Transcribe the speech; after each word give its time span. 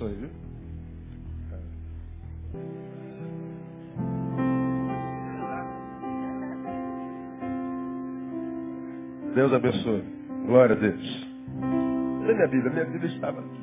abençoe, 0.00 0.14
viu? 0.14 0.30
Deus 9.34 9.52
abençoe. 9.52 10.02
Glória 10.46 10.74
a 10.74 10.78
Deus. 10.78 11.26
Cadê 12.20 12.34
minha 12.34 12.48
Bíblia? 12.48 12.72
Minha 12.72 12.84
Bíblia 12.86 13.14
estava 13.14 13.40
aqui. 13.40 13.60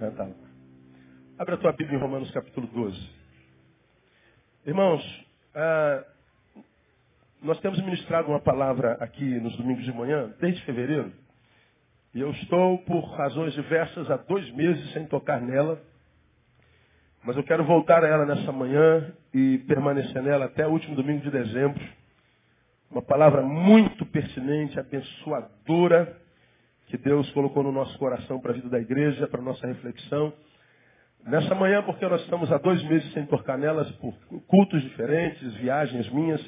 Ah, 0.00 0.10
tá. 0.12 0.28
Abre 1.38 1.54
a 1.54 1.58
tua 1.58 1.72
Bíblia 1.72 1.98
em 1.98 2.00
Romanos 2.00 2.30
capítulo 2.30 2.66
12. 2.68 3.10
Irmãos, 4.66 5.26
ah, 5.54 6.04
nós 7.42 7.60
temos 7.60 7.80
ministrado 7.80 8.28
uma 8.28 8.40
palavra 8.40 8.92
aqui 9.00 9.40
nos 9.40 9.56
domingos 9.56 9.84
de 9.84 9.92
manhã, 9.92 10.32
desde 10.40 10.64
fevereiro. 10.64 11.12
E 12.18 12.20
eu 12.20 12.32
estou, 12.32 12.78
por 12.78 13.12
razões 13.12 13.54
diversas, 13.54 14.10
há 14.10 14.16
dois 14.16 14.50
meses 14.50 14.92
sem 14.92 15.06
tocar 15.06 15.40
nela. 15.40 15.80
Mas 17.22 17.36
eu 17.36 17.44
quero 17.44 17.62
voltar 17.62 18.02
a 18.02 18.08
ela 18.08 18.26
nessa 18.26 18.50
manhã 18.50 19.12
e 19.32 19.58
permanecer 19.68 20.20
nela 20.20 20.46
até 20.46 20.66
o 20.66 20.70
último 20.70 20.96
domingo 20.96 21.20
de 21.20 21.30
dezembro. 21.30 21.80
Uma 22.90 23.02
palavra 23.02 23.42
muito 23.42 24.04
pertinente, 24.04 24.80
abençoadora, 24.80 26.16
que 26.88 26.98
Deus 26.98 27.30
colocou 27.30 27.62
no 27.62 27.70
nosso 27.70 27.96
coração 28.00 28.40
para 28.40 28.50
a 28.50 28.54
vida 28.54 28.68
da 28.68 28.80
igreja, 28.80 29.28
para 29.28 29.38
a 29.38 29.44
nossa 29.44 29.64
reflexão. 29.68 30.32
Nessa 31.24 31.54
manhã, 31.54 31.84
porque 31.84 32.04
nós 32.04 32.20
estamos 32.22 32.50
há 32.50 32.58
dois 32.58 32.82
meses 32.82 33.12
sem 33.12 33.26
tocar 33.26 33.56
nelas, 33.56 33.88
por 33.92 34.12
cultos 34.48 34.82
diferentes, 34.82 35.54
viagens 35.54 36.10
minhas, 36.10 36.44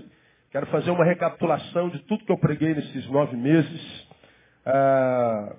quero 0.51 0.67
fazer 0.67 0.91
uma 0.91 1.05
recapitulação 1.05 1.91
de 1.91 2.01
tudo 2.01 2.25
que 2.25 2.33
eu 2.33 2.39
preguei 2.39 2.75
nesses 2.75 3.07
nove 3.07 3.37
meses. 3.37 4.10
Ah, 4.65 5.55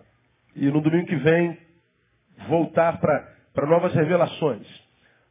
e 0.56 0.70
no 0.70 0.82
domingo 0.82 1.08
que 1.08 1.16
vem, 1.16 1.58
voltar 2.48 3.00
para 3.00 3.66
novas 3.68 3.94
revelações. 3.94 4.68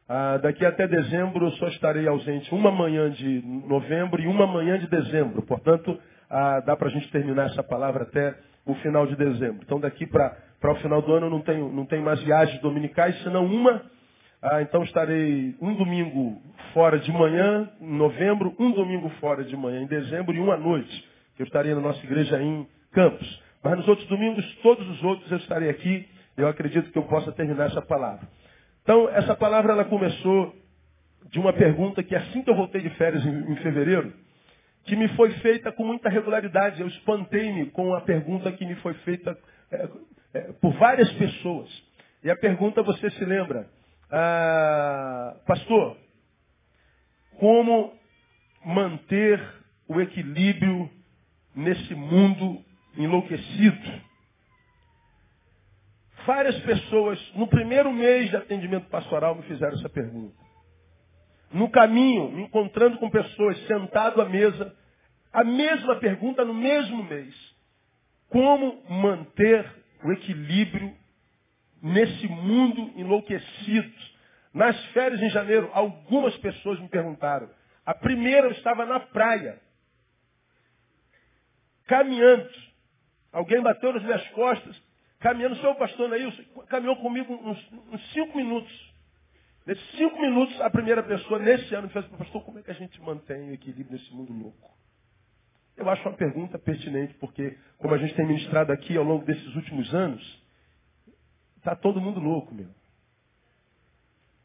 Ah, 0.07 0.37
daqui 0.37 0.65
até 0.65 0.87
dezembro 0.87 1.45
eu 1.45 1.51
só 1.51 1.67
estarei 1.69 2.07
ausente 2.07 2.53
uma 2.53 2.71
manhã 2.71 3.09
de 3.11 3.41
novembro 3.67 4.21
e 4.21 4.27
uma 4.27 4.45
manhã 4.45 4.77
de 4.77 4.87
dezembro. 4.87 5.41
Portanto, 5.43 5.97
ah, 6.29 6.59
dá 6.61 6.75
para 6.75 6.89
a 6.89 6.91
gente 6.91 7.09
terminar 7.11 7.47
essa 7.47 7.63
palavra 7.63 8.03
até 8.03 8.35
o 8.65 8.75
final 8.75 9.07
de 9.07 9.15
dezembro. 9.15 9.61
Então 9.63 9.79
daqui 9.79 10.05
para 10.05 10.35
o 10.63 10.75
final 10.75 11.01
do 11.01 11.13
ano 11.13 11.29
não 11.29 11.41
tenho, 11.41 11.71
não 11.71 11.85
tenho 11.85 12.03
mais 12.03 12.21
viagens 12.23 12.59
dominicais, 12.61 13.21
senão 13.23 13.45
uma. 13.45 13.83
Ah, 14.41 14.61
então 14.61 14.83
estarei 14.83 15.55
um 15.61 15.75
domingo 15.75 16.41
fora 16.73 16.97
de 16.99 17.11
manhã, 17.11 17.69
em 17.79 17.95
novembro, 17.95 18.55
um 18.59 18.71
domingo 18.71 19.07
fora 19.19 19.43
de 19.43 19.55
manhã, 19.55 19.81
em 19.81 19.87
dezembro, 19.87 20.35
e 20.35 20.39
uma 20.39 20.57
noite, 20.57 21.07
que 21.35 21.43
eu 21.43 21.45
estarei 21.45 21.73
na 21.75 21.81
nossa 21.81 22.03
igreja 22.03 22.41
em 22.41 22.67
Campos. 22.91 23.41
Mas 23.63 23.77
nos 23.77 23.87
outros 23.87 24.07
domingos, 24.07 24.45
todos 24.63 24.87
os 24.89 25.03
outros, 25.03 25.31
eu 25.31 25.37
estarei 25.37 25.69
aqui. 25.69 26.07
Eu 26.35 26.47
acredito 26.47 26.91
que 26.91 26.97
eu 26.97 27.03
possa 27.03 27.31
terminar 27.31 27.65
essa 27.65 27.81
palavra. 27.81 28.27
Então, 28.83 29.07
essa 29.09 29.35
palavra 29.35 29.73
ela 29.73 29.85
começou 29.85 30.55
de 31.29 31.39
uma 31.39 31.53
pergunta 31.53 32.03
que 32.03 32.15
assim 32.15 32.41
que 32.41 32.49
eu 32.49 32.55
voltei 32.55 32.81
de 32.81 32.89
férias 32.91 33.23
em, 33.25 33.51
em 33.51 33.55
fevereiro, 33.57 34.11
que 34.85 34.95
me 34.95 35.07
foi 35.09 35.31
feita 35.33 35.71
com 35.71 35.85
muita 35.85 36.09
regularidade. 36.09 36.81
Eu 36.81 36.87
espantei-me 36.87 37.67
com 37.67 37.93
a 37.93 38.01
pergunta 38.01 38.51
que 38.51 38.65
me 38.65 38.75
foi 38.75 38.93
feita 38.95 39.37
é, 39.71 39.89
é, 40.33 40.39
por 40.53 40.73
várias 40.73 41.11
pessoas. 41.13 41.69
E 42.23 42.29
a 42.29 42.35
pergunta 42.35 42.81
você 42.81 43.09
se 43.11 43.25
lembra, 43.25 43.67
ah, 44.11 45.35
pastor, 45.45 45.97
como 47.39 47.93
manter 48.63 49.41
o 49.87 49.99
equilíbrio 49.99 50.89
nesse 51.55 51.95
mundo 51.95 52.63
enlouquecido? 52.97 54.01
Várias 56.25 56.59
pessoas, 56.61 57.19
no 57.35 57.47
primeiro 57.47 57.91
mês 57.91 58.29
de 58.29 58.37
atendimento 58.37 58.87
pastoral, 58.89 59.35
me 59.35 59.43
fizeram 59.43 59.77
essa 59.77 59.89
pergunta. 59.89 60.35
No 61.51 61.69
caminho, 61.69 62.31
me 62.31 62.43
encontrando 62.43 62.97
com 62.97 63.09
pessoas 63.09 63.57
sentado 63.67 64.21
à 64.21 64.29
mesa, 64.29 64.75
a 65.33 65.43
mesma 65.43 65.95
pergunta 65.97 66.45
no 66.45 66.53
mesmo 66.53 67.03
mês. 67.03 67.35
Como 68.29 68.83
manter 68.89 69.69
o 70.03 70.11
equilíbrio 70.11 70.95
nesse 71.81 72.27
mundo 72.27 72.91
enlouquecido? 72.95 73.91
Nas 74.53 74.79
férias 74.87 75.21
em 75.21 75.29
janeiro, 75.29 75.69
algumas 75.73 76.35
pessoas 76.37 76.79
me 76.79 76.87
perguntaram. 76.87 77.49
A 77.85 77.93
primeira 77.93 78.47
eu 78.47 78.51
estava 78.51 78.85
na 78.85 78.99
praia, 78.99 79.59
caminhando. 81.87 82.49
Alguém 83.31 83.61
bateu 83.61 83.93
nas 83.93 84.03
minhas 84.03 84.27
costas, 84.29 84.81
caminhando. 85.19 85.55
Senhor 85.57 85.75
pastor 85.75 86.09
Neilson 86.09 86.43
caminhou 86.67 86.95
comigo 86.97 87.33
uns, 87.33 87.71
uns 87.91 88.11
cinco 88.11 88.37
minutos. 88.37 88.91
Nesses 89.65 89.91
cinco 89.91 90.19
minutos, 90.19 90.59
a 90.59 90.69
primeira 90.69 91.03
pessoa, 91.03 91.39
nesse 91.39 91.73
ano, 91.75 91.87
fez, 91.89 92.05
pastor, 92.07 92.43
como 92.43 92.59
é 92.59 92.63
que 92.63 92.71
a 92.71 92.75
gente 92.75 92.99
mantém 93.01 93.51
o 93.51 93.53
equilíbrio 93.53 93.91
nesse 93.91 94.13
mundo 94.13 94.33
louco? 94.33 94.71
Eu 95.77 95.89
acho 95.89 96.01
uma 96.07 96.17
pergunta 96.17 96.59
pertinente, 96.59 97.13
porque, 97.15 97.57
como 97.77 97.93
a 97.93 97.97
gente 97.97 98.13
tem 98.15 98.25
ministrado 98.25 98.71
aqui 98.71 98.97
ao 98.97 99.03
longo 99.03 99.23
desses 99.23 99.55
últimos 99.55 99.93
anos, 99.93 100.43
está 101.57 101.75
todo 101.75 102.01
mundo 102.01 102.19
louco, 102.19 102.53
meu. 102.53 102.69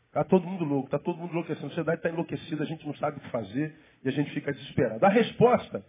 Está 0.08 0.22
todo 0.24 0.46
mundo 0.46 0.64
louco, 0.64 0.86
está 0.86 0.98
todo 0.98 1.18
mundo 1.18 1.32
enlouquecendo. 1.32 1.66
A 1.66 1.68
sociedade 1.70 1.98
está 1.98 2.08
enlouquecida, 2.08 2.62
a 2.62 2.66
gente 2.66 2.86
não 2.86 2.94
sabe 2.94 3.18
o 3.18 3.20
que 3.20 3.28
fazer 3.30 3.76
e 4.02 4.08
a 4.08 4.12
gente 4.12 4.30
fica 4.30 4.52
desesperado. 4.52 5.04
A 5.04 5.10
resposta 5.10 5.84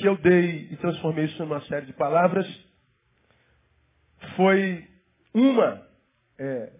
que 0.00 0.08
eu 0.08 0.16
dei 0.16 0.68
e 0.70 0.76
transformei 0.78 1.26
isso 1.26 1.38
numa 1.44 1.60
série 1.66 1.86
de 1.86 1.92
palavras 1.92 2.46
foi 4.34 4.88
uma 5.34 5.86
é, 6.38 6.72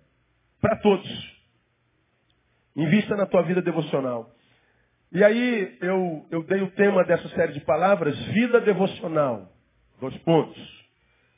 para 0.61 0.77
todos. 0.77 1.41
Invista 2.75 3.15
na 3.17 3.27
tua 3.27 3.43
vida 3.43 3.61
devocional. 3.61 4.35
E 5.13 5.23
aí 5.23 5.77
eu, 5.83 6.27
eu 6.31 6.43
dei 6.45 6.63
o 6.63 6.71
tema 6.71 7.05
dessa 7.05 7.29
série 7.31 7.53
de 7.53 7.61
palavras, 7.61 8.19
vida 8.27 8.61
devocional. 8.61 9.53
Dois 10.01 10.17
pontos. 10.19 10.89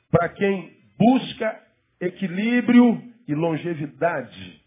Para 0.09 0.29
quem 0.29 0.77
busca 0.97 1.61
equilíbrio 1.99 3.01
e 3.27 3.35
longevidade. 3.35 4.63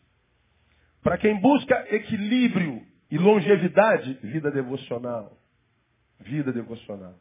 Para 1.03 1.17
quem 1.17 1.41
busca 1.41 1.87
equilíbrio 1.95 2.83
e 3.11 3.17
longevidade, 3.17 4.19
vida 4.23 4.51
devocional. 4.51 5.39
Vida 6.21 6.53
devocional. 6.53 7.15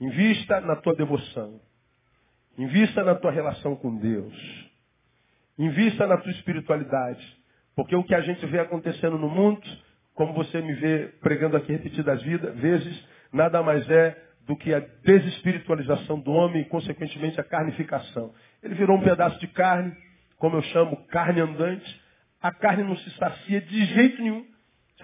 Invista 0.00 0.60
na 0.60 0.76
tua 0.76 0.94
devoção. 0.94 1.60
Invista 2.58 3.02
na 3.02 3.14
tua 3.14 3.30
relação 3.30 3.76
com 3.76 3.96
Deus. 3.96 4.34
Invista 5.58 6.06
na 6.06 6.16
tua 6.16 6.32
espiritualidade. 6.32 7.44
Porque 7.74 7.94
o 7.94 8.04
que 8.04 8.14
a 8.14 8.20
gente 8.20 8.44
vê 8.46 8.60
acontecendo 8.60 9.18
no 9.18 9.28
mundo, 9.28 9.62
como 10.14 10.32
você 10.32 10.60
me 10.60 10.74
vê 10.74 11.08
pregando 11.20 11.56
aqui 11.56 11.72
repetidas 11.72 12.22
vezes, 12.22 13.08
nada 13.32 13.62
mais 13.62 13.88
é 13.90 14.16
do 14.46 14.56
que 14.56 14.72
a 14.72 14.80
desespiritualização 15.02 16.20
do 16.20 16.30
homem 16.30 16.62
e, 16.62 16.64
consequentemente, 16.66 17.40
a 17.40 17.44
carnificação. 17.44 18.32
Ele 18.62 18.74
virou 18.74 18.96
um 18.96 19.02
pedaço 19.02 19.38
de 19.40 19.48
carne, 19.48 19.96
como 20.38 20.56
eu 20.56 20.62
chamo, 20.62 20.96
carne 21.06 21.40
andante. 21.40 22.02
A 22.42 22.52
carne 22.52 22.84
não 22.84 22.96
se 22.96 23.10
sacia 23.12 23.60
de 23.60 23.84
jeito 23.86 24.22
nenhum. 24.22 24.46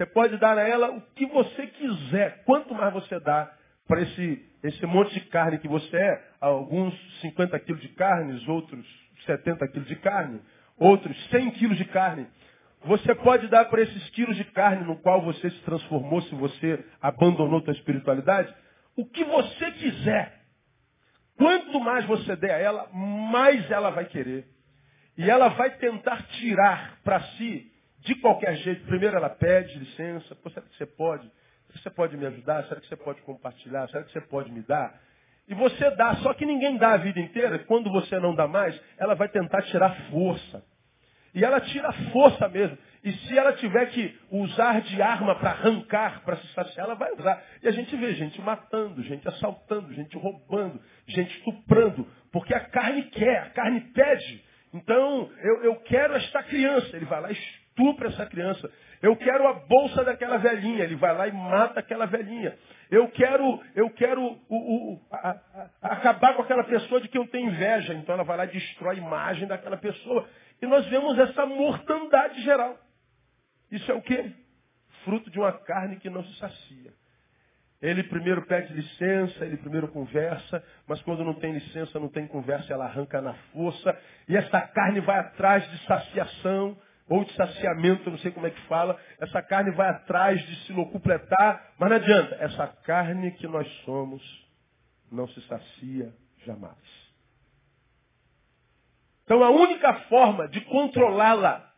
Você 0.01 0.05
pode 0.07 0.35
dar 0.37 0.57
a 0.57 0.67
ela 0.67 0.89
o 0.89 1.01
que 1.13 1.27
você 1.27 1.67
quiser. 1.67 2.43
Quanto 2.43 2.73
mais 2.73 2.91
você 2.91 3.19
dá 3.19 3.53
para 3.87 4.01
esse, 4.01 4.49
esse 4.63 4.83
monte 4.87 5.13
de 5.13 5.19
carne 5.27 5.59
que 5.59 5.67
você 5.67 5.95
é, 5.95 6.23
alguns 6.39 6.91
50 7.21 7.59
quilos 7.59 7.79
de 7.83 7.89
carne, 7.89 8.43
outros 8.47 8.83
70 9.27 9.67
quilos 9.67 9.87
de 9.87 9.95
carne, 9.97 10.41
outros 10.75 11.15
100 11.29 11.51
quilos 11.51 11.77
de 11.77 11.85
carne. 11.85 12.25
Você 12.83 13.13
pode 13.13 13.47
dar 13.47 13.65
para 13.65 13.83
esses 13.83 14.09
quilos 14.09 14.35
de 14.35 14.43
carne 14.45 14.85
no 14.85 14.95
qual 14.97 15.21
você 15.21 15.51
se 15.51 15.59
transformou, 15.59 16.19
se 16.23 16.33
você 16.33 16.83
abandonou 16.99 17.61
sua 17.61 17.73
espiritualidade, 17.73 18.51
o 18.97 19.05
que 19.05 19.23
você 19.23 19.71
quiser. 19.73 20.41
Quanto 21.37 21.79
mais 21.79 22.05
você 22.05 22.35
der 22.35 22.55
a 22.55 22.57
ela, 22.57 22.89
mais 22.91 23.69
ela 23.69 23.91
vai 23.91 24.05
querer. 24.05 24.47
E 25.15 25.29
ela 25.29 25.49
vai 25.49 25.69
tentar 25.77 26.23
tirar 26.23 26.97
para 27.03 27.21
si 27.37 27.70
de 28.01 28.15
qualquer 28.15 28.55
jeito. 28.57 28.85
Primeiro 28.85 29.15
ela 29.15 29.29
pede 29.29 29.77
licença. 29.77 30.35
Pô, 30.35 30.49
será 30.49 30.65
que 30.65 30.77
você 30.77 30.85
pode? 30.85 31.23
Será 31.23 31.73
que 31.73 31.83
você 31.83 31.89
pode 31.89 32.17
me 32.17 32.25
ajudar? 32.25 32.63
Será 32.65 32.81
que 32.81 32.87
você 32.87 32.95
pode 32.95 33.21
compartilhar? 33.21 33.87
Será 33.89 34.03
que 34.03 34.11
você 34.11 34.21
pode 34.21 34.51
me 34.51 34.61
dar? 34.61 34.99
E 35.47 35.53
você 35.53 35.89
dá, 35.91 36.15
só 36.17 36.33
que 36.33 36.45
ninguém 36.45 36.77
dá 36.77 36.93
a 36.93 36.97
vida 36.97 37.19
inteira. 37.19 37.59
Quando 37.59 37.91
você 37.91 38.19
não 38.19 38.35
dá 38.35 38.47
mais, 38.47 38.79
ela 38.97 39.15
vai 39.15 39.27
tentar 39.27 39.61
tirar 39.63 39.93
força. 40.09 40.63
E 41.33 41.43
ela 41.43 41.61
tira 41.61 41.91
força 42.11 42.47
mesmo. 42.49 42.77
E 43.03 43.11
se 43.11 43.37
ela 43.37 43.53
tiver 43.53 43.85
que 43.87 44.17
usar 44.29 44.81
de 44.81 45.01
arma 45.01 45.35
para 45.35 45.51
arrancar, 45.51 46.23
para 46.23 46.37
se 46.37 46.47
saciar, 46.53 46.85
ela 46.85 46.95
vai 46.95 47.11
usar. 47.13 47.41
E 47.63 47.67
a 47.67 47.71
gente 47.71 47.95
vê 47.95 48.13
gente 48.13 48.39
matando, 48.41 49.01
gente 49.03 49.27
assaltando, 49.27 49.93
gente 49.93 50.15
roubando, 50.17 50.79
gente 51.07 51.35
estuprando, 51.37 52.07
porque 52.31 52.53
a 52.53 52.59
carne 52.59 53.03
quer, 53.03 53.39
a 53.39 53.49
carne 53.51 53.81
pede. 53.93 54.43
Então, 54.73 55.29
eu, 55.41 55.63
eu 55.63 55.75
quero 55.81 56.15
esta 56.15 56.43
criança, 56.43 56.95
ele 56.95 57.05
vai 57.05 57.21
lá 57.21 57.31
e 57.31 57.60
estupra 57.71 58.09
essa 58.09 58.25
criança. 58.25 58.69
Eu 59.01 59.15
quero 59.15 59.47
a 59.47 59.53
bolsa 59.53 60.03
daquela 60.03 60.37
velhinha, 60.37 60.83
ele 60.83 60.95
vai 60.95 61.15
lá 61.15 61.27
e 61.27 61.31
mata 61.31 61.79
aquela 61.79 62.05
velhinha. 62.05 62.55
Eu 62.89 63.07
quero, 63.09 63.63
eu 63.75 63.89
quero 63.91 64.21
o, 64.21 64.55
o, 64.55 65.01
a, 65.11 65.29
a, 65.81 65.93
acabar 65.93 66.35
com 66.35 66.43
aquela 66.43 66.63
pessoa 66.63 67.01
de 67.01 67.07
quem 67.07 67.21
eu 67.21 67.27
tenho 67.27 67.49
inveja. 67.49 67.93
Então 67.93 68.15
ela 68.15 68.23
vai 68.23 68.37
lá 68.37 68.45
e 68.45 68.49
destrói 68.49 68.95
a 68.95 68.99
imagem 68.99 69.47
daquela 69.47 69.77
pessoa. 69.77 70.27
E 70.61 70.67
nós 70.67 70.85
vemos 70.87 71.17
essa 71.17 71.45
mortandade 71.45 72.41
geral. 72.43 72.77
Isso 73.71 73.89
é 73.91 73.95
o 73.95 74.01
quê? 74.01 74.31
Fruto 75.03 75.31
de 75.31 75.39
uma 75.39 75.51
carne 75.51 75.95
que 75.95 76.09
não 76.09 76.23
se 76.23 76.37
sacia. 76.37 76.93
Ele 77.81 78.03
primeiro 78.03 78.45
pede 78.45 78.71
licença, 78.73 79.43
ele 79.43 79.57
primeiro 79.57 79.87
conversa, 79.87 80.63
mas 80.87 81.01
quando 81.01 81.23
não 81.23 81.33
tem 81.33 81.51
licença, 81.51 81.99
não 81.99 82.09
tem 82.09 82.27
conversa, 82.27 82.71
ela 82.71 82.85
arranca 82.85 83.19
na 83.19 83.33
força. 83.51 83.97
E 84.29 84.37
essa 84.37 84.61
carne 84.61 84.99
vai 84.99 85.17
atrás 85.17 85.67
de 85.71 85.85
saciação, 85.87 86.77
ou 87.11 87.25
de 87.25 87.33
saciamento, 87.33 88.09
não 88.09 88.17
sei 88.19 88.31
como 88.31 88.47
é 88.47 88.49
que 88.49 88.61
fala. 88.67 88.97
Essa 89.19 89.41
carne 89.41 89.69
vai 89.71 89.89
atrás 89.89 90.41
de 90.47 90.55
se 90.63 90.71
locupletar, 90.71 91.73
mas 91.77 91.89
não 91.89 91.97
adianta. 91.97 92.35
Essa 92.35 92.67
carne 92.85 93.31
que 93.33 93.45
nós 93.47 93.67
somos 93.83 94.23
não 95.11 95.27
se 95.27 95.41
sacia 95.41 96.13
jamais. 96.45 96.77
Então 99.25 99.43
a 99.43 99.49
única 99.49 99.93
forma 100.07 100.47
de 100.47 100.61
controlá-la 100.61 101.69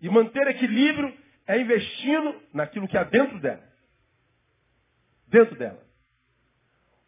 e 0.00 0.08
manter 0.08 0.46
equilíbrio 0.46 1.18
é 1.48 1.60
investindo 1.60 2.40
naquilo 2.54 2.86
que 2.86 2.96
há 2.96 3.02
dentro 3.02 3.40
dela. 3.40 3.64
Dentro 5.26 5.56
dela. 5.56 5.82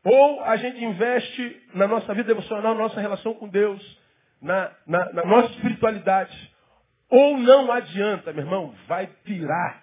Ou 0.03 0.43
a 0.43 0.57
gente 0.57 0.83
investe 0.83 1.69
na 1.75 1.87
nossa 1.87 2.13
vida 2.13 2.35
devocional, 2.35 2.75
na 2.75 2.83
nossa 2.83 3.01
relação 3.01 3.35
com 3.35 3.49
Deus, 3.49 4.01
na, 4.41 4.73
na, 4.85 5.13
na 5.13 5.25
nossa 5.25 5.53
espiritualidade. 5.53 6.52
Ou 7.13 7.37
não 7.37 7.71
adianta, 7.71 8.33
meu 8.33 8.43
irmão, 8.43 8.75
vai 8.89 9.07
pirar. 9.23 9.83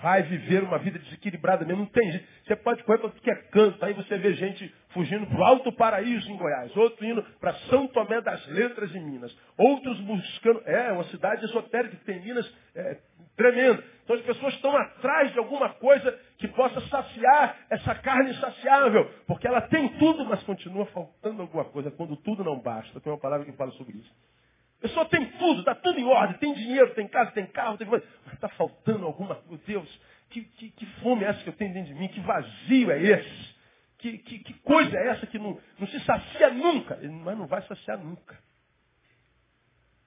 Vai 0.00 0.22
viver 0.22 0.62
uma 0.62 0.78
vida 0.78 1.00
desequilibrada 1.00 1.64
mesmo. 1.64 1.80
Não 1.80 1.90
tem 1.90 2.12
jeito. 2.12 2.24
Você 2.44 2.54
pode 2.54 2.84
correr 2.84 2.98
para 2.98 3.10
que 3.10 3.28
é 3.28 3.34
canto. 3.34 3.84
Aí 3.84 3.92
você 3.92 4.16
vê 4.16 4.34
gente 4.34 4.72
fugindo 4.90 5.26
para 5.26 5.36
o 5.36 5.44
Alto 5.44 5.72
Paraíso 5.72 6.30
em 6.30 6.36
Goiás. 6.36 6.76
Outro 6.76 7.04
indo 7.04 7.24
para 7.40 7.54
São 7.70 7.88
Tomé 7.88 8.20
das 8.20 8.46
Letras 8.46 8.94
em 8.94 9.00
Minas. 9.00 9.36
Outros 9.58 9.98
buscando. 10.02 10.62
É, 10.64 10.92
uma 10.92 11.02
cidade 11.04 11.44
esotérica 11.44 11.96
que 11.96 12.04
tem 12.04 12.22
Minas 12.22 12.48
é, 12.76 12.98
tremenda. 13.36 13.82
Então 14.04 14.14
as 14.14 14.22
pessoas 14.22 14.54
estão 14.54 14.76
atrás 14.76 15.32
de 15.32 15.38
alguma 15.40 15.70
coisa 15.70 16.16
que 16.38 16.46
possa 16.46 16.80
saciar 16.82 17.56
essa 17.68 17.96
carne 17.96 18.30
insaciável. 18.30 19.10
Porque 19.26 19.48
ela 19.48 19.62
tem 19.62 19.88
tudo, 19.98 20.24
mas 20.24 20.40
continua 20.44 20.86
faltando 20.86 21.42
alguma 21.42 21.64
coisa. 21.64 21.90
Quando 21.90 22.16
tudo 22.18 22.44
não 22.44 22.60
basta. 22.60 23.00
Tem 23.00 23.12
uma 23.12 23.18
palavra 23.18 23.44
que 23.44 23.56
fala 23.56 23.72
sobre 23.72 23.96
isso. 23.96 24.35
Pessoa 24.80 25.06
tem 25.06 25.24
tudo, 25.32 25.60
está 25.60 25.74
tudo 25.74 25.98
em 25.98 26.04
ordem, 26.04 26.36
tem 26.38 26.52
dinheiro, 26.54 26.94
tem 26.94 27.08
casa, 27.08 27.30
tem 27.30 27.46
carro, 27.46 27.78
tem... 27.78 27.86
mas 27.86 28.02
está 28.32 28.48
faltando 28.50 29.06
alguma 29.06 29.34
coisa. 29.34 29.62
Deus, 29.66 30.00
que, 30.30 30.42
que, 30.42 30.70
que, 30.70 30.86
fome 31.00 31.24
é 31.24 31.28
essa 31.28 31.42
que 31.42 31.48
eu 31.48 31.54
tenho 31.54 31.72
dentro 31.72 31.94
de 31.94 31.98
mim? 31.98 32.08
Que 32.08 32.20
vazio 32.20 32.90
é 32.90 33.00
esse? 33.00 33.56
Que, 33.98 34.18
que, 34.18 34.38
que 34.40 34.54
coisa 34.60 34.96
é 34.96 35.08
essa 35.08 35.26
que 35.26 35.38
não, 35.38 35.58
não 35.78 35.86
se 35.86 35.98
sacia 36.00 36.50
nunca? 36.50 36.98
Mas 37.24 37.38
não 37.38 37.46
vai 37.46 37.62
saciar 37.62 37.98
nunca. 37.98 38.38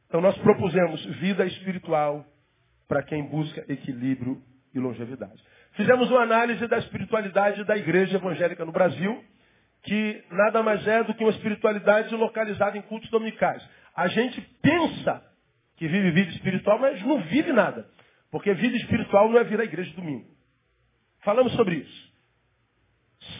Então 0.07 0.21
nós 0.21 0.37
propusemos 0.37 1.03
vida 1.17 1.45
espiritual 1.45 2.25
para 2.87 3.03
quem 3.03 3.23
busca 3.23 3.63
equilíbrio 3.71 4.41
e 4.73 4.79
longevidade. 4.79 5.41
Fizemos 5.73 6.09
uma 6.09 6.21
análise 6.21 6.67
da 6.67 6.77
espiritualidade 6.79 7.63
da 7.63 7.77
igreja 7.77 8.17
evangélica 8.17 8.65
no 8.65 8.71
Brasil, 8.71 9.23
que 9.83 10.23
nada 10.31 10.61
mais 10.61 10.85
é 10.87 11.03
do 11.03 11.13
que 11.13 11.23
uma 11.23 11.31
espiritualidade 11.31 12.13
localizada 12.15 12.77
em 12.77 12.81
cultos 12.81 13.09
dominicais. 13.09 13.63
A 13.99 14.07
gente 14.07 14.39
pensa 14.61 15.21
que 15.75 15.85
vive 15.85 16.11
vida 16.11 16.31
espiritual, 16.31 16.79
mas 16.79 17.03
não 17.03 17.19
vive 17.23 17.51
nada. 17.51 17.85
Porque 18.31 18.53
vida 18.53 18.77
espiritual 18.77 19.29
não 19.29 19.37
é 19.37 19.43
vir 19.43 19.59
à 19.59 19.65
igreja 19.65 19.93
domingo. 19.93 20.25
Falamos 21.19 21.51
sobre 21.51 21.75
isso. 21.75 22.13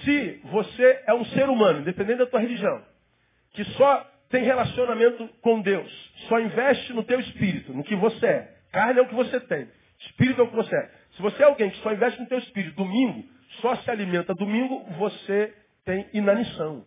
Se 0.03 0.41
você 0.51 1.03
é 1.07 1.13
um 1.13 1.23
ser 1.27 1.47
humano, 1.47 1.79
independente 1.79 2.17
da 2.17 2.25
tua 2.25 2.41
religião, 2.41 2.83
que 3.51 3.63
só 3.63 4.01
tem 4.29 4.43
relacionamento 4.43 5.29
com 5.41 5.61
Deus, 5.61 5.89
só 6.27 6.41
investe 6.41 6.91
no 6.91 7.05
teu 7.05 7.21
espírito, 7.21 7.73
no 7.73 7.85
que 7.85 7.95
você 7.95 8.25
é. 8.25 8.57
Carne 8.73 8.99
é 8.99 9.01
o 9.01 9.07
que 9.07 9.15
você 9.15 9.39
tem. 9.39 9.65
Espírito 9.97 10.41
é 10.41 10.43
o 10.43 10.49
que 10.49 10.57
você 10.57 10.75
é. 10.75 10.91
Se 11.11 11.21
você 11.21 11.41
é 11.41 11.45
alguém 11.45 11.69
que 11.69 11.77
só 11.77 11.93
investe 11.93 12.19
no 12.19 12.27
teu 12.27 12.37
espírito 12.37 12.75
domingo, 12.75 13.23
só 13.61 13.77
se 13.77 13.89
alimenta 13.89 14.35
domingo, 14.35 14.83
você 14.97 15.55
tem 15.85 16.09
inanição. 16.11 16.85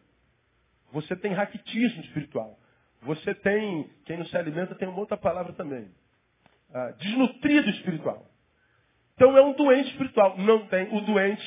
Você 0.93 1.17
tem 1.17 1.33
raquitismo 1.33 2.03
espiritual. 2.03 2.59
Você 3.03 3.35
tem, 3.35 3.91
quem 4.05 4.17
não 4.17 4.27
se 4.27 4.37
alimenta 4.37 4.75
tem 4.75 4.89
uma 4.89 5.01
outra 5.01 5.17
palavra 5.17 5.53
também. 5.55 5.89
Ah, 6.73 6.93
desnutrido 6.99 7.69
espiritual. 7.71 8.25
Então 9.15 9.37
é 9.37 9.43
um 9.43 9.53
doente 9.53 9.91
espiritual. 9.91 10.39
Não 10.39 10.67
tem 10.67 10.97
o 10.97 11.01
doente, 11.01 11.45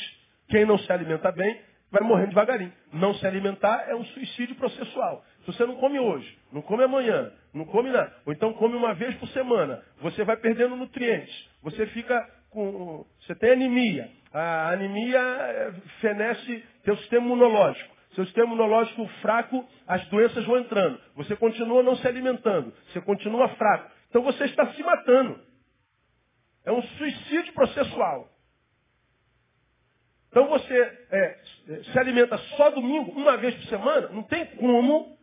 quem 0.50 0.66
não 0.66 0.78
se 0.78 0.92
alimenta 0.92 1.32
bem, 1.32 1.60
vai 1.90 2.04
morrendo 2.04 2.30
devagarinho. 2.30 2.74
Não 2.94 3.14
se 3.16 3.26
alimentar 3.26 3.86
é 3.88 3.96
um 3.96 4.04
suicídio 4.06 4.56
processual. 4.56 5.24
Se 5.42 5.48
você 5.48 5.66
não 5.66 5.76
come 5.78 5.98
hoje, 6.00 6.38
não 6.52 6.62
come 6.62 6.84
amanhã, 6.84 7.32
não 7.54 7.66
come 7.66 7.90
nada, 7.90 8.14
ou 8.26 8.34
então 8.34 8.54
come 8.54 8.76
uma 8.76 8.94
vez 8.94 9.16
por 9.16 9.28
semana, 9.30 9.82
você 10.02 10.24
vai 10.24 10.36
perdendo 10.38 10.76
nutrientes. 10.76 11.34
Você 11.64 11.88
fica 11.88 12.30
com. 12.50 13.06
Você 13.22 13.34
tem 13.36 13.52
anemia. 13.52 14.10
A 14.34 14.72
anemia 14.72 15.20
eh, 15.20 15.74
fenece 16.02 16.64
teu 16.84 16.98
sistema 16.98 17.26
imunológico 17.26 17.95
seu 18.16 18.26
sistema 18.26 18.48
imunológico 18.48 19.06
fraco, 19.22 19.68
as 19.86 20.06
doenças 20.08 20.46
vão 20.46 20.58
entrando. 20.60 21.00
Você 21.16 21.36
continua 21.36 21.84
não 21.84 21.96
se 21.98 22.08
alimentando. 22.08 22.74
Você 22.88 23.02
continua 23.02 23.50
fraco. 23.50 23.92
Então 24.10 24.24
você 24.24 24.46
está 24.46 24.74
se 24.74 24.82
matando. 24.82 25.40
É 26.64 26.72
um 26.72 26.82
suicídio 26.82 27.54
processual. 27.54 28.32
Então 30.30 30.48
você 30.48 30.76
é, 31.12 31.40
se 31.92 32.00
alimenta 32.00 32.38
só 32.58 32.70
domingo, 32.72 33.12
uma 33.12 33.38
vez 33.38 33.54
por 33.56 33.66
semana, 33.66 34.10
não 34.10 34.24
tem 34.24 34.46
como 34.58 35.18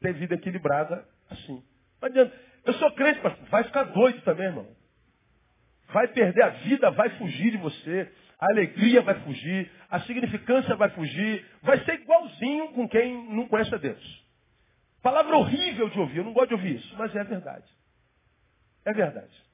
ter 0.00 0.14
vida 0.14 0.34
equilibrada 0.34 1.06
assim. 1.30 1.62
Não 2.00 2.08
adianta. 2.08 2.34
Eu 2.64 2.72
sou 2.74 2.92
crente, 2.92 3.20
mas 3.22 3.38
vai 3.48 3.64
ficar 3.64 3.84
doido 3.84 4.20
também, 4.22 4.46
irmão. 4.46 4.68
Vai 5.92 6.08
perder 6.08 6.42
a 6.42 6.48
vida, 6.50 6.90
vai 6.90 7.10
fugir 7.18 7.52
de 7.52 7.56
você 7.56 8.10
a 8.38 8.46
alegria 8.52 9.02
vai 9.02 9.14
fugir, 9.20 9.70
a 9.90 10.00
significância 10.00 10.76
vai 10.76 10.90
fugir, 10.90 11.44
vai 11.62 11.82
ser 11.84 11.94
igualzinho 11.94 12.68
com 12.72 12.88
quem 12.88 13.28
não 13.34 13.48
conhece 13.48 13.74
a 13.74 13.78
Deus. 13.78 14.26
Palavra 15.02 15.36
horrível 15.36 15.88
de 15.88 15.98
ouvir, 15.98 16.18
eu 16.18 16.24
não 16.24 16.32
gosto 16.32 16.48
de 16.48 16.54
ouvir 16.54 16.76
isso, 16.76 16.94
mas 16.96 17.14
é 17.14 17.24
verdade. 17.24 17.66
É 18.84 18.92
verdade. 18.92 19.48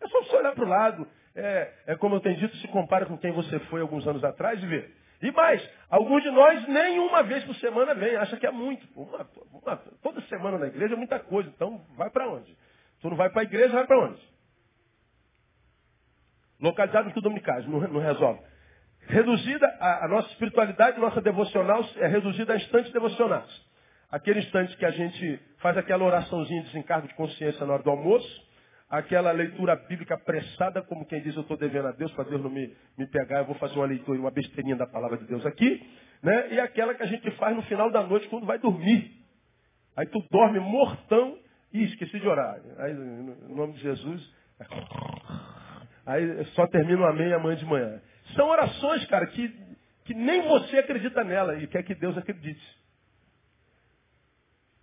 É 0.00 0.08
só 0.08 0.22
você 0.22 0.36
olhar 0.36 0.54
para 0.54 0.64
o 0.64 0.68
lado, 0.68 1.08
é, 1.34 1.72
é, 1.86 1.96
como 1.96 2.14
eu 2.14 2.20
tenho 2.20 2.36
dito, 2.36 2.56
se 2.58 2.68
compara 2.68 3.06
com 3.06 3.18
quem 3.18 3.32
você 3.32 3.58
foi 3.60 3.80
alguns 3.80 4.06
anos 4.06 4.22
atrás 4.22 4.62
e 4.62 4.66
ver. 4.66 4.94
E 5.20 5.32
mais, 5.32 5.68
alguns 5.90 6.22
de 6.22 6.30
nós 6.30 6.66
nem 6.68 7.00
uma 7.00 7.24
vez 7.24 7.44
por 7.44 7.54
semana 7.56 7.92
vem, 7.94 8.14
acha 8.16 8.36
que 8.36 8.46
é 8.46 8.52
muito. 8.52 8.86
Uma, 8.94 9.28
uma, 9.52 9.76
toda 10.00 10.20
semana 10.22 10.58
na 10.58 10.68
igreja 10.68 10.94
é 10.94 10.96
muita 10.96 11.18
coisa, 11.18 11.48
então 11.48 11.84
vai 11.96 12.08
para 12.10 12.28
onde? 12.28 12.56
Tu 13.00 13.10
não 13.10 13.16
vai 13.16 13.30
para 13.30 13.42
a 13.42 13.44
igreja, 13.44 13.74
vai 13.74 13.86
para 13.86 13.98
onde? 13.98 14.37
Localizado 16.60 17.12
no 17.14 17.20
dominicais, 17.20 17.66
não, 17.66 17.80
não 17.80 18.00
resolve. 18.00 18.40
Reduzida, 19.06 19.66
a, 19.80 20.04
a, 20.04 20.08
nossa 20.08 20.28
espiritualidade, 20.28 21.00
nossa 21.00 21.20
devocional 21.20 21.84
é 21.96 22.06
reduzida 22.06 22.52
a 22.52 22.56
instantes 22.56 22.92
devocionais. 22.92 23.48
Aquele 24.10 24.40
instante 24.40 24.76
que 24.76 24.84
a 24.84 24.90
gente 24.90 25.40
faz 25.58 25.76
aquela 25.76 26.04
oraçãozinha 26.04 26.62
de 26.62 26.68
desencargo 26.68 27.08
de 27.08 27.14
consciência 27.14 27.64
na 27.64 27.74
hora 27.74 27.82
do 27.82 27.90
almoço, 27.90 28.48
aquela 28.88 29.30
leitura 29.32 29.76
bíblica 29.76 30.14
apressada, 30.14 30.82
como 30.82 31.06
quem 31.06 31.22
diz, 31.22 31.34
eu 31.34 31.42
estou 31.42 31.56
devendo 31.56 31.88
a 31.88 31.92
Deus, 31.92 32.10
para 32.12 32.24
Deus 32.24 32.42
não 32.42 32.50
me, 32.50 32.74
me 32.96 33.06
pegar, 33.06 33.40
eu 33.40 33.44
vou 33.46 33.54
fazer 33.56 33.74
uma 33.74 33.86
leitura, 33.86 34.18
uma 34.18 34.30
besteirinha 34.30 34.76
da 34.76 34.86
palavra 34.86 35.18
de 35.18 35.24
Deus 35.24 35.44
aqui, 35.44 35.86
né? 36.22 36.52
e 36.52 36.60
aquela 36.60 36.94
que 36.94 37.02
a 37.02 37.06
gente 37.06 37.30
faz 37.32 37.54
no 37.54 37.62
final 37.62 37.90
da 37.90 38.02
noite, 38.02 38.28
quando 38.28 38.46
vai 38.46 38.58
dormir. 38.58 39.12
Aí 39.96 40.06
tu 40.06 40.22
dorme 40.30 40.58
mortão, 40.58 41.38
e 41.72 41.84
esqueci 41.84 42.18
de 42.18 42.26
orar. 42.26 42.60
Aí, 42.78 42.94
no 42.94 43.54
nome 43.54 43.74
de 43.74 43.80
Jesus, 43.80 44.34
Aí 46.08 46.42
só 46.54 46.66
termina 46.68 47.02
o 47.02 47.06
amém 47.06 47.30
amanhã 47.34 47.54
de 47.54 47.66
manhã. 47.66 48.00
São 48.34 48.48
orações, 48.48 49.04
cara, 49.08 49.26
que, 49.26 49.54
que 50.06 50.14
nem 50.14 50.40
você 50.48 50.78
acredita 50.78 51.22
nela 51.22 51.58
e 51.58 51.66
quer 51.66 51.82
que 51.82 51.94
Deus 51.94 52.16
acredite. 52.16 52.78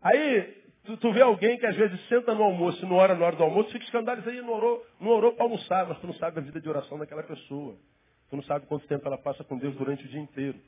Aí 0.03 0.63
tu, 0.85 0.97
tu 0.97 1.11
vê 1.11 1.23
alguém 1.23 1.57
que 1.57 1.65
às 1.65 1.75
vezes 1.75 1.99
senta 2.09 2.35
no 2.35 2.43
almoço, 2.43 2.85
não 2.85 2.97
ora 2.97 3.15
na 3.15 3.25
hora 3.25 3.35
do 3.35 3.41
almoço, 3.41 3.71
fica 3.71 3.83
escandalizado 3.85 4.29
aí, 4.29 4.39
não 4.39 4.53
orou, 4.53 4.85
não 5.01 5.09
orou 5.09 5.33
para 5.33 5.45
almoçar, 5.45 5.87
mas 5.87 5.97
tu 5.97 6.05
não 6.05 6.13
sabe 6.13 6.37
a 6.37 6.43
vida 6.43 6.61
de 6.61 6.69
oração 6.69 6.99
daquela 6.99 7.23
pessoa. 7.23 7.75
Tu 8.29 8.35
não 8.35 8.43
sabe 8.43 8.67
quanto 8.67 8.85
tempo 8.85 9.07
ela 9.07 9.17
passa 9.17 9.43
com 9.43 9.57
Deus 9.57 9.73
durante 9.75 10.05
o 10.05 10.07
dia 10.07 10.21
inteiro. 10.21 10.59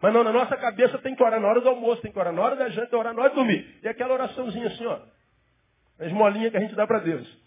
Mas 0.00 0.14
não, 0.14 0.24
na 0.24 0.32
nossa 0.32 0.56
cabeça 0.56 0.96
tem 0.96 1.14
que 1.14 1.22
orar 1.22 1.38
na 1.38 1.46
hora 1.46 1.60
do 1.60 1.68
almoço, 1.68 2.00
tem 2.00 2.10
que 2.10 2.18
orar 2.18 2.32
na 2.32 2.40
hora 2.40 2.56
da 2.56 2.70
janta, 2.70 2.86
tem 2.86 2.88
que 2.88 2.96
orar 2.96 3.12
na 3.12 3.20
hora 3.20 3.30
de 3.30 3.36
dormir. 3.36 3.80
E 3.82 3.88
aquela 3.88 4.14
oraçãozinha 4.14 4.68
assim, 4.68 4.86
ó. 4.86 4.98
A 5.98 6.06
esmolinha 6.06 6.50
que 6.50 6.56
a 6.56 6.60
gente 6.60 6.74
dá 6.74 6.86
para 6.86 7.00
Deus. 7.00 7.46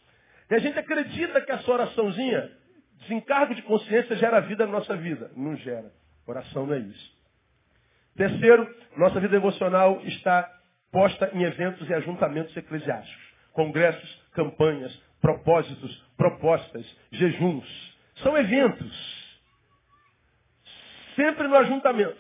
E 0.52 0.54
a 0.54 0.60
gente 0.60 0.78
acredita 0.78 1.42
que 1.42 1.52
essa 1.52 1.72
oraçãozinha 1.72 2.59
Desencargo 3.00 3.56
de 3.56 3.62
consciência 3.64 4.16
gera 4.16 4.40
vida 4.42 4.66
na 4.66 4.74
nossa 4.74 4.96
vida. 4.96 5.32
Não 5.36 5.56
gera. 5.56 5.92
Oração 6.28 6.66
não 6.66 6.76
é 6.76 6.80
isso. 6.80 7.20
Terceiro, 8.16 8.76
nossa 8.98 9.20
vida 9.20 9.36
emocional 9.36 10.02
está 10.04 10.60
posta 10.92 11.30
em 11.34 11.44
eventos 11.44 11.88
e 11.90 11.94
ajuntamentos 11.94 12.56
eclesiásticos. 12.56 13.30
congressos, 13.54 14.24
campanhas, 14.34 14.96
propósitos, 15.20 16.06
propostas, 16.16 16.86
jejuns. 17.12 17.66
São 18.18 18.38
eventos. 18.38 19.40
Sempre 21.16 21.48
no 21.48 21.56
ajuntamento. 21.56 22.18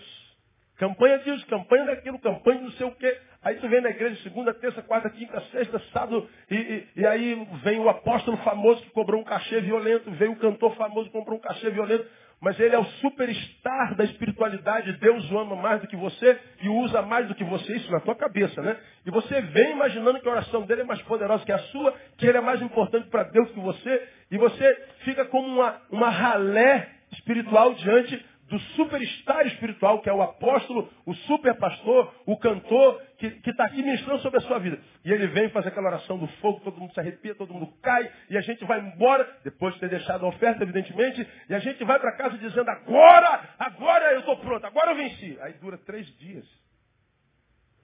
Campanha 0.77 1.19
disso, 1.19 1.45
campanha 1.47 1.85
daquilo, 1.85 2.19
campanha 2.19 2.61
não 2.61 2.71
sei 2.71 2.87
o 2.87 2.95
quê. 2.95 3.19
Aí 3.41 3.55
tu 3.55 3.69
vem 3.69 3.79
na 3.79 3.89
igreja 3.89 4.21
segunda, 4.21 4.53
terça, 4.53 4.81
quarta, 4.81 5.09
quinta, 5.09 5.39
sexta, 5.51 5.79
sábado, 5.93 6.27
e, 6.51 6.55
e, 6.55 6.87
e, 6.97 7.05
aí 7.05 7.47
vem 7.63 7.79
o 7.79 7.87
apóstolo 7.87 8.35
famoso 8.37 8.81
que 8.81 8.89
cobrou 8.91 9.21
um 9.21 9.23
cachê 9.23 9.61
violento, 9.61 10.11
vem 10.11 10.27
o 10.27 10.35
cantor 10.35 10.75
famoso 10.75 11.05
que 11.05 11.17
cobrou 11.17 11.37
um 11.37 11.41
cachê 11.41 11.69
violento, 11.69 12.05
mas 12.41 12.59
ele 12.59 12.75
é 12.75 12.79
o 12.79 12.83
superstar 12.85 13.95
da 13.95 14.03
espiritualidade, 14.03 14.91
Deus 14.99 15.29
o 15.31 15.39
ama 15.39 15.55
mais 15.55 15.79
do 15.79 15.87
que 15.87 15.95
você 15.95 16.37
e 16.61 16.67
usa 16.67 17.01
mais 17.01 17.29
do 17.29 17.35
que 17.35 17.43
você, 17.45 17.77
isso 17.77 17.89
na 17.91 18.01
tua 18.01 18.15
cabeça, 18.15 18.61
né? 18.61 18.77
E 19.05 19.11
você 19.11 19.41
vem 19.41 19.71
imaginando 19.71 20.19
que 20.19 20.27
a 20.27 20.31
oração 20.31 20.63
dele 20.63 20.81
é 20.81 20.85
mais 20.85 21.01
poderosa 21.03 21.45
que 21.45 21.51
a 21.51 21.59
sua, 21.59 21.93
que 22.17 22.25
ele 22.25 22.37
é 22.37 22.41
mais 22.41 22.61
importante 22.61 23.07
para 23.09 23.23
Deus 23.23 23.49
que 23.51 23.59
você, 23.59 24.07
e 24.31 24.37
você 24.37 24.87
fica 25.05 25.23
como 25.25 25.47
uma, 25.47 25.81
uma 25.89 26.09
ralé 26.09 26.89
espiritual 27.11 27.73
diante 27.73 28.25
do 28.49 28.59
superstar 28.59 29.45
espiritual, 29.45 30.01
que 30.01 30.09
é 30.09 30.13
o 30.13 30.21
apóstolo, 30.21 30.89
o 31.05 31.13
super 31.13 31.55
pastor, 31.55 32.13
o 32.25 32.35
cantor, 32.37 33.01
que 33.17 33.49
está 33.49 33.65
aqui 33.65 33.83
ministrando 33.83 34.21
sobre 34.21 34.39
a 34.39 34.41
sua 34.41 34.57
vida. 34.59 34.79
E 35.05 35.11
ele 35.11 35.27
vem 35.27 35.49
fazer 35.49 35.69
aquela 35.69 35.89
oração 35.89 36.17
do 36.17 36.27
fogo, 36.39 36.59
todo 36.61 36.79
mundo 36.79 36.93
se 36.93 36.99
arrepia, 36.99 37.35
todo 37.35 37.53
mundo 37.53 37.71
cai, 37.81 38.11
e 38.29 38.37
a 38.37 38.41
gente 38.41 38.65
vai 38.65 38.79
embora, 38.79 39.37
depois 39.43 39.75
de 39.75 39.79
ter 39.81 39.89
deixado 39.89 40.25
a 40.25 40.29
oferta, 40.29 40.63
evidentemente, 40.63 41.25
e 41.47 41.53
a 41.53 41.59
gente 41.59 41.83
vai 41.83 41.99
para 41.99 42.17
casa 42.17 42.37
dizendo, 42.37 42.69
agora, 42.69 43.49
agora 43.59 44.13
eu 44.13 44.19
estou 44.21 44.37
pronto, 44.37 44.65
agora 44.65 44.91
eu 44.91 44.95
venci. 44.95 45.37
Aí 45.41 45.53
dura 45.53 45.77
três 45.77 46.07
dias. 46.17 46.45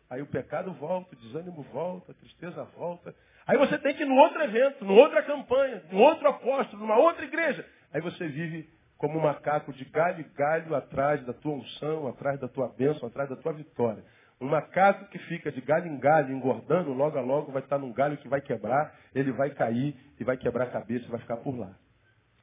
Aí 0.10 0.22
o 0.22 0.28
pecado 0.28 0.72
volta, 0.74 1.16
o 1.16 1.20
desânimo 1.20 1.62
volta, 1.72 2.12
a 2.12 2.16
tristeza 2.16 2.64
volta. 2.76 3.14
Aí 3.46 3.58
você 3.58 3.78
tem 3.78 3.94
que 3.94 4.02
ir 4.02 4.08
no 4.08 4.16
outro 4.16 4.42
evento, 4.42 4.84
numa 4.84 5.00
outra 5.00 5.22
campanha, 5.22 5.84
num 5.92 6.00
outro 6.00 6.28
apóstolo, 6.28 6.82
numa 6.82 6.98
outra 6.98 7.24
igreja. 7.24 7.68
Aí 7.94 8.02
você 8.02 8.28
vive 8.28 8.68
como 8.98 9.20
um 9.20 9.22
macaco 9.22 9.74
de 9.74 9.86
galho 9.86 10.22
em 10.22 10.34
galho 10.36 10.74
atrás 10.76 11.26
da 11.26 11.34
tua 11.34 11.54
unção, 11.54 12.08
atrás 12.08 12.40
da 12.40 12.48
tua 12.48 12.68
bênção, 12.70 13.08
atrás 13.08 13.30
da 13.30 13.36
tua 13.36 13.54
vitória. 13.54 14.04
Um 14.40 14.48
macaco 14.48 15.10
que 15.10 15.20
fica 15.20 15.52
de 15.52 15.62
galho 15.62 15.88
em 15.88 15.98
galho, 15.98 16.34
engordando, 16.34 16.92
logo 16.94 17.18
a 17.18 17.22
logo 17.22 17.52
vai 17.52 17.62
estar 17.62 17.78
num 17.78 17.94
galho 17.94 18.18
que 18.18 18.28
vai 18.28 18.42
quebrar, 18.42 18.94
ele 19.14 19.32
vai 19.32 19.50
cair 19.50 19.96
e 20.20 20.24
vai 20.24 20.38
quebrar 20.38 20.66
a 20.66 20.72
cabeça 20.72 21.06
e 21.06 21.10
vai 21.10 21.20
ficar 21.20 21.38
por 21.38 21.58
lá. 21.58 21.74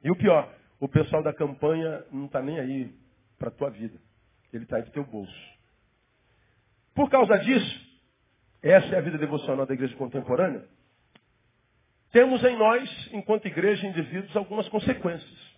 E 0.03 0.11
o 0.11 0.15
pior, 0.15 0.51
o 0.79 0.87
pessoal 0.87 1.23
da 1.23 1.33
campanha 1.33 2.03
não 2.11 2.25
está 2.25 2.41
nem 2.41 2.59
aí 2.59 2.95
para 3.37 3.49
a 3.49 3.51
tua 3.51 3.69
vida. 3.69 3.99
Ele 4.51 4.63
está 4.63 4.77
aí 4.77 4.83
para 4.83 4.91
teu 4.91 5.05
bolso. 5.05 5.53
Por 6.95 7.09
causa 7.09 7.37
disso, 7.39 7.99
essa 8.61 8.95
é 8.95 8.97
a 8.97 9.01
vida 9.01 9.17
devocional 9.17 9.65
da 9.65 9.73
igreja 9.73 9.95
contemporânea, 9.95 10.63
temos 12.11 12.43
em 12.43 12.55
nós, 12.55 13.09
enquanto 13.11 13.47
igreja 13.47 13.85
e 13.85 13.89
indivíduos, 13.89 14.35
algumas 14.35 14.69
consequências. 14.69 15.52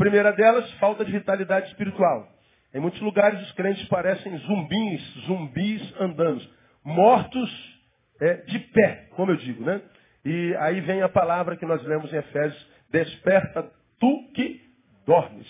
Primeira 0.00 0.32
delas, 0.32 0.72
falta 0.78 1.04
de 1.04 1.12
vitalidade 1.12 1.68
espiritual. 1.68 2.26
Em 2.72 2.80
muitos 2.80 2.98
lugares 3.02 3.38
os 3.42 3.52
crentes 3.52 3.86
parecem 3.88 4.34
zumbis, 4.38 5.02
zumbis 5.26 6.00
andando, 6.00 6.42
mortos 6.82 7.78
é, 8.18 8.36
de 8.36 8.60
pé, 8.60 9.08
como 9.10 9.30
eu 9.30 9.36
digo, 9.36 9.62
né? 9.62 9.82
E 10.24 10.56
aí 10.58 10.80
vem 10.80 11.02
a 11.02 11.08
palavra 11.10 11.54
que 11.54 11.66
nós 11.66 11.82
lemos 11.84 12.10
em 12.14 12.16
Efésios, 12.16 12.66
desperta 12.90 13.70
tu 14.00 14.32
que 14.32 14.62
dormes. 15.04 15.46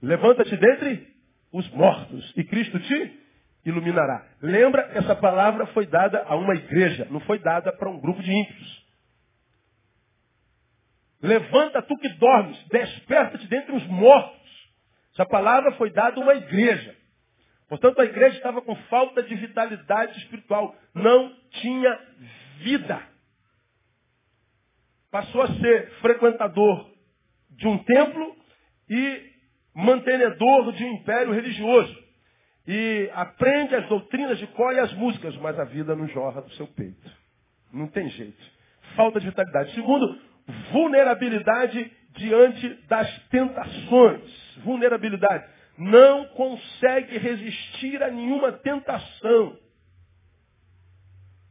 Levanta-te 0.00 0.56
dentre 0.56 1.08
os 1.52 1.68
mortos 1.72 2.32
e 2.36 2.44
Cristo 2.44 2.78
te 2.78 3.20
iluminará. 3.66 4.24
Lembra, 4.40 4.88
essa 4.94 5.16
palavra 5.16 5.66
foi 5.66 5.86
dada 5.86 6.22
a 6.28 6.36
uma 6.36 6.54
igreja, 6.54 7.08
não 7.10 7.18
foi 7.18 7.40
dada 7.40 7.72
para 7.72 7.90
um 7.90 7.98
grupo 7.98 8.22
de 8.22 8.30
ímpios. 8.30 8.79
Levanta 11.22 11.82
tu 11.82 11.96
que 11.98 12.08
dormes, 12.10 12.58
desperta-te 12.68 13.46
dentre 13.46 13.74
os 13.74 13.86
mortos. 13.86 14.40
Essa 15.12 15.26
palavra 15.26 15.72
foi 15.72 15.90
dada 15.90 16.18
a 16.18 16.22
uma 16.22 16.34
igreja. 16.34 16.96
Portanto, 17.68 18.00
a 18.00 18.04
igreja 18.04 18.36
estava 18.36 18.62
com 18.62 18.74
falta 18.74 19.22
de 19.22 19.34
vitalidade 19.34 20.18
espiritual. 20.18 20.74
Não 20.94 21.32
tinha 21.50 21.98
vida. 22.58 23.00
Passou 25.10 25.42
a 25.42 25.54
ser 25.54 25.90
frequentador 26.00 26.90
de 27.50 27.68
um 27.68 27.78
templo 27.78 28.36
e 28.88 29.30
mantenedor 29.74 30.72
de 30.72 30.84
um 30.84 30.92
império 30.94 31.32
religioso. 31.32 31.96
E 32.66 33.10
aprende 33.14 33.74
as 33.74 33.86
doutrinas 33.88 34.38
de 34.38 34.46
cor 34.48 34.72
e 34.72 34.78
as 34.78 34.92
músicas, 34.94 35.36
mas 35.36 35.58
a 35.58 35.64
vida 35.64 35.94
não 35.94 36.08
jorra 36.08 36.42
do 36.42 36.50
seu 36.54 36.66
peito. 36.66 37.10
Não 37.72 37.88
tem 37.88 38.08
jeito. 38.10 38.42
Falta 38.96 39.20
de 39.20 39.26
vitalidade. 39.26 39.74
Segundo, 39.74 40.18
vulnerabilidade 40.72 41.90
diante 42.16 42.68
das 42.88 43.08
tentações. 43.28 44.58
Vulnerabilidade. 44.64 45.44
Não 45.78 46.26
consegue 46.26 47.18
resistir 47.18 48.02
a 48.02 48.10
nenhuma 48.10 48.52
tentação. 48.52 49.56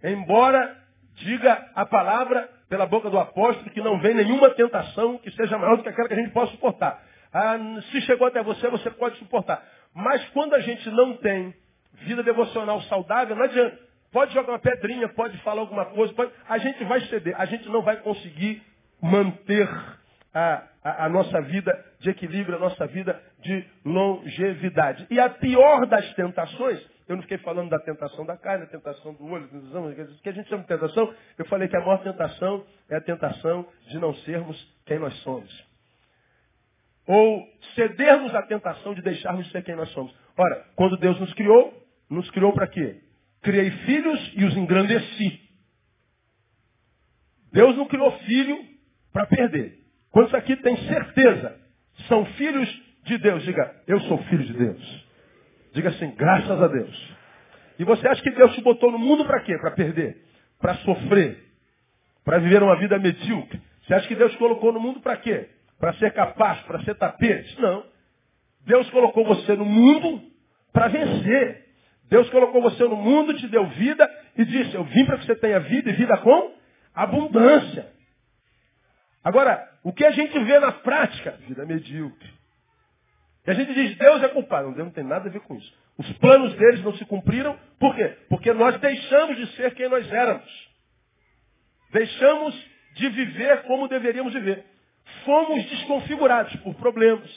Embora 0.03 0.77
diga 1.15 1.71
a 1.75 1.85
palavra 1.85 2.49
pela 2.69 2.85
boca 2.85 3.09
do 3.09 3.17
apóstolo 3.17 3.69
que 3.71 3.81
não 3.81 3.99
vem 3.99 4.13
nenhuma 4.13 4.51
tentação 4.51 5.17
que 5.17 5.31
seja 5.31 5.57
maior 5.57 5.77
do 5.77 5.83
que 5.83 5.89
aquela 5.89 6.07
que 6.07 6.13
a 6.13 6.17
gente 6.17 6.31
possa 6.31 6.51
suportar. 6.51 7.03
Ah, 7.33 7.57
se 7.91 8.01
chegou 8.01 8.27
até 8.27 8.41
você, 8.41 8.69
você 8.69 8.89
pode 8.91 9.17
suportar. 9.17 9.63
Mas 9.93 10.23
quando 10.29 10.53
a 10.53 10.59
gente 10.59 10.89
não 10.91 11.17
tem 11.17 11.53
vida 11.93 12.23
devocional 12.23 12.81
saudável, 12.83 13.35
não 13.35 13.43
adianta. 13.43 13.77
Pode 14.11 14.33
jogar 14.33 14.53
uma 14.53 14.59
pedrinha, 14.59 15.07
pode 15.09 15.37
falar 15.39 15.61
alguma 15.61 15.85
coisa, 15.85 16.13
pode... 16.13 16.31
a 16.47 16.57
gente 16.57 16.83
vai 16.85 17.01
ceder, 17.01 17.39
a 17.39 17.45
gente 17.45 17.67
não 17.69 17.81
vai 17.81 17.97
conseguir 17.97 18.63
manter 19.01 19.67
a, 20.33 20.63
a, 20.83 21.05
a, 21.05 21.09
nossa 21.09 21.41
vida 21.41 21.85
de 21.99 22.09
equilíbrio, 22.09 22.55
a 22.55 22.59
nossa 22.59 22.85
vida 22.87 23.21
de 23.41 23.65
longevidade. 23.85 25.07
E 25.09 25.19
a 25.19 25.29
pior 25.29 25.85
das 25.85 26.13
tentações, 26.13 26.79
eu 27.07 27.15
não 27.15 27.23
fiquei 27.23 27.37
falando 27.39 27.69
da 27.69 27.79
tentação 27.79 28.25
da 28.25 28.37
carne, 28.37 28.65
da 28.65 28.71
tentação 28.71 29.13
do 29.13 29.25
olho, 29.25 29.45
o 29.45 30.21
que 30.21 30.29
a 30.29 30.31
gente 30.31 30.47
chama 30.47 30.61
de 30.61 30.67
tentação, 30.67 31.13
eu 31.37 31.45
falei 31.45 31.67
que 31.67 31.75
a 31.75 31.79
maior 31.79 32.03
tentação 32.03 32.65
é 32.89 32.97
a 32.97 33.01
tentação 33.01 33.65
de 33.87 33.97
não 33.97 34.13
sermos 34.15 34.79
quem 34.85 34.99
nós 34.99 35.13
somos. 35.21 35.67
Ou 37.07 37.47
cedermos 37.73 38.35
à 38.35 38.43
tentação 38.43 38.93
de 38.93 39.01
deixarmos 39.01 39.45
de 39.47 39.51
ser 39.51 39.63
quem 39.63 39.75
nós 39.75 39.89
somos. 39.89 40.15
Ora, 40.37 40.65
quando 40.75 40.95
Deus 40.97 41.19
nos 41.19 41.33
criou, 41.33 41.73
nos 42.07 42.29
criou 42.29 42.53
para 42.53 42.67
quê? 42.67 43.01
Criei 43.41 43.71
filhos 43.71 44.33
e 44.35 44.45
os 44.45 44.55
engrandeci. 44.55 45.49
Deus 47.51 47.75
não 47.75 47.87
criou 47.87 48.11
filho 48.19 48.63
para 49.11 49.25
perder. 49.25 49.79
Quantos 50.11 50.33
aqui 50.33 50.55
têm 50.57 50.77
certeza? 50.87 51.59
São 52.07 52.25
filhos 52.25 52.69
de 53.03 53.17
Deus. 53.17 53.43
Diga, 53.43 53.75
eu 53.87 53.99
sou 54.01 54.17
filho 54.23 54.43
de 54.43 54.53
Deus. 54.53 55.05
Diga 55.73 55.89
assim, 55.89 56.13
graças 56.15 56.61
a 56.61 56.67
Deus. 56.67 57.15
E 57.77 57.83
você 57.83 58.07
acha 58.07 58.21
que 58.21 58.31
Deus 58.31 58.53
te 58.55 58.61
botou 58.61 58.91
no 58.91 58.99
mundo 58.99 59.25
para 59.25 59.39
quê? 59.41 59.57
Para 59.57 59.71
perder? 59.71 60.17
Para 60.59 60.75
sofrer? 60.75 61.45
Para 62.25 62.39
viver 62.39 62.61
uma 62.61 62.75
vida 62.77 62.97
medíocre? 62.99 63.61
Você 63.83 63.93
acha 63.93 64.07
que 64.07 64.15
Deus 64.15 64.35
colocou 64.35 64.73
no 64.73 64.79
mundo 64.79 64.99
para 64.99 65.17
quê? 65.17 65.49
Para 65.79 65.93
ser 65.93 66.11
capaz, 66.13 66.59
para 66.63 66.83
ser 66.83 66.95
tapete? 66.95 67.59
Não. 67.61 67.83
Deus 68.65 68.89
colocou 68.89 69.25
você 69.25 69.55
no 69.55 69.65
mundo 69.65 70.21
para 70.73 70.87
vencer. 70.89 71.65
Deus 72.09 72.29
colocou 72.29 72.61
você 72.61 72.83
no 72.83 72.95
mundo, 72.95 73.33
te 73.35 73.47
deu 73.47 73.65
vida 73.67 74.09
e 74.37 74.43
disse, 74.43 74.75
eu 74.75 74.83
vim 74.83 75.05
para 75.05 75.17
que 75.17 75.25
você 75.25 75.35
tenha 75.35 75.59
vida 75.59 75.89
e 75.89 75.93
vida 75.93 76.17
com 76.17 76.53
abundância. 76.93 77.87
Agora, 79.23 79.69
o 79.83 79.91
que 79.91 80.05
a 80.05 80.11
gente 80.11 80.37
vê 80.39 80.59
na 80.59 80.71
prática? 80.71 81.31
Vida 81.47 81.65
medíocre. 81.65 82.29
E 83.45 83.51
a 83.51 83.53
gente 83.53 83.73
diz, 83.73 83.97
Deus 83.97 84.23
é 84.23 84.29
culpado. 84.29 84.73
Deus 84.73 84.85
não 84.85 84.93
tem 84.93 85.03
nada 85.03 85.27
a 85.27 85.31
ver 85.31 85.41
com 85.41 85.55
isso. 85.55 85.73
Os 85.97 86.11
planos 86.19 86.53
deles 86.55 86.83
não 86.83 86.95
se 86.95 87.05
cumpriram. 87.05 87.59
Por 87.79 87.95
quê? 87.95 88.15
Porque 88.29 88.53
nós 88.53 88.79
deixamos 88.79 89.37
de 89.37 89.47
ser 89.55 89.73
quem 89.75 89.89
nós 89.89 90.09
éramos. 90.11 90.69
Deixamos 91.91 92.55
de 92.95 93.09
viver 93.09 93.63
como 93.63 93.87
deveríamos 93.87 94.33
viver. 94.33 94.65
Fomos 95.25 95.65
desconfigurados 95.65 96.55
por 96.57 96.75
problemas, 96.75 97.29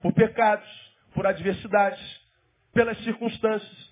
por 0.00 0.12
pecados, 0.12 0.68
por 1.14 1.26
adversidades, 1.26 2.00
pelas 2.72 2.96
circunstâncias. 3.04 3.90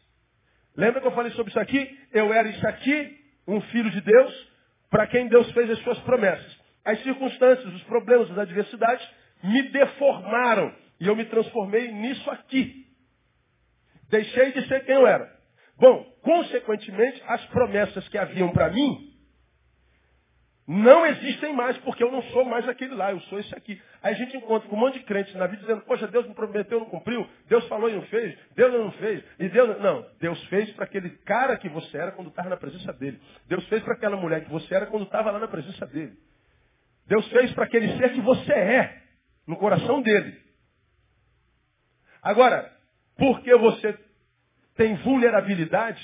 Lembra 0.77 1.01
que 1.01 1.07
eu 1.07 1.13
falei 1.13 1.33
sobre 1.33 1.51
isso 1.51 1.61
aqui? 1.61 1.99
Eu 2.13 2.33
era 2.33 2.49
isso 2.49 2.67
aqui, 2.67 3.19
um 3.47 3.61
filho 3.63 3.91
de 3.91 4.01
Deus, 4.01 4.49
para 4.89 5.07
quem 5.07 5.29
Deus 5.29 5.51
fez 5.53 5.69
as 5.71 5.79
suas 5.81 5.99
promessas. 6.01 6.58
As 6.89 7.03
circunstâncias, 7.03 7.75
os 7.75 7.83
problemas, 7.83 8.31
as 8.31 8.39
adversidades 8.39 9.07
me 9.45 9.61
deformaram. 9.69 10.75
E 10.99 11.07
eu 11.07 11.15
me 11.15 11.27
transformei 11.27 11.93
nisso 11.93 12.31
aqui. 12.31 12.87
Deixei 14.09 14.53
de 14.53 14.67
ser 14.67 14.87
quem 14.87 14.95
eu 14.95 15.07
era. 15.07 15.31
Bom, 15.77 16.03
consequentemente, 16.23 17.23
as 17.27 17.45
promessas 17.49 18.09
que 18.09 18.17
haviam 18.17 18.51
para 18.53 18.71
mim 18.71 19.15
não 20.67 21.05
existem 21.05 21.53
mais, 21.53 21.77
porque 21.79 22.03
eu 22.03 22.11
não 22.11 22.23
sou 22.23 22.47
mais 22.47 22.67
aquele 22.67 22.95
lá, 22.95 23.13
eu 23.13 23.21
sou 23.21 23.39
esse 23.39 23.55
aqui. 23.55 23.79
Aí 24.03 24.15
a 24.15 24.17
gente 24.17 24.39
encontra 24.39 24.67
com 24.67 24.75
um 24.75 24.81
monte 24.81 24.99
de 24.99 25.05
crentes 25.05 25.35
na 25.35 25.47
vida 25.47 25.61
dizendo, 25.61 25.83
poxa, 25.83 26.07
Deus 26.07 26.27
me 26.27 26.35
prometeu, 26.35 26.81
não 26.81 26.87
cumpriu, 26.87 27.29
Deus 27.49 27.69
falou 27.69 27.91
e 27.91 27.95
não 27.97 28.03
fez, 28.03 28.35
Deus 28.57 28.73
não 28.73 28.93
fez, 28.93 29.23
e 29.39 29.47
Deus 29.51 29.79
não. 29.83 30.07
Deus 30.19 30.43
fez 30.47 30.71
para 30.73 30.87
aquele 30.87 31.11
cara 31.19 31.59
que 31.59 31.69
você 31.69 31.99
era 31.99 32.13
quando 32.13 32.29
estava 32.29 32.49
na 32.49 32.57
presença 32.57 32.95
dele. 32.95 33.21
Deus 33.47 33.67
fez 33.69 33.83
para 33.83 33.93
aquela 33.93 34.17
mulher 34.17 34.43
que 34.43 34.51
você 34.51 34.75
era 34.75 34.87
quando 34.87 35.05
estava 35.05 35.31
lá 35.31 35.39
na 35.39 35.49
presença 35.49 35.87
dele. 35.87 36.17
Deus 37.09 37.27
fez 37.29 37.53
para 37.55 37.65
aquele 37.65 37.97
ser 37.97 38.13
que 38.13 38.21
você 38.21 38.53
é, 38.53 39.03
no 39.47 39.57
coração 39.57 40.03
dele. 40.03 40.39
Agora, 42.23 42.71
porque 43.17 43.55
você 43.57 43.99
tem 44.77 44.95
vulnerabilidade, 44.97 46.01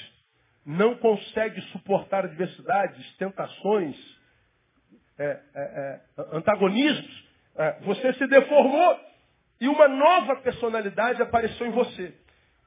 não 0.64 0.96
consegue 0.96 1.60
suportar 1.72 2.24
adversidades, 2.24 3.16
tentações, 3.18 3.96
é, 5.18 5.24
é, 5.24 5.40
é, 5.54 6.00
antagonismos, 6.32 7.28
é, 7.56 7.80
você 7.80 8.14
se 8.14 8.26
deformou 8.26 9.00
e 9.60 9.68
uma 9.68 9.86
nova 9.86 10.36
personalidade 10.36 11.22
apareceu 11.22 11.66
em 11.66 11.70
você. 11.70 12.14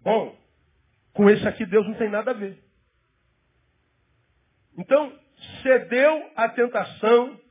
Bom, 0.01 0.37
com 1.11 1.27
esse 1.27 1.45
aqui 1.47 1.65
Deus 1.65 1.87
não 1.87 1.95
tem 1.95 2.09
nada 2.09 2.31
a 2.31 2.35
ver. 2.35 2.63
Então, 4.77 5.11
cedeu 5.63 6.31
à 6.35 6.47
tentação 6.49 7.46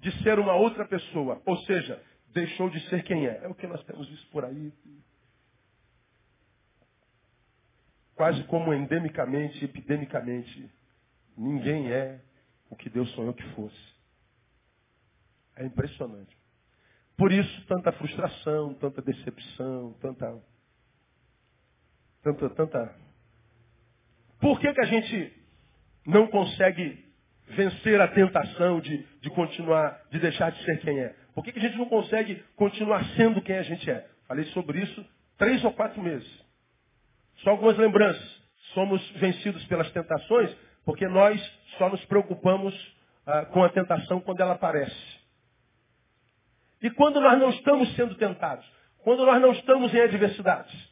de 0.00 0.22
ser 0.22 0.38
uma 0.38 0.54
outra 0.54 0.86
pessoa. 0.86 1.40
Ou 1.44 1.56
seja, 1.58 2.02
deixou 2.32 2.70
de 2.70 2.80
ser 2.88 3.02
quem 3.04 3.26
é. 3.26 3.44
É 3.44 3.48
o 3.48 3.54
que 3.54 3.66
nós 3.66 3.82
temos 3.84 4.08
visto 4.08 4.30
por 4.30 4.44
aí. 4.44 4.72
Quase 8.14 8.42
como 8.44 8.74
endemicamente, 8.74 9.64
epidemicamente. 9.64 10.70
Ninguém 11.36 11.92
é 11.92 12.20
o 12.68 12.76
que 12.76 12.90
Deus 12.90 13.10
sonhou 13.12 13.34
que 13.34 13.46
fosse. 13.54 13.94
É 15.56 15.64
impressionante. 15.64 16.36
Por 17.16 17.30
isso, 17.32 17.66
tanta 17.66 17.92
frustração, 17.92 18.74
tanta 18.74 19.02
decepção, 19.02 19.92
tanta. 20.00 20.42
Tanta, 22.22 22.50
tanta. 22.50 22.96
Por 24.40 24.58
que, 24.58 24.72
que 24.72 24.80
a 24.80 24.86
gente 24.86 25.40
não 26.06 26.26
consegue 26.28 27.09
vencer 27.50 28.00
a 28.00 28.08
tentação 28.08 28.80
de, 28.80 28.98
de 29.20 29.30
continuar, 29.30 30.00
de 30.10 30.18
deixar 30.18 30.50
de 30.50 30.62
ser 30.64 30.80
quem 30.80 30.98
é? 30.98 31.14
Por 31.34 31.44
que, 31.44 31.52
que 31.52 31.58
a 31.58 31.62
gente 31.62 31.78
não 31.78 31.86
consegue 31.86 32.42
continuar 32.56 33.04
sendo 33.16 33.40
quem 33.42 33.56
a 33.56 33.62
gente 33.62 33.90
é? 33.90 34.06
Falei 34.26 34.44
sobre 34.46 34.80
isso 34.80 35.04
três 35.38 35.64
ou 35.64 35.72
quatro 35.72 36.02
meses. 36.02 36.28
Só 37.38 37.50
algumas 37.50 37.76
lembranças. 37.76 38.40
Somos 38.74 39.00
vencidos 39.12 39.64
pelas 39.66 39.90
tentações 39.90 40.54
porque 40.84 41.06
nós 41.08 41.40
só 41.78 41.88
nos 41.88 42.04
preocupamos 42.06 42.74
ah, 43.26 43.46
com 43.46 43.62
a 43.62 43.68
tentação 43.68 44.20
quando 44.20 44.40
ela 44.40 44.54
aparece. 44.54 45.20
E 46.82 46.90
quando 46.90 47.20
nós 47.20 47.38
não 47.38 47.50
estamos 47.50 47.94
sendo 47.94 48.14
tentados? 48.14 48.66
Quando 49.02 49.24
nós 49.24 49.40
não 49.40 49.52
estamos 49.52 49.92
em 49.94 50.00
adversidades? 50.00 50.90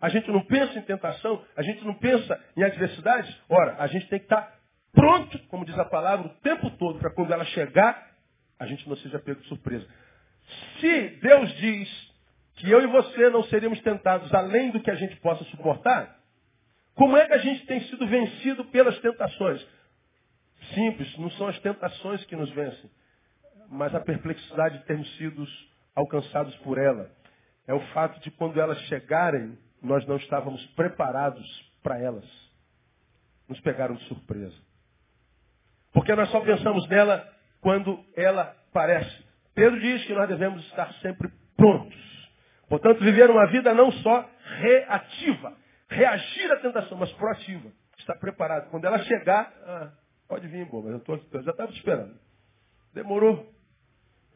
A 0.00 0.08
gente 0.08 0.30
não 0.30 0.44
pensa 0.44 0.78
em 0.78 0.82
tentação, 0.82 1.44
a 1.56 1.62
gente 1.62 1.84
não 1.84 1.94
pensa 1.94 2.40
em 2.56 2.62
adversidades? 2.62 3.34
Ora, 3.48 3.76
a 3.78 3.86
gente 3.88 4.08
tem 4.08 4.18
que 4.18 4.26
estar 4.26 4.57
pronto, 5.00 5.38
como 5.48 5.64
diz 5.64 5.78
a 5.78 5.84
palavra, 5.84 6.26
o 6.26 6.34
tempo 6.40 6.70
todo, 6.72 6.98
para 6.98 7.10
quando 7.10 7.32
ela 7.32 7.44
chegar, 7.46 8.10
a 8.58 8.66
gente 8.66 8.88
não 8.88 8.96
seja 8.96 9.18
pego 9.18 9.40
de 9.40 9.48
surpresa. 9.48 9.86
Se 10.80 11.08
Deus 11.20 11.52
diz 11.56 12.08
que 12.56 12.70
eu 12.70 12.82
e 12.82 12.86
você 12.86 13.30
não 13.30 13.44
seríamos 13.44 13.80
tentados 13.80 14.32
além 14.34 14.70
do 14.70 14.80
que 14.80 14.90
a 14.90 14.94
gente 14.94 15.16
possa 15.16 15.44
suportar, 15.44 16.18
como 16.94 17.16
é 17.16 17.26
que 17.26 17.34
a 17.34 17.38
gente 17.38 17.64
tem 17.66 17.80
sido 17.82 18.06
vencido 18.06 18.64
pelas 18.66 18.98
tentações? 19.00 19.64
Simples, 20.74 21.16
não 21.18 21.30
são 21.32 21.46
as 21.46 21.58
tentações 21.60 22.24
que 22.24 22.34
nos 22.34 22.50
vencem 22.50 22.90
mas 23.68 23.94
a 23.94 24.00
perplexidade 24.00 24.78
de 24.78 24.84
termos 24.84 25.16
sido 25.16 25.46
alcançados 25.94 26.54
por 26.56 26.78
ela. 26.78 27.10
É 27.66 27.74
o 27.74 27.80
fato 27.92 28.18
de 28.20 28.30
quando 28.30 28.60
elas 28.60 28.78
chegarem, 28.82 29.58
nós 29.82 30.06
não 30.06 30.16
estávamos 30.16 30.64
preparados 30.68 31.46
para 31.82 31.98
elas. 31.98 32.24
Nos 33.46 33.60
pegaram 33.60 33.94
de 33.94 34.04
surpresa. 34.04 34.56
Porque 35.92 36.14
nós 36.14 36.30
só 36.30 36.40
pensamos 36.40 36.86
nela 36.88 37.26
quando 37.60 38.04
ela 38.16 38.54
aparece. 38.70 39.24
Pedro 39.54 39.80
diz 39.80 40.04
que 40.04 40.14
nós 40.14 40.28
devemos 40.28 40.64
estar 40.66 40.92
sempre 40.94 41.28
prontos. 41.56 41.98
Portanto, 42.68 43.00
viver 43.00 43.30
uma 43.30 43.46
vida 43.46 43.74
não 43.74 43.90
só 43.90 44.28
reativa, 44.58 45.56
reagir 45.88 46.52
à 46.52 46.56
tentação, 46.56 46.98
mas 46.98 47.10
proativa. 47.12 47.70
Estar 47.98 48.14
preparado. 48.16 48.70
Quando 48.70 48.84
ela 48.84 48.98
chegar, 49.00 49.52
ah, 49.64 49.90
pode 50.28 50.46
vir, 50.46 50.64
boba, 50.66 50.90
eu, 50.90 51.00
tô, 51.00 51.18
eu 51.32 51.42
já 51.42 51.50
estava 51.50 51.72
esperando. 51.72 52.14
Demorou. 52.94 53.52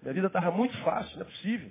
Minha 0.03 0.15
vida 0.15 0.27
estava 0.27 0.51
muito 0.51 0.77
fácil, 0.79 1.17
não 1.19 1.27
é 1.27 1.31
possível. 1.31 1.71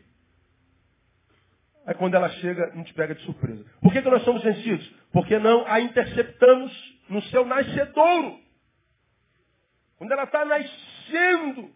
Aí 1.85 1.95
quando 1.95 2.13
ela 2.15 2.29
chega, 2.29 2.67
a 2.67 2.75
gente 2.75 2.93
pega 2.93 3.15
de 3.15 3.21
surpresa. 3.23 3.65
Por 3.81 3.91
que, 3.91 4.01
que 4.01 4.09
nós 4.09 4.23
somos 4.23 4.43
vencidos? 4.43 4.87
Porque 5.11 5.37
não 5.39 5.65
a 5.67 5.81
interceptamos 5.81 6.71
no 7.09 7.21
seu 7.23 7.45
nascedouro. 7.45 8.39
Quando 10.01 10.13
ela 10.13 10.23
está 10.23 10.43
nascendo, 10.43 11.71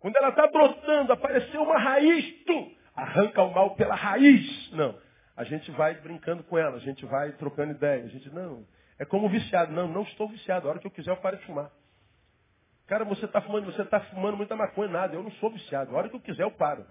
quando 0.00 0.16
ela 0.16 0.30
está 0.30 0.48
brotando, 0.48 1.12
apareceu 1.12 1.62
uma 1.62 1.78
raiz, 1.78 2.44
tu 2.44 2.72
arranca 2.96 3.44
o 3.44 3.54
mal 3.54 3.76
pela 3.76 3.94
raiz. 3.94 4.72
Não. 4.72 4.98
A 5.36 5.44
gente 5.44 5.70
vai 5.70 5.94
brincando 5.94 6.42
com 6.42 6.58
ela, 6.58 6.78
a 6.78 6.80
gente 6.80 7.06
vai 7.06 7.30
trocando 7.34 7.74
ideia. 7.74 8.02
A 8.02 8.08
gente, 8.08 8.28
não. 8.30 8.66
É 8.98 9.04
como 9.04 9.28
viciado. 9.28 9.70
Não, 9.70 9.86
não 9.86 10.02
estou 10.02 10.28
viciado. 10.28 10.66
A 10.66 10.70
hora 10.70 10.80
que 10.80 10.86
eu 10.88 10.90
quiser 10.90 11.12
eu 11.12 11.16
paro 11.18 11.36
de 11.36 11.46
fumar. 11.46 11.70
Cara, 12.88 13.04
você 13.04 13.24
está 13.24 13.40
fumando, 13.40 13.66
você 13.66 13.82
está 13.82 14.00
fumando 14.00 14.36
muita 14.36 14.56
maconha, 14.56 14.90
nada. 14.90 15.14
Eu 15.14 15.22
não 15.22 15.30
sou 15.34 15.48
viciado. 15.48 15.94
A 15.94 15.96
hora 15.96 16.08
que 16.08 16.16
eu 16.16 16.20
quiser, 16.20 16.42
eu 16.42 16.50
paro. 16.50 16.84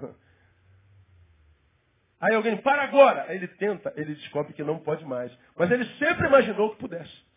Aí 2.21 2.33
alguém, 2.33 2.55
para 2.55 2.83
agora! 2.83 3.25
Aí 3.27 3.35
ele 3.35 3.49
tenta, 3.49 3.91
ele 3.97 4.15
descobre 4.15 4.53
que 4.53 4.63
não 4.63 4.79
pode 4.79 5.03
mais. 5.03 5.29
Mas 5.57 5.69
ele 5.69 5.83
sempre 5.97 6.25
imaginou 6.25 6.69
que 6.69 6.79
pudesse. 6.79 7.28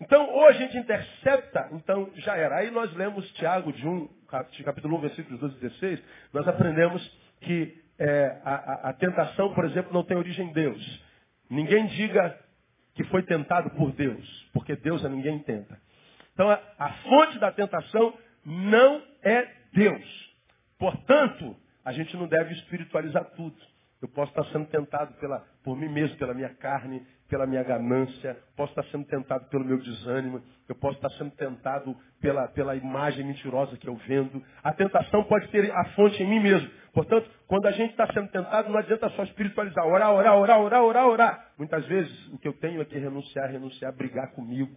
Então, 0.00 0.28
ou 0.30 0.46
a 0.46 0.52
gente 0.52 0.76
intercepta, 0.76 1.68
então 1.72 2.10
já 2.16 2.36
era. 2.36 2.56
Aí 2.56 2.70
nós 2.70 2.92
lemos 2.94 3.30
Tiago 3.32 3.72
de 3.72 3.86
1, 3.86 4.08
capítulo 4.64 4.96
1, 4.98 5.00
versículos 5.00 5.40
12 5.40 5.56
e 5.56 5.60
16, 5.60 6.02
nós 6.32 6.46
aprendemos 6.46 7.02
que 7.40 7.82
é, 7.98 8.40
a, 8.44 8.90
a, 8.90 8.92
tentação, 8.92 9.54
por 9.54 9.64
exemplo, 9.64 9.92
não 9.92 10.04
tem 10.04 10.16
origem 10.16 10.48
em 10.48 10.52
Deus. 10.52 11.04
Ninguém 11.48 11.86
diga 11.86 12.38
que 12.94 13.04
foi 13.04 13.22
tentado 13.22 13.70
por 13.70 13.92
Deus, 13.92 14.50
porque 14.52 14.76
Deus 14.76 15.04
a 15.04 15.08
ninguém 15.08 15.38
tenta. 15.40 15.80
Então, 16.34 16.50
a, 16.50 16.60
a 16.78 16.92
fonte 16.92 17.38
da 17.38 17.50
tentação 17.50 18.12
não 18.44 19.02
é 19.22 19.48
Deus. 19.72 20.36
Portanto, 20.78 21.56
a 21.84 21.92
gente 21.92 22.14
não 22.16 22.26
deve 22.26 22.52
espiritualizar 22.54 23.24
tudo. 23.36 23.56
Eu 24.02 24.08
posso 24.08 24.30
estar 24.30 24.44
sendo 24.52 24.66
tentado 24.66 25.14
pela, 25.14 25.40
por 25.64 25.76
mim 25.76 25.88
mesmo, 25.88 26.18
pela 26.18 26.34
minha 26.34 26.54
carne, 26.54 27.06
pela 27.28 27.46
minha 27.46 27.62
ganância, 27.62 28.36
posso 28.56 28.70
estar 28.70 28.84
sendo 28.90 29.04
tentado 29.06 29.46
pelo 29.48 29.64
meu 29.64 29.78
desânimo, 29.78 30.40
eu 30.68 30.74
posso 30.74 30.96
estar 30.96 31.10
sendo 31.10 31.30
tentado 31.32 31.96
pela, 32.20 32.48
pela 32.48 32.76
imagem 32.76 33.24
mentirosa 33.24 33.76
que 33.76 33.88
eu 33.88 33.96
vendo. 34.06 34.42
A 34.62 34.72
tentação 34.72 35.24
pode 35.24 35.48
ter 35.48 35.70
a 35.70 35.84
fonte 35.96 36.22
em 36.22 36.28
mim 36.28 36.40
mesmo. 36.40 36.70
Portanto, 36.92 37.28
quando 37.46 37.66
a 37.66 37.72
gente 37.72 37.90
está 37.90 38.06
sendo 38.12 38.28
tentado, 38.28 38.70
não 38.70 38.78
adianta 38.78 39.08
só 39.10 39.24
espiritualizar, 39.24 39.86
orar, 39.86 40.12
orar, 40.12 40.36
orar, 40.38 40.60
orar, 40.60 40.82
orar, 40.82 41.06
orar. 41.06 41.46
Muitas 41.58 41.84
vezes 41.86 42.28
o 42.32 42.38
que 42.38 42.48
eu 42.48 42.52
tenho 42.54 42.80
é 42.80 42.84
que 42.84 42.98
renunciar, 42.98 43.50
renunciar, 43.50 43.92
brigar 43.92 44.32
comigo 44.32 44.74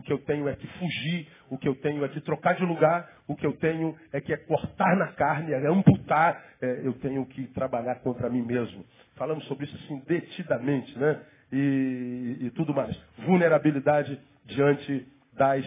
o 0.00 0.02
que 0.02 0.12
eu 0.12 0.18
tenho 0.18 0.48
é 0.48 0.54
que 0.54 0.66
fugir, 0.66 1.28
o 1.50 1.58
que 1.58 1.68
eu 1.68 1.74
tenho 1.74 2.04
é 2.04 2.08
que 2.08 2.20
trocar 2.20 2.54
de 2.54 2.64
lugar, 2.64 3.08
o 3.26 3.36
que 3.36 3.44
eu 3.44 3.52
tenho 3.58 3.94
é 4.12 4.20
que 4.20 4.32
é 4.32 4.36
cortar 4.36 4.96
na 4.96 5.08
carne, 5.12 5.52
é 5.52 5.66
amputar, 5.66 6.42
é, 6.60 6.86
eu 6.86 6.92
tenho 6.94 7.24
que 7.26 7.46
trabalhar 7.48 7.96
contra 7.96 8.30
mim 8.30 8.42
mesmo. 8.42 8.84
Falamos 9.16 9.44
sobre 9.46 9.66
isso 9.66 9.76
assim 9.76 10.02
detidamente, 10.06 10.98
né? 10.98 11.20
E, 11.52 12.36
e 12.40 12.50
tudo 12.50 12.72
mais. 12.72 12.96
Vulnerabilidade 13.18 14.20
diante 14.44 15.06
das 15.32 15.64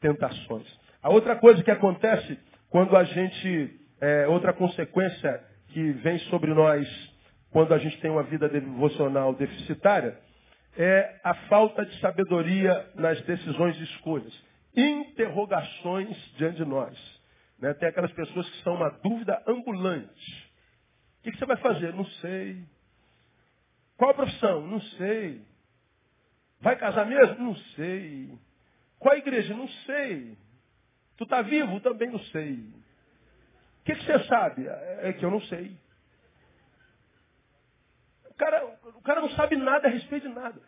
tentações. 0.00 0.66
A 1.02 1.10
outra 1.10 1.36
coisa 1.36 1.62
que 1.62 1.70
acontece 1.70 2.38
quando 2.70 2.96
a 2.96 3.04
gente, 3.04 3.80
é, 4.00 4.26
outra 4.26 4.52
consequência 4.52 5.42
que 5.68 5.92
vem 5.92 6.18
sobre 6.30 6.52
nós 6.52 6.86
quando 7.50 7.72
a 7.72 7.78
gente 7.78 7.98
tem 8.00 8.10
uma 8.10 8.22
vida 8.22 8.48
devocional 8.48 9.34
deficitária, 9.34 10.18
é 10.76 11.20
a 11.24 11.32
falta 11.48 11.86
de 11.86 11.98
sabedoria 12.00 12.90
nas 12.94 13.20
decisões 13.22 13.76
e 13.78 13.84
escolhas. 13.84 14.32
Interrogações 14.76 16.16
diante 16.36 16.56
de 16.56 16.64
nós. 16.66 16.94
Né? 17.58 17.72
Tem 17.74 17.88
aquelas 17.88 18.12
pessoas 18.12 18.48
que 18.50 18.62
são 18.62 18.74
uma 18.74 18.90
dúvida 19.02 19.42
ambulante. 19.46 20.50
O 21.20 21.22
que, 21.22 21.32
que 21.32 21.38
você 21.38 21.46
vai 21.46 21.56
fazer? 21.56 21.94
Não 21.94 22.04
sei. 22.04 22.62
Qual 23.96 24.14
profissão? 24.14 24.66
Não 24.66 24.80
sei. 24.80 25.42
Vai 26.60 26.76
casar 26.76 27.06
mesmo? 27.06 27.44
Não 27.44 27.56
sei. 27.74 28.38
Qual 28.98 29.16
igreja? 29.16 29.54
Não 29.54 29.68
sei. 29.68 30.36
Tu 31.16 31.24
está 31.24 31.42
vivo? 31.42 31.80
Também 31.80 32.10
não 32.10 32.20
sei. 32.20 32.54
O 32.54 33.84
que, 33.84 33.94
que 33.94 34.04
você 34.04 34.24
sabe? 34.24 34.66
É 34.66 35.12
que 35.12 35.24
eu 35.24 35.30
não 35.30 35.40
sei 35.40 35.76
cara, 38.36 38.78
o 38.84 39.02
cara 39.02 39.20
não 39.20 39.30
sabe 39.30 39.56
nada 39.56 39.88
a 39.88 39.90
respeito 39.90 40.28
de 40.28 40.34
nada. 40.34 40.60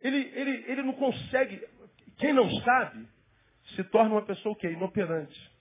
Ele, 0.00 0.18
ele, 0.34 0.64
ele 0.70 0.82
não 0.82 0.92
consegue. 0.94 1.66
Quem 2.18 2.32
não 2.32 2.50
sabe 2.60 3.08
se 3.74 3.84
torna 3.84 4.10
uma 4.10 4.22
pessoa 4.22 4.52
o 4.52 4.56
quê? 4.56 4.70
Inoperante. 4.70 5.52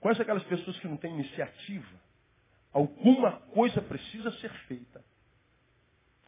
Conhece 0.00 0.22
aquelas 0.22 0.42
pessoas 0.44 0.78
que 0.80 0.88
não 0.88 0.96
têm 0.96 1.14
iniciativa? 1.14 2.02
Alguma 2.72 3.40
coisa 3.52 3.80
precisa 3.80 4.30
ser 4.32 4.50
feita. 4.66 5.04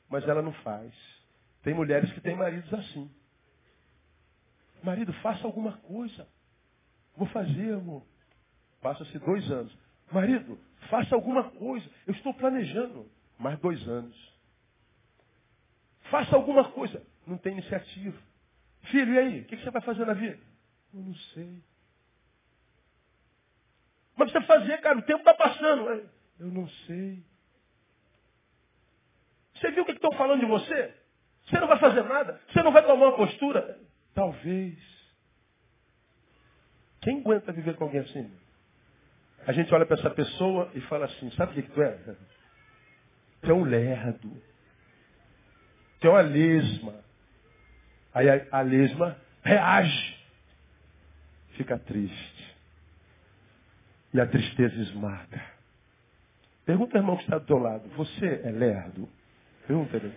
Mas 0.08 0.26
ela 0.28 0.42
não 0.42 0.52
faz. 0.52 0.92
Tem 1.62 1.74
mulheres 1.74 2.12
que 2.12 2.20
têm 2.20 2.36
maridos 2.36 2.72
assim. 2.72 3.10
Marido, 4.82 5.12
faça 5.14 5.46
alguma 5.46 5.72
coisa. 5.78 6.28
Vou 7.16 7.26
fazer, 7.28 7.74
amor. 7.74 8.04
Passa-se 8.80 9.18
dois 9.18 9.50
anos. 9.50 9.76
Marido, 10.12 10.58
faça 10.88 11.14
alguma 11.14 11.50
coisa. 11.50 11.88
Eu 12.06 12.14
estou 12.14 12.32
planejando. 12.34 13.10
Mais 13.38 13.58
dois 13.58 13.86
anos. 13.88 14.16
Faça 16.10 16.36
alguma 16.36 16.70
coisa. 16.70 17.02
Não 17.26 17.36
tem 17.36 17.52
iniciativa. 17.52 18.16
Filho, 18.82 19.14
e 19.14 19.18
aí? 19.18 19.40
O 19.40 19.44
que 19.46 19.56
você 19.56 19.70
vai 19.70 19.82
fazer 19.82 20.06
na 20.06 20.12
vida? 20.12 20.38
Eu 20.94 21.00
não 21.00 21.14
sei. 21.14 21.62
Mas 24.16 24.30
precisa 24.30 24.46
fazer, 24.46 24.80
cara. 24.80 24.98
O 24.98 25.02
tempo 25.02 25.18
está 25.18 25.34
passando. 25.34 26.08
Eu 26.38 26.46
não 26.46 26.68
sei. 26.86 27.22
Você 29.56 29.70
viu 29.70 29.82
o 29.82 29.86
que 29.86 29.92
estão 29.92 30.12
falando 30.12 30.40
de 30.40 30.46
você? 30.46 30.94
Você 31.46 31.58
não 31.58 31.68
vai 31.68 31.78
fazer 31.78 32.02
nada? 32.04 32.40
Você 32.48 32.62
não 32.62 32.72
vai 32.72 32.82
tomar 32.84 33.06
uma 33.06 33.16
postura? 33.16 33.78
Talvez. 34.14 34.76
Quem 37.00 37.20
aguenta 37.20 37.52
viver 37.52 37.76
com 37.76 37.84
alguém 37.84 38.00
assim? 38.00 38.30
A 39.46 39.52
gente 39.52 39.72
olha 39.72 39.86
para 39.86 39.96
essa 39.96 40.10
pessoa 40.10 40.70
e 40.74 40.80
fala 40.82 41.06
assim, 41.06 41.30
sabe 41.32 41.52
o 41.52 41.62
que, 41.62 41.70
tu 41.70 41.80
é? 41.80 41.98
Tu 43.42 43.50
é 43.50 43.54
um 43.54 43.62
lerdo. 43.62 44.42
Tu 46.00 46.06
é 46.08 46.10
uma 46.10 46.20
lesma. 46.20 46.94
Aí 48.12 48.28
a, 48.28 48.46
a 48.50 48.60
lesma 48.60 49.16
reage. 49.42 50.16
Fica 51.50 51.78
triste. 51.78 52.56
E 54.12 54.20
a 54.20 54.26
tristeza 54.26 54.74
esmaga. 54.74 55.42
Pergunta 56.64 56.96
ao 56.96 57.02
irmão 57.02 57.16
que 57.16 57.22
está 57.22 57.38
do 57.38 57.46
teu 57.46 57.58
lado. 57.58 57.88
Você 57.90 58.40
é 58.42 58.50
lerdo? 58.50 59.08
Pergunta 59.66 59.96
ele. 59.96 60.12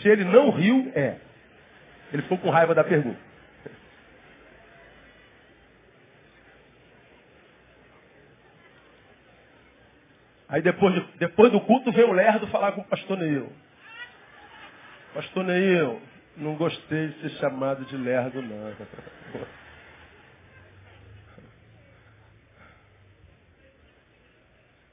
Se 0.00 0.08
ele 0.08 0.24
não 0.24 0.50
riu, 0.50 0.90
é. 0.94 1.18
Ele 2.12 2.22
ficou 2.22 2.38
com 2.38 2.50
raiva 2.50 2.74
da 2.74 2.82
pergunta. 2.82 3.32
Aí 10.48 10.60
depois, 10.60 10.94
de, 10.94 11.00
depois 11.18 11.50
do 11.50 11.60
culto 11.62 11.90
vem 11.92 12.04
o 12.04 12.12
lerdo 12.12 12.46
falar 12.48 12.72
com 12.72 12.82
o 12.82 12.84
pastor 12.84 13.16
Neil. 13.16 13.50
Pastor 15.14 15.44
Neil, 15.44 15.98
não 16.36 16.56
gostei 16.56 17.08
de 17.08 17.20
ser 17.20 17.30
chamado 17.38 17.86
de 17.86 17.96
lerdo, 17.96 18.42
não. 18.42 18.76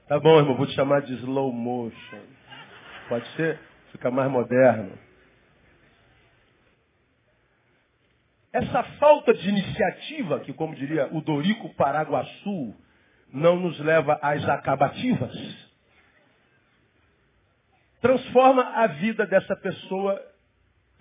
Tá 0.09 0.19
bom, 0.19 0.39
irmão, 0.39 0.55
vou 0.55 0.65
te 0.65 0.73
chamar 0.73 1.03
de 1.03 1.13
slow 1.17 1.53
motion. 1.53 2.23
Pode 3.07 3.27
ser? 3.35 3.59
Fica 3.91 4.09
mais 4.09 4.31
moderno. 4.31 4.97
Essa 8.51 8.81
falta 8.97 9.35
de 9.35 9.47
iniciativa, 9.47 10.39
que 10.39 10.51
como 10.51 10.73
diria 10.73 11.07
o 11.15 11.21
Dorico 11.21 11.71
Paraguaçu, 11.75 12.75
não 13.31 13.57
nos 13.57 13.79
leva 13.81 14.17
às 14.19 14.43
acabativas, 14.49 15.31
transforma 18.01 18.63
a 18.63 18.87
vida 18.87 19.27
dessa 19.27 19.55
pessoa 19.57 20.19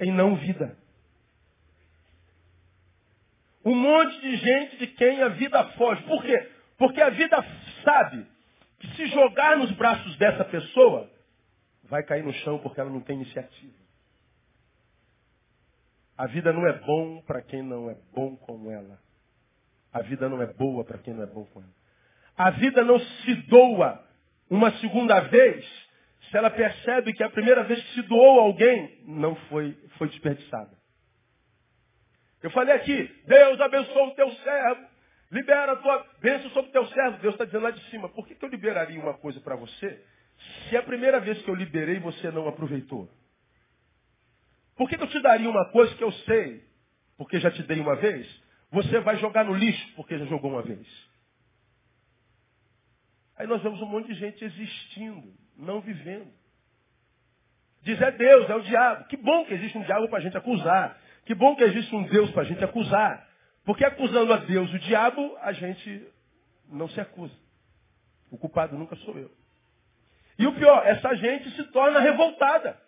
em 0.00 0.12
não 0.12 0.36
vida. 0.36 0.76
Um 3.64 3.74
monte 3.74 4.20
de 4.20 4.36
gente 4.36 4.76
de 4.76 4.86
quem 4.88 5.22
a 5.22 5.28
vida 5.28 5.64
foge. 5.78 6.02
Por 6.02 6.22
quê? 6.22 6.52
Porque 6.76 7.00
a 7.00 7.08
vida 7.08 7.42
sabe 7.82 8.37
se 8.86 9.06
jogar 9.08 9.56
nos 9.56 9.70
braços 9.72 10.16
dessa 10.16 10.44
pessoa, 10.44 11.10
vai 11.84 12.02
cair 12.02 12.22
no 12.22 12.32
chão 12.32 12.58
porque 12.58 12.80
ela 12.80 12.90
não 12.90 13.00
tem 13.00 13.16
iniciativa. 13.16 13.74
A 16.16 16.26
vida 16.26 16.52
não 16.52 16.66
é 16.66 16.72
bom 16.72 17.22
para 17.22 17.42
quem 17.42 17.62
não 17.62 17.90
é 17.90 17.96
bom 18.12 18.36
com 18.36 18.70
ela. 18.70 18.98
A 19.92 20.02
vida 20.02 20.28
não 20.28 20.42
é 20.42 20.46
boa 20.46 20.84
para 20.84 20.98
quem 20.98 21.14
não 21.14 21.22
é 21.22 21.26
bom 21.26 21.44
com 21.46 21.60
ela. 21.60 21.72
A 22.36 22.50
vida 22.50 22.84
não 22.84 22.98
se 22.98 23.34
doa 23.48 24.04
uma 24.50 24.70
segunda 24.78 25.20
vez 25.20 25.64
se 26.30 26.36
ela 26.36 26.50
percebe 26.50 27.12
que 27.12 27.22
a 27.22 27.30
primeira 27.30 27.64
vez 27.64 27.82
que 27.82 27.94
se 27.94 28.02
doou 28.02 28.40
alguém 28.40 29.00
não 29.06 29.34
foi, 29.48 29.72
foi 29.96 30.08
desperdiçada. 30.08 30.76
Eu 32.42 32.50
falei 32.50 32.74
aqui, 32.74 33.22
Deus 33.26 33.60
abençoe 33.60 34.08
o 34.08 34.14
teu 34.14 34.30
servo, 34.30 34.86
libera 35.30 35.72
a 35.72 35.76
tua 35.76 36.06
bênção 36.20 36.50
sobre 36.50 36.70
teu 36.70 36.86
servo. 36.86 37.18
Deus 37.18 37.34
está 37.34 37.44
dizendo 37.44 37.62
lá 37.62 37.70
de 37.70 37.82
cima, 37.90 38.08
por 38.08 38.26
que, 38.26 38.34
que 38.34 38.44
eu 38.44 38.48
liberaria 38.48 39.00
uma 39.00 39.14
coisa 39.14 39.40
para 39.40 39.56
você 39.56 40.04
se 40.68 40.76
a 40.76 40.82
primeira 40.82 41.20
vez 41.20 41.40
que 41.42 41.50
eu 41.50 41.54
liberei 41.54 41.98
você 41.98 42.30
não 42.30 42.48
aproveitou? 42.48 43.10
Por 44.76 44.88
que, 44.88 44.96
que 44.96 45.02
eu 45.02 45.08
te 45.08 45.20
daria 45.20 45.50
uma 45.50 45.64
coisa 45.70 45.94
que 45.96 46.04
eu 46.04 46.12
sei, 46.12 46.64
porque 47.16 47.40
já 47.40 47.50
te 47.50 47.62
dei 47.64 47.80
uma 47.80 47.96
vez, 47.96 48.26
você 48.70 49.00
vai 49.00 49.16
jogar 49.16 49.44
no 49.44 49.54
lixo 49.54 49.92
porque 49.96 50.16
já 50.16 50.24
jogou 50.26 50.52
uma 50.52 50.62
vez? 50.62 50.86
Aí 53.36 53.46
nós 53.46 53.62
vemos 53.62 53.80
um 53.80 53.86
monte 53.86 54.08
de 54.08 54.14
gente 54.14 54.44
existindo, 54.44 55.32
não 55.56 55.80
vivendo. 55.80 56.28
Diz 57.82 58.00
é 58.00 58.10
Deus, 58.10 58.50
é 58.50 58.54
o 58.54 58.62
diabo. 58.62 59.04
Que 59.04 59.16
bom 59.16 59.44
que 59.44 59.54
existe 59.54 59.78
um 59.78 59.82
diabo 59.82 60.08
para 60.08 60.18
a 60.18 60.22
gente 60.22 60.36
acusar. 60.36 60.98
Que 61.24 61.34
bom 61.34 61.54
que 61.54 61.62
existe 61.62 61.94
um 61.94 62.02
Deus 62.04 62.30
para 62.32 62.42
a 62.42 62.44
gente 62.44 62.62
acusar. 62.64 63.27
Porque 63.68 63.84
acusando 63.84 64.32
a 64.32 64.38
Deus 64.38 64.72
o 64.72 64.78
diabo, 64.78 65.36
a 65.42 65.52
gente 65.52 66.10
não 66.70 66.88
se 66.88 66.98
acusa. 67.02 67.34
O 68.30 68.38
culpado 68.38 68.78
nunca 68.78 68.96
sou 68.96 69.18
eu. 69.18 69.30
E 70.38 70.46
o 70.46 70.54
pior, 70.54 70.86
essa 70.86 71.14
gente 71.16 71.50
se 71.50 71.64
torna 71.64 72.00
revoltada. 72.00 72.80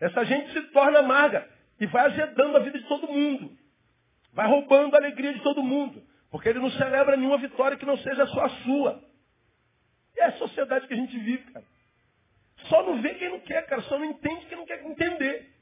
Essa 0.00 0.24
gente 0.24 0.50
se 0.54 0.62
torna 0.68 1.00
amarga 1.00 1.46
e 1.78 1.84
vai 1.84 2.06
azedando 2.06 2.56
a 2.56 2.60
vida 2.60 2.78
de 2.78 2.88
todo 2.88 3.06
mundo. 3.06 3.54
Vai 4.32 4.48
roubando 4.48 4.94
a 4.94 4.98
alegria 4.98 5.34
de 5.34 5.42
todo 5.42 5.62
mundo. 5.62 6.02
Porque 6.30 6.48
ele 6.48 6.58
não 6.58 6.70
celebra 6.70 7.18
nenhuma 7.18 7.36
vitória 7.36 7.76
que 7.76 7.84
não 7.84 7.98
seja 7.98 8.26
só 8.28 8.46
a 8.46 8.48
sua. 8.48 9.04
E 10.16 10.20
é 10.20 10.24
a 10.24 10.38
sociedade 10.38 10.86
que 10.88 10.94
a 10.94 10.96
gente 10.96 11.18
vive, 11.18 11.52
cara. 11.52 11.66
Só 12.70 12.82
não 12.82 13.02
vê 13.02 13.12
quem 13.16 13.28
não 13.28 13.40
quer, 13.40 13.66
cara. 13.66 13.82
Só 13.82 13.98
não 13.98 14.06
entende 14.06 14.46
quem 14.46 14.56
não 14.56 14.64
quer 14.64 14.82
entender. 14.86 15.53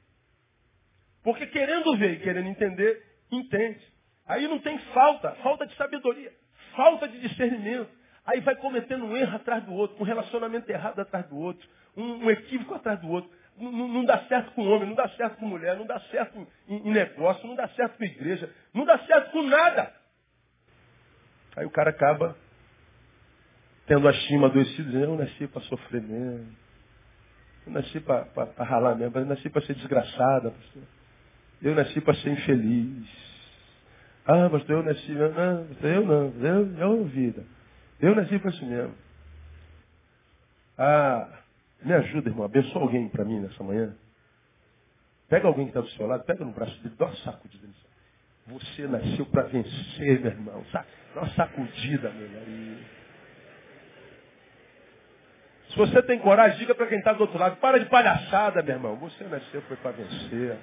Porque 1.23 1.47
querendo 1.47 1.97
ver 1.97 2.13
e 2.13 2.19
querendo 2.19 2.47
entender, 2.47 3.01
entende. 3.31 3.81
Aí 4.27 4.47
não 4.47 4.59
tem 4.59 4.77
falta, 4.93 5.31
falta 5.43 5.65
de 5.65 5.75
sabedoria, 5.75 6.31
falta 6.75 7.07
de 7.07 7.19
discernimento. 7.19 7.89
Aí 8.25 8.39
vai 8.41 8.55
cometendo 8.55 9.05
um 9.05 9.15
erro 9.15 9.35
atrás 9.35 9.63
do 9.63 9.73
outro, 9.73 9.97
um 9.99 10.05
relacionamento 10.05 10.69
errado 10.69 10.99
atrás 10.99 11.27
do 11.27 11.37
outro, 11.37 11.67
um, 11.95 12.25
um 12.25 12.29
equívoco 12.29 12.73
atrás 12.73 12.99
do 12.99 13.09
outro. 13.09 13.29
Não, 13.57 13.71
não, 13.71 14.05
dá 14.05 14.19
certo 14.25 14.51
com 14.53 14.65
homem, 14.65 14.87
não 14.87 14.95
dá 14.95 15.07
certo 15.09 15.37
com 15.37 15.45
mulher, 15.45 15.77
não 15.77 15.85
dá 15.85 15.99
certo 15.99 16.47
em, 16.67 16.87
em 16.87 16.91
negócio, 16.91 17.45
não 17.47 17.55
dá 17.55 17.67
certo 17.69 17.97
com 17.97 18.03
igreja, 18.03 18.49
não 18.73 18.85
dá 18.85 18.97
certo 18.99 19.31
com 19.31 19.43
nada. 19.43 19.93
Aí 21.55 21.65
o 21.65 21.69
cara 21.69 21.91
acaba 21.91 22.35
tendo 23.85 24.07
a 24.07 24.11
estima 24.11 24.47
adoecida, 24.47 24.83
dizendo, 24.83 25.03
eu 25.05 25.17
nasci 25.17 25.47
para 25.47 25.61
sofrer 25.63 26.01
mesmo. 26.01 26.55
Eu 27.65 27.73
nasci 27.73 27.99
para 27.99 28.25
ralar 28.57 28.95
mesmo, 28.95 29.17
eu 29.17 29.25
nasci 29.25 29.49
para 29.49 29.61
ser 29.65 29.75
desgraçada. 29.75 30.53
Eu 31.63 31.73
nasci 31.75 32.01
para 32.01 32.13
ser 32.15 32.31
infeliz. 32.31 33.07
Ah, 34.25 34.49
pastor, 34.49 34.77
eu 34.77 34.83
nasci. 34.83 35.11
Não, 35.13 35.89
eu 35.89 36.05
não. 36.05 36.45
Eu, 36.45 36.77
eu 36.77 37.05
vida. 37.05 37.45
Eu 38.01 38.13
nasci 38.13 38.37
para 38.37 38.51
isso 38.51 38.65
mesmo. 38.65 38.93
Ah, 40.77 41.27
me 41.81 41.93
ajuda, 41.93 42.29
irmão. 42.29 42.45
Abençoa 42.45 42.81
alguém 42.81 43.07
para 43.07 43.23
mim 43.23 43.39
nessa 43.39 43.63
manhã. 43.63 43.95
Pega 45.29 45.47
alguém 45.47 45.65
que 45.65 45.71
está 45.71 45.81
do 45.81 45.89
seu 45.91 46.05
lado, 46.05 46.25
pega 46.25 46.43
no 46.43 46.51
braço 46.51 46.77
dele, 46.83 46.95
dá 46.97 47.05
uma 47.05 47.15
sacudida 47.17 47.65
nisso. 47.65 47.87
Você 48.47 48.85
nasceu 48.87 49.25
para 49.27 49.43
vencer, 49.43 50.19
meu 50.19 50.31
irmão. 50.31 50.65
Dá 50.71 50.85
uma 51.15 51.29
sacudida, 51.29 52.09
meu 52.09 52.29
marido. 52.29 52.83
Se 55.69 55.77
você 55.77 56.03
tem 56.03 56.19
coragem, 56.19 56.59
diga 56.59 56.75
para 56.75 56.87
quem 56.87 56.99
está 56.99 57.13
do 57.13 57.21
outro 57.21 57.39
lado, 57.39 57.55
para 57.55 57.79
de 57.79 57.85
palhaçada, 57.85 58.61
meu 58.61 58.75
irmão. 58.75 58.97
Você 58.97 59.23
nasceu 59.23 59.61
para 59.61 59.91
vencer. 59.91 60.57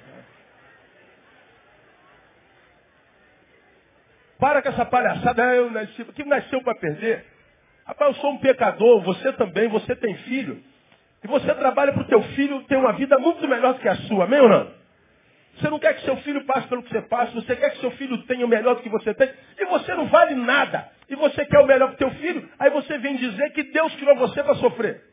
Para 4.41 4.59
com 4.63 4.69
essa 4.69 4.83
palhaçada, 4.83 5.43
eu 5.53 5.69
nasci, 5.69 6.03
que 6.03 6.23
nasceu 6.23 6.63
para 6.63 6.73
perder. 6.73 7.23
Rapaz, 7.85 8.15
eu 8.15 8.21
sou 8.21 8.31
um 8.31 8.39
pecador, 8.39 8.99
você 9.03 9.31
também, 9.33 9.67
você 9.67 9.95
tem 9.95 10.15
filho. 10.15 10.59
E 11.23 11.27
você 11.27 11.53
trabalha 11.53 11.93
para 11.93 12.01
o 12.01 12.07
teu 12.07 12.23
filho 12.23 12.63
ter 12.63 12.75
uma 12.75 12.91
vida 12.93 13.19
muito 13.19 13.47
melhor 13.47 13.75
do 13.75 13.79
que 13.79 13.87
a 13.87 13.95
sua, 13.97 14.23
amém 14.23 14.39
ou 14.39 14.49
não? 14.49 14.71
Você 15.55 15.69
não 15.69 15.77
quer 15.77 15.93
que 15.93 16.05
seu 16.05 16.17
filho 16.17 16.43
passe 16.45 16.67
pelo 16.67 16.81
que 16.81 16.89
você 16.89 17.03
passa, 17.03 17.31
você 17.33 17.55
quer 17.55 17.69
que 17.69 17.81
seu 17.81 17.91
filho 17.91 18.17
tenha 18.23 18.43
o 18.43 18.49
melhor 18.49 18.73
do 18.73 18.81
que 18.81 18.89
você 18.89 19.13
tem, 19.13 19.29
e 19.59 19.65
você 19.65 19.93
não 19.93 20.07
vale 20.07 20.33
nada. 20.33 20.89
E 21.07 21.15
você 21.15 21.45
quer 21.45 21.59
o 21.59 21.67
melhor 21.67 21.89
para 21.89 21.95
o 21.95 22.09
teu 22.09 22.09
filho, 22.19 22.49
aí 22.57 22.71
você 22.71 22.97
vem 22.97 23.17
dizer 23.17 23.51
que 23.51 23.61
Deus 23.61 23.93
criou 23.97 24.15
você 24.15 24.41
para 24.41 24.55
sofrer. 24.55 25.03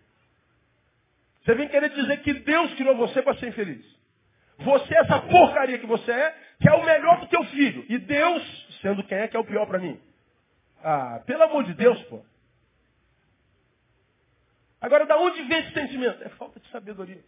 Você 1.45 1.55
vem 1.55 1.69
querer 1.69 1.91
dizer 1.91 2.17
que 2.23 2.33
Deus 2.33 2.73
criou 2.77 2.97
você 2.97 3.21
para 3.21 3.35
ser 3.35 3.49
infeliz. 3.49 3.85
Você 4.61 4.95
é 4.95 5.01
essa 5.01 5.19
porcaria 5.21 5.79
que 5.79 5.87
você 5.87 6.11
é, 6.11 6.35
que 6.61 6.69
é 6.69 6.73
o 6.73 6.85
melhor 6.85 7.21
do 7.21 7.27
teu 7.27 7.45
filho. 7.45 7.85
E 7.91 7.99
Deus, 7.99 8.68
sendo 8.81 9.05
quem 9.05 9.19
é, 9.19 9.29
que 9.29 9.37
é 9.37 9.41
o 9.41 9.45
pior 9.45 9.67
para 9.67 9.79
mim. 9.79 10.01
Ah, 10.83 11.23
pelo 11.27 11.43
amor 11.43 11.65
de 11.65 11.75
Deus, 11.75 12.01
pô. 12.05 12.23
Agora, 14.81 15.07
da 15.07 15.17
onde 15.17 15.43
vem 15.43 15.59
esse 15.61 15.73
sentimento? 15.73 16.23
É 16.23 16.29
falta 16.31 16.61
de 16.61 16.69
sabedoria. 16.71 17.23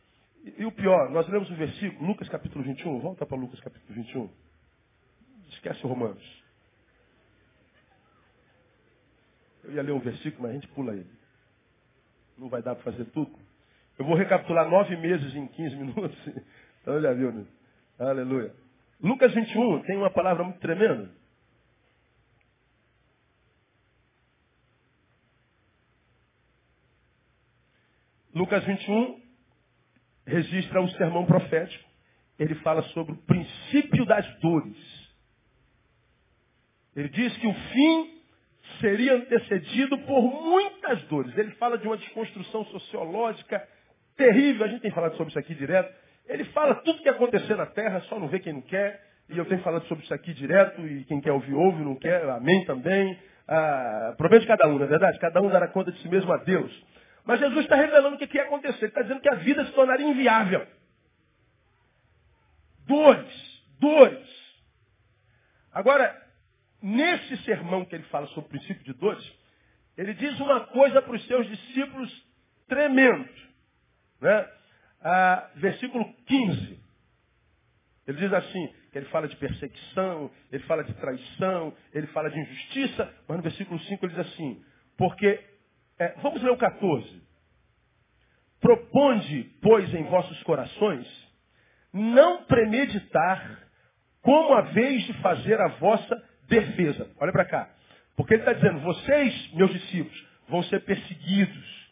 E, 0.45 0.63
e 0.63 0.67
o 0.67 0.73
pior, 0.73 1.11
nós 1.11 1.29
lemos 1.29 1.51
o 1.51 1.55
versículo, 1.57 2.07
Lucas 2.07 2.29
capítulo 2.29 2.65
21. 2.65 3.01
Volta 3.01 3.27
para 3.27 3.37
Lucas 3.37 3.61
capítulo 3.61 3.95
21. 3.95 4.31
Esquece 5.51 5.83
Romanos. 5.83 6.41
Eu 9.65 9.73
ia 9.73 9.83
ler 9.83 9.93
um 9.93 10.01
versículo, 10.01 10.43
mas 10.43 10.53
a 10.53 10.55
gente 10.55 10.69
pula 10.69 10.93
ele. 10.93 11.11
Não 12.39 12.49
vai 12.49 12.63
dar 12.63 12.75
para 12.75 12.85
fazer 12.85 13.05
tudo. 13.07 13.37
Eu 13.99 14.05
vou 14.05 14.15
recapitular 14.15 14.69
nove 14.69 14.97
meses 14.97 15.35
em 15.35 15.47
15 15.47 15.77
minutos. 15.77 16.19
Então 16.83 16.99
já 16.99 17.13
viu, 17.13 17.31
né? 17.31 17.45
Aleluia. 17.99 18.55
Lucas 19.03 19.35
21 19.35 19.83
tem 19.83 19.99
uma 19.99 20.09
palavra 20.09 20.43
muito 20.43 20.59
tremenda. 20.61 21.11
Lucas 28.35 28.65
21 28.65 29.21
registra 30.27 30.81
um 30.81 30.89
sermão 30.91 31.27
profético. 31.27 31.89
Ele 32.39 32.55
fala 32.57 32.83
sobre 32.85 33.13
o 33.13 33.17
princípio 33.17 34.05
das 34.07 34.27
dores. 34.41 34.77
Ele 36.95 37.09
diz 37.09 37.37
que 37.37 37.47
o 37.47 37.55
fim 37.55 38.21
seria 38.81 39.15
antecedido 39.15 39.99
por 39.99 40.23
muitas 40.23 41.03
dores. 41.05 41.37
Ele 41.37 41.51
fala 41.53 41.77
de 41.77 41.87
uma 41.87 41.97
desconstrução 41.97 42.65
sociológica 42.67 43.67
terrível. 44.17 44.65
A 44.65 44.69
gente 44.69 44.83
tem 44.83 44.91
falado 44.91 45.17
sobre 45.17 45.31
isso 45.31 45.39
aqui 45.39 45.55
direto. 45.55 45.93
Ele 46.27 46.45
fala 46.47 46.77
tudo 46.77 47.03
que 47.03 47.09
acontecer 47.09 47.57
na 47.57 47.67
terra, 47.67 48.01
só 48.03 48.19
não 48.19 48.29
vê 48.29 48.39
quem 48.39 48.53
não 48.53 48.63
quer. 48.63 49.05
E 49.29 49.39
eu 49.39 49.45
tenho 49.45 49.63
falado 49.63 49.87
sobre 49.87 50.05
isso 50.05 50.15
aqui 50.15 50.33
direto, 50.35 50.85
e 50.85 51.05
quem 51.05 51.21
quer 51.21 51.33
ouvir, 51.33 51.55
ouve, 51.55 51.85
não 51.85 51.95
quer, 51.95 52.29
amém 52.31 52.65
também. 52.65 53.17
Ah, 53.47 54.15
problema 54.17 54.41
de 54.41 54.47
cada 54.47 54.69
um, 54.69 54.77
não 54.77 54.85
é 54.85 54.89
verdade? 54.89 55.19
Cada 55.21 55.41
um 55.41 55.49
dará 55.49 55.69
conta 55.69 55.93
de 55.93 56.01
si 56.01 56.09
mesmo 56.09 56.33
a 56.33 56.37
Deus. 56.39 56.71
Mas 57.25 57.41
Jesus 57.41 57.65
está 57.65 57.77
revelando 57.77 58.17
o 58.17 58.19
que 58.19 58.37
ia 58.37 58.45
acontecer. 58.45 58.79
Ele 58.79 58.87
está 58.87 59.03
dizendo 59.03 59.21
que 59.21 59.29
a 59.29 59.37
vida 59.37 59.65
se 59.65 59.73
tornaria 59.73 60.07
inviável. 60.07 60.67
Dores, 62.87 63.65
dores. 63.79 64.29
Agora, 65.73 66.21
nesse 66.83 67.37
sermão 67.45 67.85
que 67.85 67.95
ele 67.95 68.05
fala 68.05 68.27
sobre 68.29 68.47
o 68.47 68.51
princípio 68.51 68.83
de 68.85 68.93
dores, 68.95 69.25
ele 69.97 70.15
diz 70.15 70.39
uma 70.41 70.61
coisa 70.67 71.01
para 71.03 71.15
os 71.15 71.27
seus 71.27 71.47
discípulos 71.47 72.27
tremendo. 72.67 73.29
Né? 74.21 74.51
Ah, 75.03 75.51
versículo 75.57 76.05
15. 76.27 76.81
Ele 78.07 78.19
diz 78.19 78.33
assim, 78.33 78.75
que 78.91 78.99
ele 78.99 79.07
fala 79.07 79.29
de 79.29 79.37
perseguição, 79.37 80.31
ele 80.51 80.63
fala 80.65 80.83
de 80.83 80.93
traição, 80.95 81.73
ele 81.93 82.07
fala 82.09 82.29
de 82.29 82.41
injustiça, 82.41 83.15
mas 83.29 83.37
no 83.37 83.43
versículo 83.43 83.79
5 83.79 84.05
ele 84.05 84.15
diz 84.15 84.27
assim, 84.27 84.65
porque 84.97 85.50
é, 86.01 86.15
vamos 86.23 86.43
ler 86.43 86.51
o 86.51 86.57
14. 86.57 87.23
Proponde, 88.59 89.45
pois, 89.61 89.93
em 89.95 90.05
vossos 90.05 90.43
corações, 90.43 91.07
não 91.93 92.45
premeditar 92.45 93.69
como 94.23 94.55
a 94.55 94.63
vez 94.63 95.05
de 95.05 95.13
fazer 95.21 95.61
a 95.61 95.69
vossa 95.69 96.23
defesa. 96.49 97.11
Olha 97.21 97.33
para 97.33 97.45
cá. 97.45 97.71
Porque 98.17 98.35
ele 98.35 98.43
está 98.43 98.55
dizendo, 98.55 98.81
vocês, 98.81 99.53
meus 99.55 99.71
discípulos, 99.73 100.27
vão 100.49 100.63
ser 100.65 100.81
perseguidos, 100.81 101.91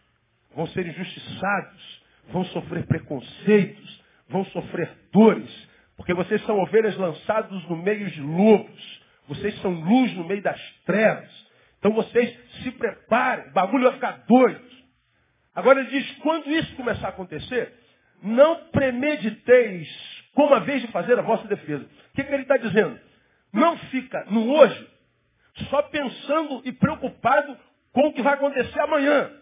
vão 0.55 0.67
ser 0.69 0.87
injustiçados, 0.87 2.03
vão 2.31 2.45
sofrer 2.47 2.87
preconceitos, 2.87 4.05
vão 4.29 4.45
sofrer 4.47 4.91
dores, 5.13 5.69
porque 5.97 6.15
vocês 6.15 6.43
são 6.45 6.59
ovelhas 6.59 6.97
lançadas 6.97 7.63
no 7.65 7.77
meio 7.77 8.11
de 8.11 8.21
lobos, 8.21 9.03
vocês 9.27 9.59
são 9.61 9.71
luz 9.71 10.15
no 10.15 10.25
meio 10.25 10.43
das 10.43 10.61
trevas. 10.85 11.48
Então 11.79 11.93
vocês 11.93 12.37
se 12.63 12.71
preparem, 12.73 13.49
o 13.49 13.53
bagulho 13.53 13.85
vai 13.85 13.95
ficar 13.95 14.25
doido. 14.27 14.69
Agora 15.55 15.81
ele 15.81 15.91
diz, 15.91 16.19
quando 16.19 16.49
isso 16.51 16.75
começar 16.77 17.09
a 17.09 17.11
acontecer, 17.11 17.73
não 18.23 18.69
premediteis 18.71 19.89
como 20.35 20.55
a 20.55 20.61
vez 20.61 20.83
de 20.83 20.89
fazer 20.89 21.19
a 21.19 21.23
vossa 21.23 21.47
defesa. 21.49 21.85
O 21.85 22.15
que, 22.15 22.25
que 22.25 22.33
ele 22.33 22.43
está 22.43 22.57
dizendo? 22.57 22.99
Não 23.53 23.77
fica 23.77 24.25
no 24.31 24.53
hoje 24.53 24.89
só 25.71 25.83
pensando 25.83 26.63
e 26.65 26.73
preocupado 26.73 27.57
com 27.93 28.09
o 28.09 28.13
que 28.13 28.23
vai 28.23 28.35
acontecer 28.35 28.81
amanhã. 28.81 29.33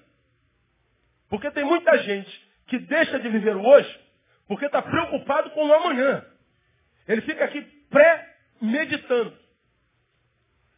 Porque 1.28 1.50
tem 1.50 1.64
muita 1.64 1.98
gente 1.98 2.46
que 2.66 2.78
deixa 2.78 3.18
de 3.18 3.28
viver 3.28 3.56
o 3.56 3.66
hoje 3.66 4.06
porque 4.48 4.66
está 4.66 4.80
preocupado 4.80 5.50
com 5.50 5.66
o 5.66 5.72
amanhã. 5.74 6.24
Ele 7.08 7.20
fica 7.22 7.44
aqui 7.44 7.60
pré-meditando. 7.90 9.36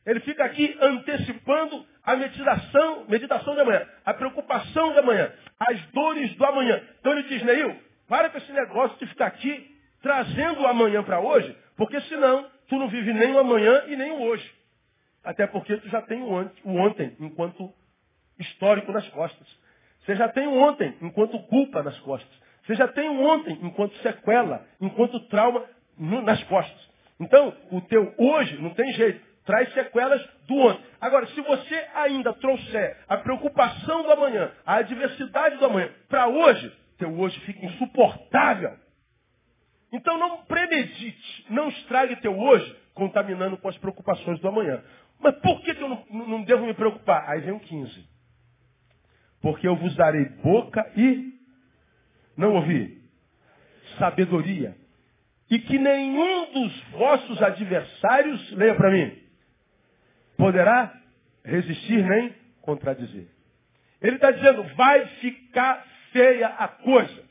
Ele 0.09 0.21
fica 0.21 0.43
aqui 0.43 0.75
antecipando 0.81 1.85
a 2.03 2.17
meditação, 2.17 3.05
meditação 3.11 3.55
da 3.55 3.63
manhã, 3.63 3.87
a 4.07 4.15
preocupação 4.15 4.95
da 4.95 5.03
manhã, 5.03 5.31
as 5.61 5.79
dores 5.91 6.35
do 6.35 6.47
amanhã. 6.47 6.83
Então 6.99 7.13
ele 7.13 7.29
diz, 7.29 7.43
Neil, 7.43 7.77
para 8.09 8.31
com 8.31 8.39
esse 8.39 8.51
negócio 8.51 8.99
de 8.99 9.07
ficar 9.07 9.27
aqui 9.27 9.71
trazendo 10.01 10.63
o 10.63 10.67
amanhã 10.67 11.03
para 11.03 11.21
hoje, 11.21 11.55
porque 11.77 12.01
senão 12.03 12.51
tu 12.69 12.77
não 12.77 12.89
vive 12.89 13.13
nem 13.13 13.35
o 13.35 13.39
amanhã 13.39 13.85
e 13.87 13.97
nem 13.97 14.13
o 14.13 14.23
hoje. 14.23 14.51
Até 15.23 15.47
porque 15.47 15.77
tu 15.77 15.91
já 15.91 16.01
tem 16.01 16.23
o 16.23 16.75
ontem 16.75 17.15
enquanto 17.21 17.71
histórico 18.39 18.91
nas 18.91 19.07
costas. 19.11 19.47
Você 20.07 20.17
já 20.17 20.27
tem 20.31 20.47
o 20.47 20.55
ontem 20.55 20.97
enquanto 21.03 21.39
culpa 21.49 21.83
nas 21.83 21.99
costas. 22.01 22.33
Você 22.65 22.77
já 22.77 22.89
tem 22.89 23.11
o 23.11 23.21
ontem 23.27 23.59
enquanto 23.61 23.95
sequela, 23.99 24.67
enquanto 24.81 25.21
trauma 25.29 25.67
nas 25.99 26.43
costas. 26.45 26.89
Então, 27.21 27.55
o 27.73 27.83
teu 27.83 28.15
hoje 28.17 28.57
não 28.63 28.71
tem 28.71 28.91
jeito 28.95 29.28
traz 29.49 29.73
sequelas 29.73 30.23
do 30.47 30.57
ontem. 30.57 30.85
Agora, 31.01 31.27
se 31.29 31.41
você 31.41 31.87
ainda 31.95 32.35
trouxer 32.35 32.99
a 33.09 33.17
preocupação 33.17 34.03
do 34.03 34.13
amanhã, 34.13 34.53
a 34.67 34.75
adversidade 34.75 35.57
do 35.57 35.65
amanhã, 35.65 35.91
para 36.07 36.29
hoje, 36.29 36.71
teu 36.99 37.19
hoje 37.19 37.41
fica 37.41 37.65
insuportável. 37.65 38.77
Então 39.91 40.19
não 40.19 40.45
premedite, 40.45 41.47
não 41.49 41.71
estrague 41.71 42.17
teu 42.17 42.39
hoje 42.39 42.77
contaminando 42.93 43.57
com 43.57 43.71
as 43.71 43.79
preocupações 43.79 44.39
do 44.41 44.49
amanhã. 44.49 44.85
Mas 45.19 45.35
por 45.37 45.63
que, 45.63 45.71
eu 45.71 45.89
não, 45.89 46.05
não 46.11 46.43
devo 46.43 46.67
me 46.67 46.75
preocupar? 46.75 47.27
Aí 47.31 47.41
vem 47.41 47.55
o 47.55 47.61
15. 47.61 48.07
Porque 49.41 49.67
eu 49.67 49.77
vos 49.77 49.97
darei 49.97 50.27
boca 50.43 50.93
e 50.95 51.33
não 52.37 52.55
ouvi 52.55 53.03
sabedoria. 53.99 54.77
E 55.51 55.59
que 55.59 55.79
nenhum 55.79 56.53
dos 56.53 56.81
vossos 56.91 57.43
adversários, 57.43 58.53
leia 58.53 58.75
para 58.75 58.91
mim, 58.91 59.28
poderá 60.39 60.97
resistir 61.45 62.03
nem 62.03 62.35
contradizer. 62.63 63.29
Ele 64.01 64.15
está 64.15 64.31
dizendo, 64.31 64.63
vai 64.77 65.05
ficar 65.21 65.85
feia 66.13 66.47
a 66.47 66.69
coisa. 66.69 67.25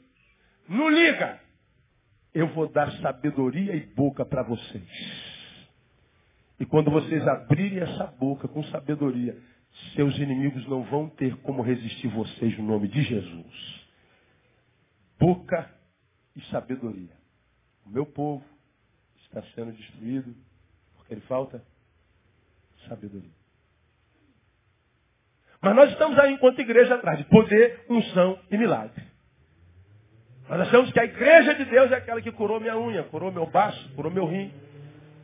Não 0.68 0.90
liga. 0.90 1.40
Eu 2.34 2.50
vou 2.50 2.68
dar 2.68 2.92
sabedoria 3.02 3.74
e 3.76 3.80
boca 3.80 4.26
para 4.26 4.44
vocês. 4.44 5.38
E 6.60 6.66
quando 6.66 6.92
vocês 6.92 7.26
abrirem 7.28 7.80
essa 7.80 8.06
boca 8.06 8.48
com 8.48 8.64
sabedoria, 8.66 9.38
seus 9.96 10.16
inimigos 10.18 10.68
não 10.68 10.84
vão 10.84 11.10
ter 11.10 11.36
como 11.38 11.62
resistir 11.62 12.10
vocês 12.10 12.58
no 12.58 12.66
nome 12.66 12.88
de 12.90 13.02
Jesus. 13.04 13.88
Boca 15.18 15.72
e 16.36 16.42
sabedoria. 16.46 17.16
O 17.86 17.90
meu 17.90 18.06
povo 18.06 18.44
está 19.24 19.42
sendo 19.56 19.72
destruído 19.72 20.36
porque 20.96 21.14
ele 21.14 21.22
falta 21.22 21.64
sabedoria. 22.88 23.30
Mas 25.62 25.76
nós 25.76 25.92
estamos 25.92 26.18
aí 26.20 26.34
enquanto 26.34 26.60
igreja 26.60 26.96
atrás 26.96 27.18
de 27.18 27.26
poder, 27.26 27.86
unção 27.90 28.40
e 28.50 28.58
milagre. 28.58 29.04
Nós 30.48 30.62
achamos 30.62 30.92
que 30.92 31.00
a 31.00 31.06
igreja 31.06 31.56
de 31.56 31.66
Deus 31.66 31.92
é 31.92 31.96
aquela 31.96 32.22
que 32.22 32.32
curou 32.32 32.60
minha 32.60 32.78
unha, 32.78 33.04
curou 33.04 33.32
meu 33.32 33.46
baço, 33.48 33.90
curou 33.96 34.12
meu 34.12 34.26
rim. 34.26 34.54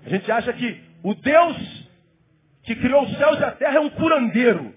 A 0.05 0.09
gente 0.09 0.29
acha 0.31 0.51
que 0.53 0.83
o 1.01 1.13
Deus 1.15 1.83
que 2.63 2.75
criou 2.75 3.03
os 3.03 3.17
céus 3.17 3.39
e 3.39 3.43
a 3.43 3.51
terra 3.51 3.75
é 3.75 3.79
um 3.79 3.89
curandeiro. 3.89 4.73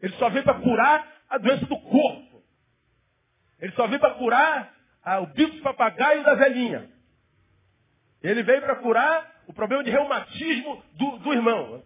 Ele 0.00 0.12
só 0.14 0.28
veio 0.30 0.44
para 0.44 0.60
curar 0.60 1.06
a 1.28 1.38
doença 1.38 1.66
do 1.66 1.78
corpo. 1.78 2.42
Ele 3.58 3.72
só 3.72 3.86
veio 3.86 4.00
para 4.00 4.14
curar 4.14 4.74
o 5.22 5.26
bico 5.26 5.52
de 5.52 5.60
papagaio 5.60 6.22
da 6.22 6.34
velhinha. 6.34 6.88
Ele 8.22 8.42
veio 8.42 8.60
para 8.60 8.76
curar 8.76 9.29
o 9.50 9.52
problema 9.52 9.82
de 9.82 9.90
reumatismo 9.90 10.80
do, 10.94 11.18
do 11.18 11.32
irmão. 11.32 11.82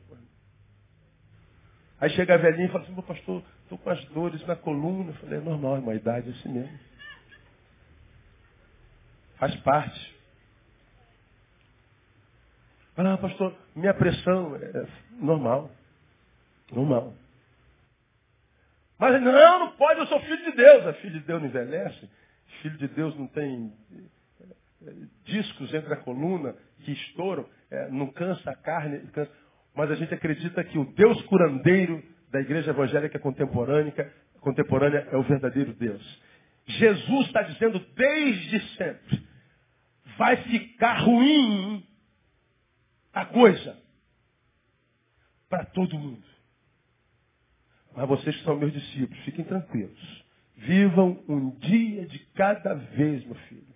Aí 1.98 2.10
chega 2.10 2.34
a 2.34 2.36
velhinha 2.36 2.66
e 2.66 2.70
fala 2.70 2.84
assim, 2.84 2.94
pastor, 2.94 3.42
estou 3.62 3.78
com 3.78 3.88
as 3.88 4.04
dores 4.06 4.46
na 4.46 4.54
coluna. 4.54 5.10
Eu 5.10 5.14
falei, 5.14 5.38
é 5.38 5.42
normal, 5.42 5.76
é 5.76 5.78
uma 5.78 5.94
idade 5.94 6.28
assim 6.28 6.50
mesmo. 6.50 6.78
Faz 9.36 9.56
parte. 9.62 10.14
Fala, 12.94 13.14
ah, 13.14 13.18
pastor, 13.18 13.56
minha 13.74 13.94
pressão 13.94 14.56
é 14.56 14.86
normal. 15.12 15.70
Normal. 16.70 17.14
Mas 18.98 19.22
não, 19.22 19.58
não 19.60 19.72
pode, 19.72 20.00
eu 20.00 20.06
sou 20.06 20.20
filho 20.20 20.50
de 20.50 20.52
Deus. 20.52 20.86
A 20.86 20.92
filho 20.94 21.18
de 21.18 21.26
Deus 21.26 21.40
não 21.40 21.48
envelhece. 21.48 22.10
Filho 22.60 22.76
de 22.76 22.88
Deus 22.88 23.16
não 23.16 23.26
tem 23.26 23.72
discos 25.24 25.72
entre 25.72 25.94
a 25.94 25.96
coluna 25.96 26.54
que 26.84 26.92
estouram, 26.92 27.48
é, 27.70 27.88
não 27.90 28.06
cansa 28.08 28.50
a 28.50 28.56
carne, 28.56 29.00
cansa. 29.08 29.30
mas 29.74 29.90
a 29.90 29.94
gente 29.94 30.14
acredita 30.14 30.62
que 30.62 30.78
o 30.78 30.84
Deus 30.92 31.20
curandeiro 31.22 32.02
da 32.30 32.40
igreja 32.40 32.70
evangélica 32.70 33.18
contemporânea, 33.18 34.12
contemporânea 34.40 35.08
é 35.10 35.16
o 35.16 35.22
verdadeiro 35.22 35.72
Deus. 35.72 36.22
Jesus 36.66 37.26
está 37.26 37.42
dizendo 37.42 37.78
desde 37.94 38.60
sempre, 38.76 39.26
vai 40.16 40.36
ficar 40.44 41.00
ruim 41.00 41.86
a 43.12 43.24
coisa 43.26 43.78
para 45.48 45.64
todo 45.66 45.98
mundo. 45.98 46.24
Mas 47.94 48.08
vocês 48.08 48.36
que 48.36 48.44
são 48.44 48.56
meus 48.56 48.72
discípulos, 48.72 49.24
fiquem 49.24 49.44
tranquilos. 49.44 50.24
Vivam 50.56 51.22
um 51.28 51.50
dia 51.58 52.06
de 52.06 52.18
cada 52.34 52.74
vez, 52.74 53.24
meu 53.24 53.34
filho. 53.34 53.73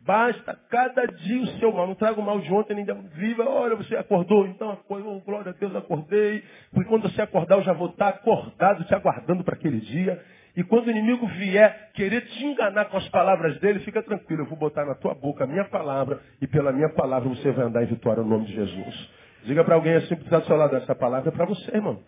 Basta 0.00 0.58
cada 0.70 1.06
dia 1.06 1.42
o 1.42 1.46
seu 1.58 1.72
mal. 1.72 1.86
Não 1.86 1.94
traga 1.94 2.18
o 2.18 2.24
mal 2.24 2.40
de 2.40 2.52
ontem, 2.52 2.74
nem 2.74 2.84
de 2.84 2.92
viva. 3.14 3.44
Olha, 3.44 3.76
você 3.76 3.96
acordou, 3.96 4.46
então, 4.46 4.78
oh, 4.88 5.20
glória 5.20 5.50
a 5.50 5.54
Deus, 5.54 5.76
acordei. 5.76 6.42
Porque 6.72 6.88
quando 6.88 7.10
você 7.10 7.20
acordar, 7.20 7.56
eu 7.56 7.62
já 7.62 7.74
vou 7.74 7.88
estar 7.88 8.08
acordado, 8.08 8.84
te 8.84 8.94
aguardando 8.94 9.44
para 9.44 9.54
aquele 9.54 9.80
dia. 9.80 10.22
E 10.56 10.64
quando 10.64 10.86
o 10.86 10.90
inimigo 10.90 11.26
vier 11.26 11.90
querer 11.94 12.22
te 12.22 12.44
enganar 12.44 12.86
com 12.86 12.96
as 12.96 13.08
palavras 13.10 13.58
dele, 13.60 13.80
fica 13.80 14.02
tranquilo, 14.02 14.42
eu 14.42 14.46
vou 14.46 14.58
botar 14.58 14.84
na 14.84 14.94
tua 14.94 15.14
boca 15.14 15.44
a 15.44 15.46
minha 15.46 15.64
palavra 15.64 16.20
e 16.40 16.46
pela 16.46 16.72
minha 16.72 16.88
palavra 16.88 17.28
você 17.28 17.52
vai 17.52 17.66
andar 17.66 17.82
em 17.84 17.86
vitória 17.86 18.22
no 18.22 18.28
nome 18.28 18.46
de 18.46 18.54
Jesus. 18.54 19.10
Diga 19.44 19.64
para 19.64 19.76
alguém 19.76 19.94
assim 19.94 20.14
está 20.14 20.38
do 20.40 20.46
seu 20.46 20.56
lado, 20.56 20.76
essa 20.76 20.94
palavra 20.94 21.28
é 21.28 21.32
para 21.32 21.44
você, 21.44 21.70
irmão. 21.76 22.00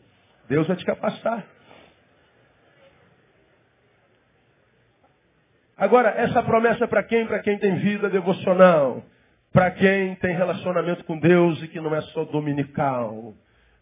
Deus 0.49 0.67
vai 0.67 0.77
te 0.77 0.85
capacitar. 0.85 1.47
Agora, 5.83 6.11
essa 6.11 6.41
promessa 6.45 6.85
é 6.85 6.87
para 6.87 7.03
quem? 7.03 7.27
Para 7.27 7.41
quem 7.41 7.59
tem 7.59 7.75
vida 7.75 8.09
devocional. 8.09 9.03
Para 9.53 9.69
quem 9.73 10.15
tem 10.15 10.33
relacionamento 10.33 11.03
com 11.03 11.19
Deus 11.19 11.61
e 11.61 11.67
que 11.67 11.81
não 11.81 11.93
é 11.93 12.01
só 12.03 12.25
dominical. 12.25 13.35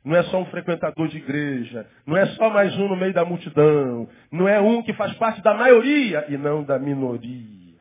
Não 0.02 0.16
é 0.16 0.22
só 0.22 0.40
um 0.40 0.46
frequentador 0.46 1.08
de 1.08 1.18
igreja. 1.18 1.86
Não 2.06 2.16
é 2.16 2.24
só 2.28 2.48
mais 2.48 2.74
um 2.78 2.88
no 2.88 2.96
meio 2.96 3.12
da 3.12 3.22
multidão. 3.22 4.08
Não 4.32 4.48
é 4.48 4.58
um 4.58 4.82
que 4.82 4.94
faz 4.94 5.12
parte 5.18 5.42
da 5.42 5.52
maioria 5.52 6.24
e 6.30 6.38
não 6.38 6.62
da 6.62 6.78
minoria. 6.78 7.76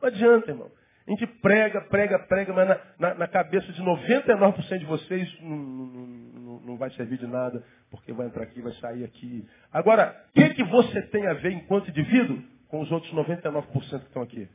Não 0.00 0.08
adianta, 0.08 0.52
irmão. 0.52 0.70
A 1.04 1.10
gente 1.10 1.26
prega, 1.26 1.80
prega, 1.80 2.16
prega, 2.20 2.52
mas 2.52 2.68
na, 2.68 2.78
na, 2.96 3.14
na 3.14 3.26
cabeça 3.26 3.72
de 3.72 3.82
99% 3.82 4.78
de 4.78 4.84
vocês 4.84 5.36
não, 5.42 5.56
não, 5.56 6.60
não, 6.60 6.76
vai 6.76 6.90
servir 6.90 7.18
de 7.18 7.26
nada, 7.26 7.60
porque 7.90 8.12
vai 8.12 8.28
entrar 8.28 8.44
aqui, 8.44 8.62
vai 8.62 8.72
sair 8.74 9.02
aqui. 9.02 9.44
Agora, 9.72 10.16
o 10.30 10.32
que, 10.32 10.50
que 10.50 10.62
você 10.62 11.02
tem 11.02 11.26
a 11.26 11.34
ver 11.34 11.50
enquanto 11.50 11.90
indivíduo 11.90 12.53
com 12.74 12.80
os 12.80 12.90
outros 12.90 13.12
99% 13.14 13.70
que 13.70 13.94
estão 13.94 14.22
aqui? 14.22 14.48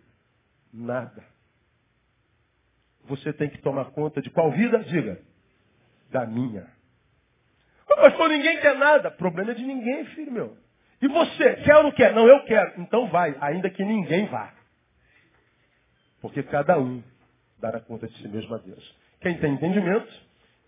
Nada. 0.73 1.23
Você 3.05 3.31
tem 3.31 3.49
que 3.49 3.59
tomar 3.59 3.85
conta 3.91 4.21
de 4.21 4.29
qual 4.29 4.51
vida? 4.51 4.79
Diga 4.79 5.21
da 6.11 6.25
minha. 6.25 6.67
Pastor, 7.87 8.27
ninguém 8.27 8.59
quer 8.59 8.75
nada. 8.75 9.09
Problema 9.09 9.51
é 9.51 9.53
de 9.53 9.63
ninguém, 9.63 10.03
filho 10.07 10.33
meu. 10.33 10.57
E 11.01 11.07
você, 11.07 11.55
quer 11.63 11.77
ou 11.77 11.83
não 11.83 11.91
quer? 11.93 12.13
Não, 12.13 12.27
eu 12.27 12.43
quero. 12.43 12.81
Então 12.81 13.07
vai, 13.07 13.37
ainda 13.39 13.69
que 13.69 13.85
ninguém 13.85 14.25
vá. 14.25 14.53
Porque 16.19 16.43
cada 16.43 16.77
um 16.77 17.01
dará 17.57 17.79
conta 17.79 18.05
de 18.05 18.17
si 18.17 18.27
mesmo 18.27 18.53
a 18.53 18.57
Deus. 18.57 18.97
Quem 19.21 19.37
tem 19.37 19.53
entendimento, 19.53 20.11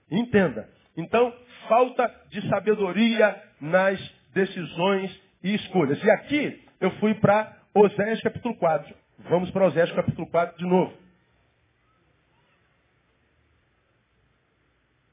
entenda. 0.10 0.70
Então, 0.96 1.36
falta 1.68 2.08
de 2.30 2.48
sabedoria 2.48 3.44
nas 3.60 4.00
decisões 4.34 5.22
e 5.44 5.54
escolhas. 5.54 6.02
E 6.02 6.10
aqui 6.12 6.70
eu 6.82 6.89
fui 7.00 7.13
para 7.13 7.62
Oséias 7.76 8.20
capítulo 8.22 8.58
4. 8.58 8.98
Vamos 9.20 9.52
para 9.52 9.67
Oséias 9.67 9.91
capítulo 9.91 10.28
4 10.28 10.58
de 10.58 10.65
novo. 10.65 10.98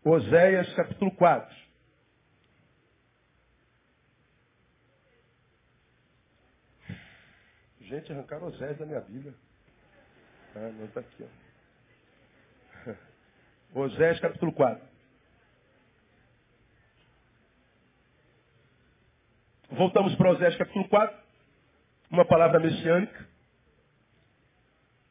Oséias 0.03 0.75
capítulo 0.75 1.11
4. 1.15 1.57
Gente, 7.83 8.13
arrancaram 8.13 8.47
Oséias 8.47 8.79
da 8.79 8.87
minha 8.87 9.01
Bíblia. 9.01 9.35
Ah, 10.57 10.71
não 10.73 10.87
está 10.87 11.01
aqui. 11.01 11.27
Ó. 12.87 12.95
Oséias 13.85 14.19
capítulo 14.21 14.53
4. 14.55 14.89
Voltamos 19.71 20.15
para 20.17 20.31
Oséias 20.31 20.57
capítulo 20.57 20.89
4. 20.89 21.28
Uma 22.11 22.25
palavra 22.25 22.59
messiânica. 22.59 23.29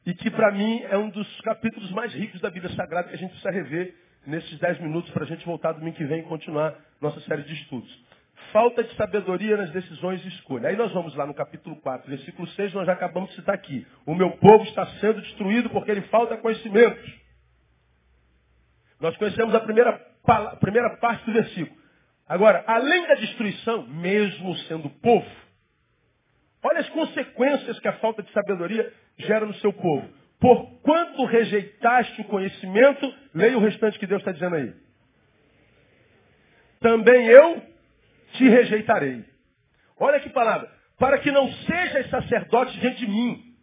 E 0.06 0.14
que 0.14 0.32
para 0.32 0.52
mim 0.52 0.82
é 0.90 0.98
um 0.98 1.10
dos 1.10 1.42
capítulos 1.42 1.92
mais 1.92 2.14
ricos 2.14 2.40
da 2.40 2.50
Bíblia 2.50 2.74
Sagrada 2.76 3.10
que 3.10 3.16
a 3.16 3.18
gente 3.18 3.32
precisa 3.32 3.52
rever 3.52 3.94
nesses 4.26 4.58
dez 4.60 4.80
minutos 4.80 5.10
para 5.12 5.24
a 5.24 5.28
gente 5.28 5.46
voltar 5.46 5.74
domingo 5.74 5.96
que 5.96 6.06
vem 6.06 6.20
e 6.20 6.24
continuar 6.24 6.76
nossa 7.02 7.20
série 7.22 7.44
de 7.44 7.54
estudos. 7.54 8.08
Falta 8.52 8.84
de 8.84 8.96
sabedoria 8.96 9.58
nas 9.58 9.72
decisões 9.72 10.22
de 10.22 10.30
escolha. 10.30 10.70
Aí 10.70 10.76
nós 10.76 10.92
vamos 10.94 11.16
lá 11.16 11.26
no 11.26 11.34
capítulo 11.34 11.76
4, 11.78 12.10
versículo 12.10 12.48
6, 12.48 12.74
nós 12.74 12.86
já 12.86 12.94
acabamos 12.94 13.30
de 13.32 13.36
citar 13.36 13.56
aqui. 13.56 13.86
O 14.06 14.16
meu 14.16 14.32
povo 14.38 14.64
está 14.64 14.86
sendo 15.00 15.22
destruído 15.22 15.70
porque 15.70 15.92
ele 15.92 16.02
falta 16.04 16.38
conhecimentos. 16.38 17.28
Nós 19.00 19.16
conhecemos 19.18 19.54
a 19.54 19.60
primeira, 19.60 20.02
a 20.26 20.56
primeira 20.56 20.98
parte 20.98 21.26
do 21.26 21.34
versículo. 21.34 21.78
Agora, 22.28 22.64
além 22.68 23.08
da 23.08 23.16
destruição, 23.16 23.88
mesmo 23.88 24.56
sendo 24.60 24.90
povo, 24.90 25.30
olha 26.64 26.80
as 26.80 26.90
consequências 26.90 27.80
que 27.80 27.88
a 27.88 27.94
falta 27.94 28.24
de 28.24 28.32
sabedoria 28.32 28.92
gera 29.18 29.46
no 29.46 29.54
seu 29.56 29.74
povo. 29.74 30.08
Por 30.40 30.82
quanto 30.82 31.26
rejeitaste 31.26 32.22
o 32.22 32.26
conhecimento, 32.26 33.14
leia 33.34 33.58
o 33.58 33.62
restante 33.62 33.98
que 33.98 34.06
Deus 34.06 34.22
está 34.22 34.32
dizendo 34.32 34.56
aí. 34.56 34.74
Também 36.80 37.26
eu 37.28 37.62
te 38.34 38.48
rejeitarei. 38.48 39.26
Olha 40.00 40.20
que 40.20 40.30
palavra. 40.30 40.72
Para 41.00 41.20
que 41.20 41.32
não 41.32 41.52
sejas 41.52 42.10
sacerdote 42.10 42.80
diante 42.80 43.00
de 43.00 43.08
mim, 43.08 43.56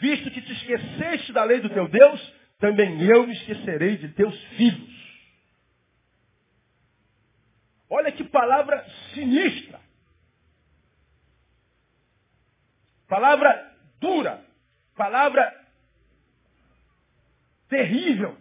visto 0.00 0.30
que 0.30 0.40
te 0.40 0.52
esqueceste 0.52 1.32
da 1.32 1.44
lei 1.44 1.60
do 1.60 1.70
teu 1.70 1.88
Deus, 1.88 2.34
também 2.58 3.02
eu 3.02 3.26
me 3.26 3.32
esquecerei 3.34 3.96
de 3.96 4.08
teus 4.08 4.38
filhos. 4.56 4.96
Olha 7.88 8.10
que 8.10 8.24
palavra 8.24 8.84
sinistra. 9.14 9.80
Palavra 13.08 13.76
dura. 14.00 14.44
Palavra 14.94 15.66
terrível. 17.68 18.36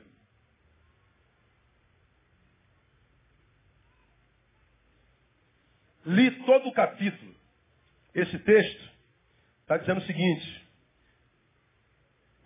Li 6.06 6.32
todo 6.46 6.70
o 6.70 6.74
capítulo. 6.74 7.36
Esse 8.14 8.38
texto 8.40 8.92
está 9.62 9.78
dizendo 9.78 10.00
o 10.00 10.06
seguinte: 10.06 10.68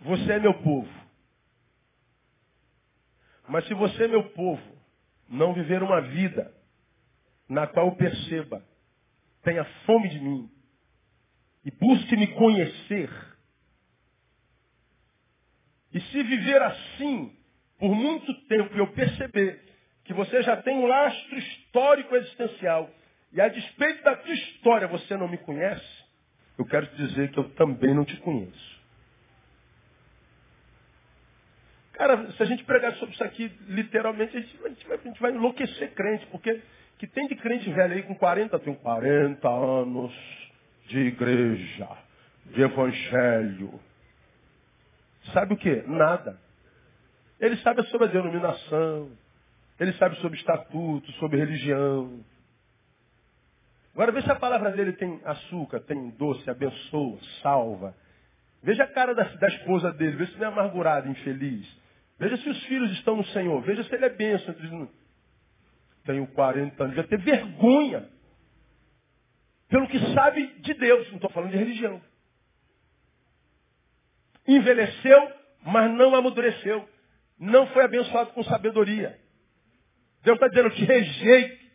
Você 0.02 0.34
é 0.34 0.40
meu 0.40 0.54
povo. 0.62 1.00
Mas 3.48 3.66
se 3.68 3.74
você, 3.74 4.04
é 4.04 4.08
meu 4.08 4.30
povo, 4.30 4.62
não 5.28 5.54
viver 5.54 5.82
uma 5.82 6.02
vida 6.02 6.54
na 7.48 7.66
qual 7.66 7.96
perceba, 7.96 8.64
tenha 9.42 9.66
fome 9.86 10.08
de 10.10 10.20
mim 10.20 10.59
e 11.66 11.72
busque 11.72 12.16
me 12.16 12.28
conhecer, 12.28 13.10
e 15.94 16.00
se 16.00 16.24
viver 16.24 16.62
assim 16.62 17.36
por 17.78 17.96
muito 17.96 18.34
tempo 18.48 18.76
eu 18.76 18.88
perceber 18.88 19.62
que 20.04 20.14
você 20.14 20.42
já 20.44 20.58
tem 20.58 20.76
um 20.76 20.86
lastro 20.86 21.38
histórico 21.38 22.16
existencial 22.16 22.90
e 23.32 23.42
a 23.42 23.48
despeito 23.48 24.04
da 24.04 24.16
tua 24.16 24.34
história 24.34 24.88
você 24.88 25.16
não 25.16 25.28
me 25.28 25.38
conhece, 25.38 26.04
eu 26.58 26.66
quero 26.66 26.88
te 26.88 26.96
dizer 26.96 27.32
que 27.32 27.40
eu 27.40 27.50
também 27.52 27.94
não 27.94 28.04
te 28.04 28.18
conheço. 28.18 28.80
Cara, 31.94 32.32
se 32.32 32.44
a 32.44 32.46
gente 32.46 32.64
pregar 32.64 32.96
sobre 32.96 33.14
isso 33.14 33.24
aqui 33.24 33.52
literalmente, 33.68 34.36
a 34.36 34.40
gente, 34.40 34.58
a 34.64 34.70
gente, 34.70 34.88
vai, 34.88 34.98
a 34.98 35.02
gente 35.02 35.22
vai 35.22 35.32
enlouquecer 35.32 35.94
crente, 35.94 36.26
porque 36.28 36.62
que 36.98 37.08
tem 37.08 37.28
de 37.28 37.36
crente 37.36 37.70
velho 37.72 37.94
aí 37.94 38.04
com 38.04 38.16
40, 38.16 38.58
tem 38.60 38.74
40 38.74 39.48
anos 39.48 40.14
de 40.90 41.00
igreja, 41.00 41.88
de 42.48 42.62
evangelho. 42.62 43.80
Sabe 45.34 45.54
o 45.54 45.58
que? 45.58 45.84
Nada. 45.88 46.38
Ele 47.40 47.56
sabe 47.58 47.84
sobre 47.84 48.08
a 48.08 48.12
denominação, 48.12 49.12
ele 49.80 49.94
sabe 49.94 50.16
sobre 50.18 50.38
estatuto, 50.38 51.10
sobre 51.14 51.38
religião. 51.38 52.20
Agora 53.94 54.12
veja 54.12 54.26
se 54.26 54.32
a 54.32 54.36
palavra 54.36 54.72
dele 54.72 54.94
tem 54.94 55.22
açúcar, 55.24 55.80
tem 55.82 56.10
doce, 56.12 56.50
abençoa, 56.50 57.20
salva. 57.42 57.96
Veja 58.62 58.84
a 58.84 58.88
cara 58.88 59.14
da, 59.14 59.24
da 59.24 59.48
esposa 59.48 59.94
dele, 59.94 60.18
veja 60.18 60.32
se 60.32 60.38
ele 60.38 60.46
é 60.46 60.48
amargurado, 60.48 61.08
infeliz. 61.08 61.68
Veja 62.18 62.36
se 62.38 62.50
os 62.50 62.64
filhos 62.66 62.92
estão 62.94 63.16
no 63.16 63.26
Senhor, 63.28 63.62
veja 63.62 63.84
se 63.84 63.96
ele 63.96 64.06
é 64.06 64.10
bênção. 64.10 64.90
Tenho 66.04 66.28
40 66.28 66.84
anos, 66.84 66.96
deve 66.96 67.08
ter 67.08 67.20
vergonha. 67.20 68.10
Pelo 69.70 69.88
que 69.88 70.00
sabe 70.14 70.48
de 70.62 70.74
Deus, 70.74 71.08
não 71.10 71.16
estou 71.16 71.30
falando 71.30 71.52
de 71.52 71.58
religião. 71.58 72.02
envelheceu, 74.48 75.32
mas 75.62 75.92
não 75.92 76.16
amadureceu. 76.16 76.90
Não 77.38 77.68
foi 77.68 77.86
abençoado 77.86 78.32
com 78.32 78.44
sabedoria. 78.44 79.20
Deus 80.24 80.36
está 80.36 80.48
dizendo, 80.48 80.72
te 80.72 80.84
rejeito. 80.84 81.70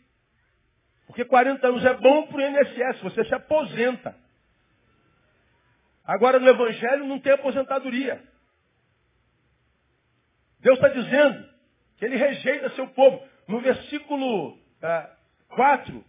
Porque 1.07 1.25
40 1.25 1.67
anos 1.67 1.85
é 1.85 1.95
bom 1.95 2.27
para 2.27 2.37
o 2.37 2.41
INSS, 2.41 3.01
você 3.01 3.25
se 3.25 3.35
aposenta. 3.35 4.17
Agora 6.05 6.41
no 6.41 6.49
Evangelho 6.49 7.07
não 7.07 7.21
tem 7.21 7.33
aposentadoria. 7.33 8.23
Deus 10.59 10.77
está 10.77 10.89
dizendo 10.89 11.49
que 11.97 12.05
ele 12.05 12.17
rejeita 12.17 12.71
seu 12.71 12.89
povo. 12.89 13.25
No 13.47 13.61
versículo 13.61 14.59
ah, 14.83 15.11
4, 15.49 16.05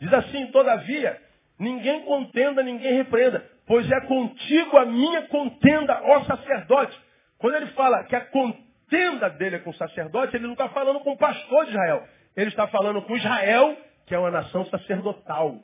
diz 0.00 0.12
assim, 0.12 0.46
todavia, 0.48 1.20
ninguém 1.58 2.02
contenda, 2.02 2.62
ninguém 2.62 2.94
repreenda, 2.94 3.44
pois 3.66 3.90
é 3.90 4.00
contigo 4.02 4.76
a 4.76 4.84
minha 4.84 5.22
contenda, 5.28 6.00
ó 6.04 6.24
sacerdote. 6.24 6.98
Quando 7.38 7.56
ele 7.56 7.66
fala 7.68 8.04
que 8.04 8.16
a 8.16 8.24
contenda 8.26 9.30
dele 9.30 9.56
é 9.56 9.58
com 9.60 9.70
o 9.70 9.74
sacerdote, 9.74 10.36
ele 10.36 10.44
não 10.46 10.52
está 10.52 10.68
falando 10.68 11.00
com 11.00 11.12
o 11.12 11.18
pastor 11.18 11.64
de 11.64 11.70
Israel. 11.70 12.06
Ele 12.36 12.48
está 12.48 12.66
falando 12.68 13.02
com 13.02 13.16
Israel, 13.16 13.76
que 14.06 14.14
é 14.14 14.18
uma 14.18 14.30
nação 14.30 14.64
sacerdotal. 14.66 15.58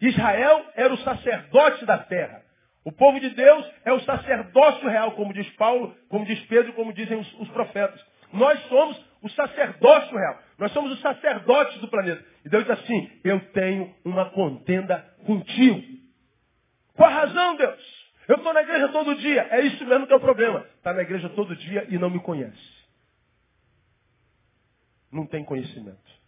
Israel 0.00 0.64
era 0.76 0.92
o 0.92 0.98
sacerdote 0.98 1.84
da 1.84 1.98
terra. 1.98 2.42
O 2.84 2.92
povo 2.92 3.18
de 3.20 3.30
Deus 3.30 3.70
é 3.84 3.92
o 3.92 4.00
sacerdócio 4.00 4.88
real, 4.88 5.12
como 5.12 5.32
diz 5.32 5.48
Paulo, 5.56 5.94
como 6.08 6.24
diz 6.24 6.40
Pedro, 6.46 6.72
como 6.74 6.92
dizem 6.92 7.18
os, 7.18 7.40
os 7.40 7.48
profetas. 7.50 8.00
Nós 8.32 8.58
somos 8.68 9.07
o 9.22 9.28
sacerdócio 9.30 10.16
real. 10.16 10.42
Nós 10.58 10.72
somos 10.72 10.92
os 10.92 11.00
sacerdotes 11.00 11.80
do 11.80 11.88
planeta. 11.88 12.24
E 12.44 12.48
Deus 12.48 12.64
diz 12.64 12.78
assim, 12.78 13.10
eu 13.24 13.40
tenho 13.52 13.94
uma 14.04 14.30
contenda 14.30 14.98
contigo. 15.26 15.82
Qual 16.94 17.08
a 17.08 17.14
razão, 17.14 17.56
Deus? 17.56 17.98
Eu 18.28 18.36
estou 18.36 18.52
na 18.52 18.62
igreja 18.62 18.88
todo 18.88 19.16
dia. 19.16 19.48
É 19.50 19.60
isso 19.62 19.84
mesmo 19.86 20.06
que 20.06 20.12
é 20.12 20.16
o 20.16 20.20
problema. 20.20 20.60
Está 20.76 20.92
na 20.92 21.02
igreja 21.02 21.28
todo 21.30 21.56
dia 21.56 21.86
e 21.88 21.98
não 21.98 22.10
me 22.10 22.20
conhece. 22.20 22.78
Não 25.10 25.26
tem 25.26 25.44
conhecimento. 25.44 26.18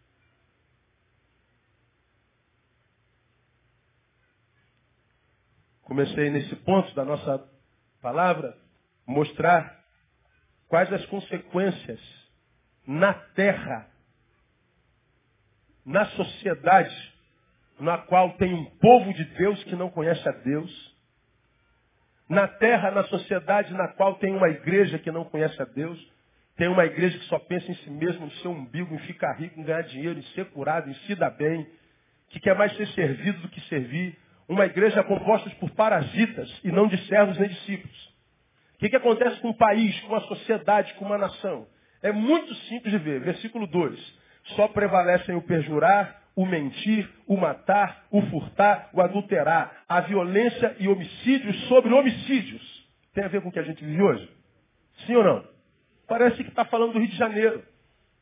Comecei 5.83 6.31
nesse 6.31 6.55
ponto 6.57 6.95
da 6.95 7.05
nossa 7.05 7.47
palavra 8.01 8.57
mostrar 9.07 9.85
quais 10.69 10.91
as 10.93 11.05
consequências 11.07 12.20
na 12.91 13.15
terra, 13.15 13.87
na 15.87 16.07
sociedade, 16.07 17.15
na 17.79 17.99
qual 17.99 18.33
tem 18.33 18.53
um 18.53 18.65
povo 18.65 19.15
de 19.15 19.25
Deus 19.27 19.63
que 19.63 19.77
não 19.77 19.89
conhece 19.89 20.29
a 20.29 20.33
Deus, 20.33 20.97
na 22.29 22.49
terra, 22.49 22.91
na 22.91 23.05
sociedade 23.05 23.73
na 23.75 23.87
qual 23.87 24.17
tem 24.17 24.35
uma 24.35 24.49
igreja 24.49 24.99
que 24.99 25.13
não 25.13 25.25
conhece 25.25 25.63
a 25.63 25.65
Deus, 25.67 26.05
tem 26.57 26.67
uma 26.67 26.85
igreja 26.85 27.17
que 27.17 27.27
só 27.27 27.39
pensa 27.39 27.71
em 27.71 27.77
si 27.77 27.91
mesmo, 27.91 28.27
no 28.27 28.33
seu 28.33 28.51
umbigo, 28.51 28.93
em 28.93 28.99
ficar 28.99 29.35
rico, 29.35 29.61
em 29.61 29.63
ganhar 29.63 29.83
dinheiro, 29.83 30.19
em 30.19 30.25
ser 30.35 30.47
curado, 30.47 30.91
em 30.91 30.95
se 31.07 31.15
dar 31.15 31.31
bem, 31.31 31.65
que 32.31 32.41
quer 32.41 32.57
mais 32.57 32.77
ser 32.77 32.89
servido 32.89 33.41
do 33.43 33.49
que 33.51 33.61
servir, 33.69 34.19
uma 34.49 34.67
igreja 34.67 35.05
composta 35.05 35.49
por 35.61 35.71
parasitas 35.77 36.61
e 36.65 36.73
não 36.73 36.89
de 36.89 36.99
servos 37.07 37.39
nem 37.39 37.51
discípulos. 37.51 38.15
O 38.75 38.79
que, 38.79 38.91
que 38.91 38.97
acontece 38.97 39.41
com 39.41 39.51
um 39.51 39.57
país, 39.57 39.99
com 40.01 40.09
uma 40.09 40.23
sociedade, 40.23 40.93
com 40.95 41.05
uma 41.05 41.19
nação? 41.19 41.69
É 42.03 42.13
muito 42.13 42.55
simples 42.67 42.93
de 42.93 42.99
ver. 42.99 43.21
Versículo 43.21 43.67
2. 43.67 44.21
Só 44.57 44.69
prevalecem 44.69 45.35
o 45.35 45.43
perjurar, 45.43 46.23
o 46.35 46.47
mentir, 46.47 47.09
o 47.27 47.37
matar, 47.37 48.07
o 48.11 48.23
furtar, 48.23 48.89
o 48.93 49.01
adulterar, 49.01 49.85
a 49.89 50.01
violência 50.01 50.77
e 50.79 50.89
homicídios 50.89 51.57
sobre 51.69 51.93
homicídios. 51.93 52.89
Tem 53.13 53.25
a 53.25 53.29
ver 53.29 53.43
com 53.43 53.49
o 53.49 53.53
que 53.53 53.59
a 53.59 53.65
gente 53.65 53.85
vive 53.85 54.03
hoje? 54.03 54.31
Sim 55.07 55.17
ou 55.17 55.25
não? 55.25 55.45
Parece 56.07 56.43
que 56.43 56.51
está 56.51 56.65
falando 56.65 56.93
do 56.93 56.99
Rio 56.99 57.09
de 57.09 57.17
Janeiro. 57.17 57.63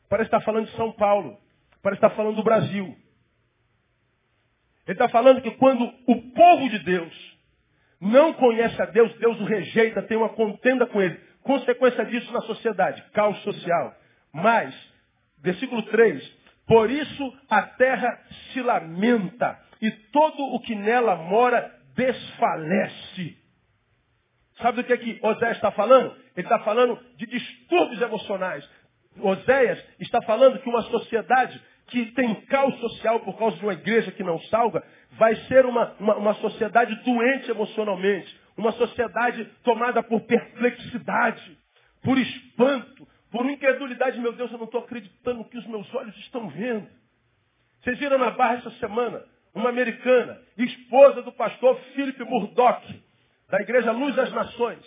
Parece 0.09 0.29
que 0.29 0.35
está 0.35 0.45
falando 0.45 0.65
de 0.65 0.75
São 0.75 0.91
Paulo. 0.91 1.37
Parece 1.81 1.99
que 1.99 2.05
está 2.05 2.15
falando 2.15 2.35
do 2.35 2.43
Brasil. 2.43 2.95
Ele 4.85 4.95
está 4.95 5.07
falando 5.07 5.41
que 5.41 5.51
quando 5.51 5.83
o 6.07 6.21
povo 6.31 6.69
de 6.69 6.79
Deus 6.79 7.37
não 8.01 8.33
conhece 8.33 8.81
a 8.81 8.85
Deus, 8.85 9.13
Deus 9.19 9.39
o 9.39 9.45
rejeita, 9.45 10.01
tem 10.01 10.17
uma 10.17 10.29
contenda 10.29 10.85
com 10.87 11.01
ele. 11.01 11.19
Consequência 11.49 12.05
disso 12.05 12.31
na 12.31 12.41
sociedade, 12.41 13.03
caos 13.11 13.41
social. 13.41 13.95
Mas, 14.31 14.71
versículo 15.39 15.81
3, 15.81 16.23
por 16.67 16.91
isso 16.91 17.37
a 17.49 17.63
terra 17.63 18.21
se 18.53 18.61
lamenta 18.61 19.59
e 19.81 19.89
todo 19.89 20.43
o 20.53 20.59
que 20.59 20.75
nela 20.75 21.15
mora 21.15 21.75
desfalece. 21.95 23.35
Sabe 24.61 24.77
do 24.77 24.83
que, 24.83 24.93
é 24.93 24.97
que 24.97 25.19
Oséias 25.23 25.55
está 25.57 25.71
falando? 25.71 26.15
Ele 26.37 26.45
está 26.45 26.59
falando 26.59 26.99
de 27.15 27.25
distúrbios 27.25 27.99
emocionais. 27.99 28.69
Oséias 29.19 29.83
está 29.99 30.21
falando 30.21 30.59
que 30.59 30.69
uma 30.69 30.83
sociedade 30.83 31.59
que 31.87 32.11
tem 32.11 32.35
caos 32.45 32.79
social 32.79 33.21
por 33.21 33.35
causa 33.39 33.57
de 33.57 33.63
uma 33.63 33.73
igreja 33.73 34.11
que 34.11 34.23
não 34.23 34.39
salga, 34.41 34.83
vai 35.13 35.35
ser 35.47 35.65
uma, 35.65 35.95
uma, 35.99 36.15
uma 36.15 36.33
sociedade 36.35 36.93
doente 37.03 37.49
emocionalmente, 37.49 38.39
uma 38.59 38.71
sociedade 38.73 39.45
tomada 39.63 40.03
por 40.03 40.21
perplexidade, 40.21 41.57
por 42.01 42.17
espanto, 42.17 43.07
por 43.31 43.45
incredulidade. 43.45 44.19
Meu 44.19 44.33
Deus, 44.33 44.51
eu 44.51 44.57
não 44.57 44.65
estou 44.65 44.81
acreditando 44.81 45.45
que 45.45 45.57
os 45.57 45.65
meus 45.67 45.93
olhos 45.93 46.15
estão 46.17 46.49
vendo. 46.49 46.87
Vocês 47.81 47.97
viram 47.97 48.17
na 48.17 48.31
barra 48.31 48.55
essa 48.55 48.71
semana 48.71 49.23
uma 49.53 49.69
americana, 49.69 50.39
esposa 50.57 51.21
do 51.21 51.31
pastor 51.31 51.79
Philip 51.93 52.23
Murdoch, 52.23 53.03
da 53.49 53.59
igreja 53.61 53.91
Luz 53.91 54.15
das 54.15 54.31
Nações. 54.31 54.85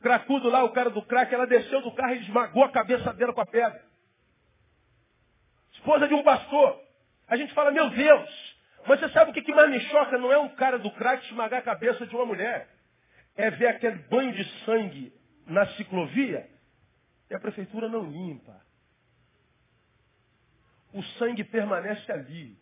Cracudo 0.00 0.48
lá, 0.48 0.64
o 0.64 0.70
cara 0.70 0.90
do 0.90 1.02
crack, 1.02 1.34
ela 1.34 1.46
desceu 1.46 1.82
do 1.82 1.92
carro 1.92 2.14
e 2.14 2.20
esmagou 2.20 2.64
a 2.64 2.70
cabeça 2.70 3.12
dela 3.12 3.32
com 3.32 3.40
a 3.40 3.46
pedra 3.46 3.82
esposa 5.84 6.08
de 6.08 6.14
um 6.14 6.22
pastor. 6.22 6.80
A 7.28 7.36
gente 7.36 7.52
fala, 7.52 7.70
meu 7.70 7.90
Deus, 7.90 8.53
mas 8.86 9.00
você 9.00 9.08
sabe 9.10 9.30
o 9.30 9.34
que 9.34 9.54
mais 9.54 9.70
me 9.70 9.80
choca? 9.80 10.18
Não 10.18 10.32
é 10.32 10.38
um 10.38 10.48
cara 10.50 10.78
do 10.78 10.90
crack 10.90 11.24
esmagar 11.26 11.60
a 11.60 11.64
cabeça 11.64 12.06
de 12.06 12.14
uma 12.14 12.26
mulher. 12.26 12.68
É 13.36 13.50
ver 13.50 13.68
aquele 13.68 13.96
banho 14.08 14.32
de 14.32 14.44
sangue 14.64 15.12
na 15.46 15.66
ciclovia 15.74 16.48
e 17.30 17.34
a 17.34 17.40
prefeitura 17.40 17.88
não 17.88 18.04
limpa. 18.04 18.60
O 20.92 21.02
sangue 21.18 21.42
permanece 21.42 22.10
ali. 22.12 22.56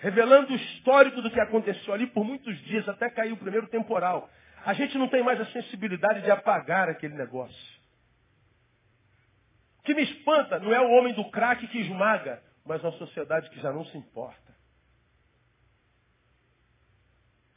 Revelando 0.00 0.52
o 0.52 0.56
histórico 0.56 1.20
do 1.20 1.30
que 1.30 1.40
aconteceu 1.40 1.92
ali 1.92 2.06
por 2.06 2.24
muitos 2.24 2.56
dias, 2.64 2.88
até 2.88 3.10
cair 3.10 3.32
o 3.32 3.36
primeiro 3.36 3.66
temporal. 3.66 4.30
A 4.64 4.72
gente 4.72 4.96
não 4.96 5.08
tem 5.08 5.22
mais 5.22 5.40
a 5.40 5.46
sensibilidade 5.46 6.22
de 6.22 6.30
apagar 6.30 6.88
aquele 6.88 7.14
negócio 7.14 7.78
que 9.88 9.94
me 9.94 10.02
espanta 10.02 10.58
não 10.58 10.70
é 10.70 10.78
o 10.78 10.90
homem 10.90 11.14
do 11.14 11.30
crack 11.30 11.66
que 11.66 11.78
esmaga, 11.78 12.42
mas 12.68 12.82
uma 12.84 12.92
sociedade 12.92 13.50
que 13.50 13.60
já 13.60 13.72
não 13.72 13.84
se 13.86 13.96
importa. 13.96 14.56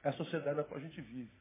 É 0.04 0.10
a 0.10 0.14
sociedade 0.14 0.58
na 0.58 0.64
qual 0.64 0.80
a 0.80 0.84
gente 0.84 1.00
vive. 1.02 1.32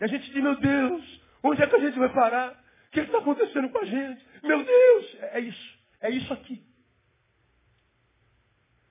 E 0.00 0.04
a 0.04 0.06
gente 0.06 0.30
diz, 0.30 0.42
meu 0.42 0.60
Deus, 0.60 1.22
onde 1.42 1.62
é 1.62 1.66
que 1.66 1.76
a 1.76 1.80
gente 1.80 1.98
vai 1.98 2.12
parar? 2.12 2.52
O 2.88 2.90
que 2.90 3.00
está 3.00 3.18
acontecendo 3.18 3.70
com 3.70 3.78
a 3.78 3.84
gente? 3.84 4.26
Meu 4.42 4.64
Deus, 4.64 5.14
é, 5.20 5.38
é 5.38 5.40
isso. 5.40 5.78
É 6.00 6.10
isso 6.10 6.32
aqui. 6.32 6.66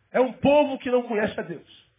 É 0.10 0.20
um 0.20 0.34
povo 0.34 0.80
que 0.80 0.90
não 0.90 1.04
conhece 1.04 1.40
a 1.40 1.44
Deus. 1.44 1.92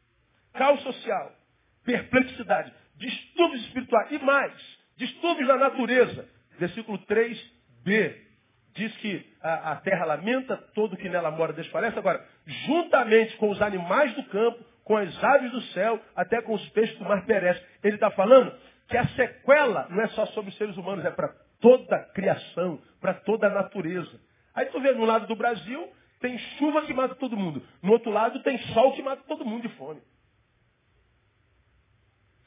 Caos 0.54 0.82
social, 0.82 1.36
perplexidade, 1.84 2.74
distúrbios 2.96 3.62
espirituais 3.66 4.10
e 4.10 4.18
mais 4.18 4.82
Distúrbios 4.96 5.48
da 5.48 5.56
natureza. 5.56 6.28
Versículo 6.58 6.98
3b. 7.06 8.31
Diz 8.74 8.94
que 8.96 9.26
a, 9.42 9.72
a 9.72 9.76
terra 9.76 10.04
lamenta, 10.06 10.56
todo 10.74 10.96
que 10.96 11.08
nela 11.08 11.30
mora 11.30 11.52
desfalece. 11.52 11.98
Agora, 11.98 12.24
juntamente 12.46 13.36
com 13.36 13.50
os 13.50 13.60
animais 13.60 14.14
do 14.14 14.24
campo, 14.24 14.64
com 14.84 14.96
as 14.96 15.22
aves 15.22 15.52
do 15.52 15.60
céu, 15.72 16.00
até 16.16 16.40
com 16.42 16.54
os 16.54 16.68
peixes 16.70 16.98
do 16.98 17.04
mar 17.04 17.24
perece. 17.26 17.62
Ele 17.82 17.96
está 17.96 18.10
falando 18.10 18.52
que 18.88 18.96
a 18.96 19.06
sequela 19.08 19.86
não 19.90 20.02
é 20.02 20.08
só 20.08 20.26
sobre 20.26 20.50
os 20.50 20.56
seres 20.56 20.76
humanos, 20.76 21.04
é 21.04 21.10
para 21.10 21.28
toda 21.60 21.96
a 21.96 22.04
criação, 22.12 22.80
para 23.00 23.14
toda 23.14 23.46
a 23.46 23.50
natureza. 23.50 24.20
Aí 24.54 24.66
tu 24.66 24.80
vê 24.80 24.92
no 24.92 25.04
lado 25.04 25.26
do 25.26 25.36
Brasil, 25.36 25.88
tem 26.20 26.38
chuva 26.38 26.82
que 26.82 26.94
mata 26.94 27.14
todo 27.14 27.36
mundo. 27.36 27.62
No 27.82 27.92
outro 27.92 28.10
lado 28.10 28.42
tem 28.42 28.58
sol 28.72 28.92
que 28.92 29.02
mata 29.02 29.22
todo 29.26 29.44
mundo 29.44 29.62
de 29.68 29.74
fome. 29.76 30.00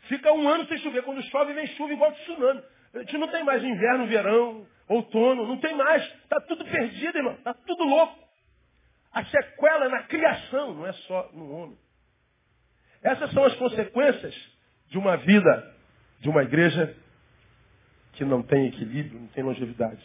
Fica 0.08 0.32
um 0.32 0.48
ano 0.48 0.68
sem 0.68 0.78
chover. 0.80 1.04
Quando 1.04 1.22
chove, 1.24 1.54
vem 1.54 1.68
chuva 1.68 1.94
igual 1.94 2.12
tsunami. 2.12 2.64
A 2.94 3.00
gente 3.00 3.18
não 3.18 3.28
tem 3.28 3.44
mais 3.44 3.64
inverno, 3.64 4.08
verão, 4.08 4.68
outono. 4.88 5.48
Não 5.48 5.58
tem 5.58 5.76
mais. 5.76 6.04
Está 6.24 6.40
tudo 6.42 6.66
perdido, 6.66 7.18
irmão. 7.18 7.34
Está 7.34 7.54
tudo 7.54 7.84
louco. 7.84 8.26
A 9.12 9.24
sequela 9.26 9.86
é 9.86 9.90
na 9.90 10.04
criação, 10.04 10.74
não 10.74 10.86
é 10.86 10.92
só 10.94 11.30
no 11.34 11.52
homem. 11.52 11.78
Essas 13.02 13.32
são 13.32 13.46
as 13.46 13.56
consequências 13.56 14.36
de 14.90 14.98
uma 14.98 15.16
vida, 15.16 15.76
de 16.20 16.28
uma 16.28 16.44
igreja 16.44 16.96
que 18.14 18.26
não 18.26 18.42
tem 18.42 18.68
equilíbrio, 18.68 19.20
não 19.20 19.28
tem 19.28 19.44
longevidade. 19.44 20.02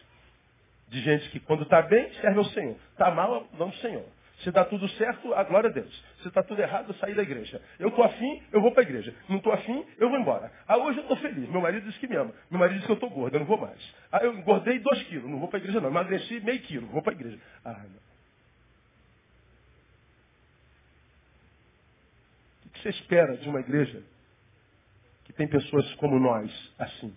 De 0.89 1.01
gente 1.01 1.29
que 1.31 1.41
quando 1.41 1.63
está 1.63 1.83
bem, 1.83 2.13
serve 2.15 2.39
ao 2.39 2.45
Senhor. 2.47 2.77
Está 2.93 3.11
mal, 3.11 3.49
não 3.55 3.67
ao 3.67 3.73
Senhor. 3.75 4.07
Se 4.41 4.49
está 4.49 4.65
tudo 4.65 4.89
certo, 4.91 5.35
a 5.35 5.45
glória 5.45 5.69
a 5.69 5.73
Deus. 5.73 6.05
Se 6.23 6.29
está 6.29 6.43
tudo 6.43 6.61
errado, 6.63 6.95
saí 6.95 7.15
da 7.15 7.23
igreja. 7.23 7.61
Eu 7.79 7.89
estou 7.89 8.03
afim, 8.03 8.43
eu 8.51 8.61
vou 8.63 8.73
para 8.73 8.83
a 8.83 8.87
igreja. 8.87 9.15
Não 9.29 9.37
estou 9.37 9.53
afim, 9.53 9.87
eu 9.99 10.09
vou 10.09 10.19
embora. 10.19 10.51
Ah, 10.67 10.79
hoje 10.79 10.99
eu 10.99 11.03
estou 11.03 11.17
feliz. 11.19 11.47
Meu 11.51 11.61
marido 11.61 11.87
disse 11.87 11.99
que 11.99 12.09
me 12.09 12.17
ama. 12.17 12.33
Meu 12.51 12.59
marido 12.59 12.77
disse 12.77 12.87
que 12.87 12.93
eu 12.93 12.95
estou 12.95 13.11
gordo, 13.11 13.35
eu 13.35 13.41
não 13.41 13.47
vou 13.47 13.59
mais. 13.59 13.95
Ah, 14.11 14.25
eu 14.25 14.33
engordei 14.33 14.79
dois 14.79 15.03
quilos, 15.05 15.31
não 15.31 15.39
vou 15.39 15.49
para 15.49 15.59
a 15.59 15.61
igreja 15.61 15.81
não. 15.81 15.91
Emagreci 15.91 16.41
meio 16.41 16.61
quilo, 16.63 16.87
vou 16.87 17.03
para 17.03 17.13
a 17.13 17.17
igreja. 17.17 17.39
Ah, 17.65 17.73
não. 17.73 18.11
O 22.65 22.71
que 22.71 22.83
você 22.83 22.89
espera 22.89 23.37
de 23.37 23.47
uma 23.47 23.61
igreja 23.61 24.03
que 25.25 25.35
tem 25.35 25.47
pessoas 25.49 25.95
como 25.97 26.19
nós, 26.19 26.51
assim? 26.79 27.15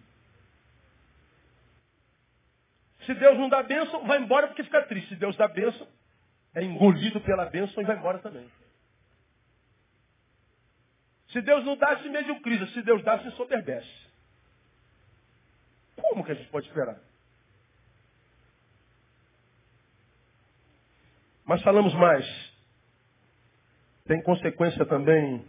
Se 3.05 3.13
Deus 3.13 3.37
não 3.37 3.47
dá 3.47 3.63
bênção, 3.63 4.05
vai 4.05 4.19
embora 4.19 4.47
porque 4.47 4.63
fica 4.63 4.81
triste. 4.83 5.07
Se 5.09 5.15
Deus 5.15 5.37
dá 5.37 5.47
bênção, 5.47 5.87
é 6.55 6.63
engolido 6.63 7.19
pela 7.21 7.45
bênção 7.45 7.81
e 7.81 7.85
vai 7.85 7.97
embora 7.97 8.19
também. 8.19 8.49
Se 11.29 11.41
Deus 11.41 11.65
não 11.65 11.75
dá, 11.75 11.97
se 11.99 12.09
mediocriza. 12.09 12.67
Se 12.67 12.81
Deus 12.83 13.03
dá, 13.03 13.19
se 13.19 13.31
soberbece. 13.31 13.89
Como 15.95 16.23
que 16.23 16.31
a 16.31 16.35
gente 16.35 16.49
pode 16.49 16.67
esperar? 16.67 16.99
Mas 21.43 21.61
falamos 21.63 21.93
mais. 21.95 22.53
Tem 24.05 24.21
consequência 24.21 24.85
também 24.85 25.45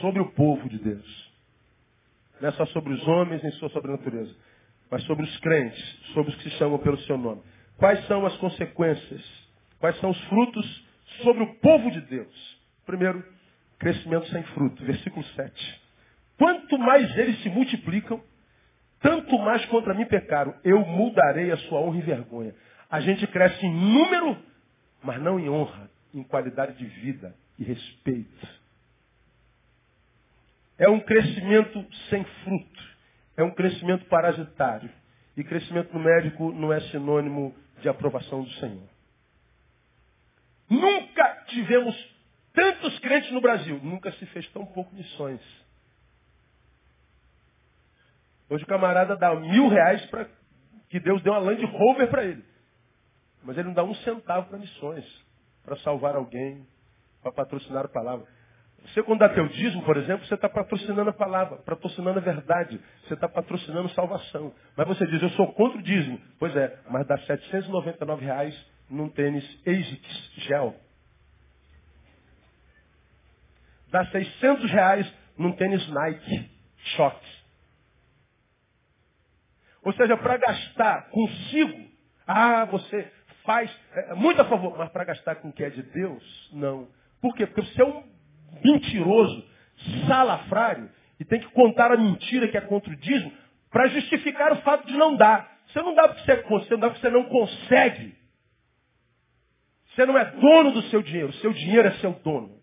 sobre 0.00 0.22
o 0.22 0.32
povo 0.32 0.68
de 0.68 0.78
Deus. 0.78 1.32
Não 2.40 2.48
é 2.48 2.52
só 2.52 2.64
sobre 2.66 2.92
os 2.92 3.06
homens, 3.06 3.42
nem 3.42 3.52
só 3.52 3.68
sobre 3.68 3.92
a 3.92 3.96
natureza, 3.96 4.34
mas 4.90 5.04
sobre 5.04 5.24
os 5.24 5.40
crentes, 5.40 6.12
sobre 6.12 6.32
os 6.32 6.36
que 6.38 6.44
se 6.44 6.56
chamam 6.56 6.78
pelo 6.78 6.98
seu 7.02 7.18
nome. 7.18 7.42
Quais 7.82 8.06
são 8.06 8.24
as 8.24 8.36
consequências 8.36 9.42
Quais 9.80 9.98
são 9.98 10.10
os 10.10 10.24
frutos 10.26 10.84
sobre 11.24 11.42
o 11.42 11.54
povo 11.54 11.90
de 11.90 12.00
Deus? 12.02 12.60
Primeiro, 12.86 13.24
crescimento 13.76 14.28
sem 14.28 14.40
fruto. 14.54 14.84
Versículo 14.84 15.24
7. 15.34 15.82
Quanto 16.38 16.78
mais 16.78 17.18
eles 17.18 17.42
se 17.42 17.48
multiplicam, 17.48 18.22
tanto 19.00 19.36
mais 19.40 19.64
contra 19.64 19.94
mim 19.94 20.04
pecaram. 20.04 20.54
Eu 20.62 20.86
mudarei 20.86 21.50
a 21.50 21.56
sua 21.56 21.80
honra 21.80 21.98
e 21.98 22.02
vergonha. 22.02 22.54
A 22.88 23.00
gente 23.00 23.26
cresce 23.26 23.66
em 23.66 23.74
número, 23.74 24.38
mas 25.02 25.20
não 25.20 25.40
em 25.40 25.50
honra, 25.50 25.90
em 26.14 26.22
qualidade 26.22 26.78
de 26.78 26.84
vida 26.84 27.34
e 27.58 27.64
respeito. 27.64 28.48
É 30.78 30.88
um 30.88 31.00
crescimento 31.00 31.84
sem 32.08 32.22
fruto. 32.44 32.82
É 33.36 33.42
um 33.42 33.50
crescimento 33.50 34.04
parasitário. 34.04 34.88
E 35.36 35.42
crescimento 35.42 35.92
no 35.92 35.98
médico 35.98 36.52
não 36.52 36.72
é 36.72 36.78
sinônimo 36.82 37.52
de 37.82 37.88
aprovação 37.88 38.42
do 38.42 38.50
Senhor. 38.52 38.88
Nunca 40.70 41.44
tivemos 41.48 41.94
tantos 42.54 42.98
crentes 43.00 43.30
no 43.32 43.40
Brasil. 43.40 43.78
Nunca 43.82 44.10
se 44.12 44.26
fez 44.26 44.48
tão 44.52 44.64
pouco 44.64 44.94
missões. 44.94 45.40
Hoje 48.48 48.64
o 48.64 48.66
camarada 48.66 49.16
dá 49.16 49.34
mil 49.34 49.68
reais 49.68 50.04
para 50.06 50.28
que 50.88 51.00
Deus 51.00 51.22
deu 51.22 51.32
uma 51.32 51.40
Land 51.40 51.64
Rover 51.66 52.08
para 52.10 52.24
ele. 52.24 52.44
Mas 53.42 53.56
ele 53.58 53.68
não 53.68 53.74
dá 53.74 53.82
um 53.82 53.94
centavo 53.96 54.48
para 54.48 54.58
missões, 54.58 55.04
para 55.64 55.76
salvar 55.78 56.14
alguém, 56.14 56.66
para 57.22 57.32
patrocinar 57.32 57.84
a 57.84 57.88
palavra. 57.88 58.26
Você 58.86 59.02
quando 59.02 59.20
dá 59.20 59.28
teu 59.28 59.46
dízimo, 59.48 59.82
por 59.84 59.96
exemplo, 59.96 60.26
você 60.26 60.34
está 60.34 60.48
patrocinando 60.48 61.08
a 61.08 61.12
palavra, 61.12 61.56
patrocinando 61.58 62.18
a 62.18 62.22
verdade, 62.22 62.80
você 63.04 63.14
está 63.14 63.28
patrocinando 63.28 63.88
salvação. 63.90 64.52
Mas 64.76 64.88
você 64.88 65.06
diz, 65.06 65.22
eu 65.22 65.30
sou 65.30 65.52
contra 65.54 65.78
o 65.78 65.82
dízimo. 65.82 66.20
Pois 66.38 66.54
é, 66.56 66.78
mas 66.90 67.06
dá 67.06 67.16
799 67.18 68.24
reais 68.24 68.72
num 68.90 69.08
tênis 69.08 69.44
ASICS 69.66 70.32
Gel. 70.46 70.74
Dá 73.90 74.04
600 74.06 74.70
reais 74.70 75.14
num 75.38 75.52
tênis 75.52 75.86
Nike 75.88 76.50
Shot. 76.96 77.42
Ou 79.84 79.92
seja, 79.94 80.16
para 80.16 80.36
gastar 80.36 81.08
consigo, 81.10 81.90
ah, 82.26 82.64
você 82.66 83.10
faz 83.44 83.70
é, 83.92 84.14
muito 84.14 84.40
a 84.40 84.44
favor, 84.44 84.76
mas 84.78 84.90
para 84.90 85.04
gastar 85.04 85.36
com 85.36 85.48
o 85.48 85.52
que 85.52 85.64
é 85.64 85.70
de 85.70 85.82
Deus, 85.82 86.50
não. 86.52 86.88
Por 87.20 87.34
quê? 87.34 87.46
Porque 87.46 87.62
você 87.62 87.82
é 87.82 87.84
um 87.84 88.11
mentiroso, 88.64 89.44
salafrário, 90.06 90.90
e 91.18 91.24
tem 91.24 91.40
que 91.40 91.48
contar 91.50 91.92
a 91.92 91.96
mentira 91.96 92.48
que 92.48 92.56
é 92.56 92.60
contra 92.60 92.92
o 92.92 92.96
dízimo 92.96 93.32
para 93.70 93.88
justificar 93.88 94.52
o 94.52 94.62
fato 94.62 94.86
de 94.86 94.96
não 94.96 95.16
dar. 95.16 95.60
Você 95.68 95.80
não 95.80 95.94
dá 95.94 96.08
porque 96.08 96.20
você, 96.24 96.42
você 96.42 96.70
não 96.72 96.80
dá 96.80 96.90
porque 96.90 97.00
você 97.00 97.10
não 97.10 97.24
consegue. 97.24 98.14
Você 99.86 100.06
não 100.06 100.18
é 100.18 100.24
dono 100.24 100.72
do 100.72 100.82
seu 100.84 101.02
dinheiro, 101.02 101.32
seu 101.34 101.52
dinheiro 101.52 101.88
é 101.88 101.92
seu 101.92 102.12
dono. 102.12 102.60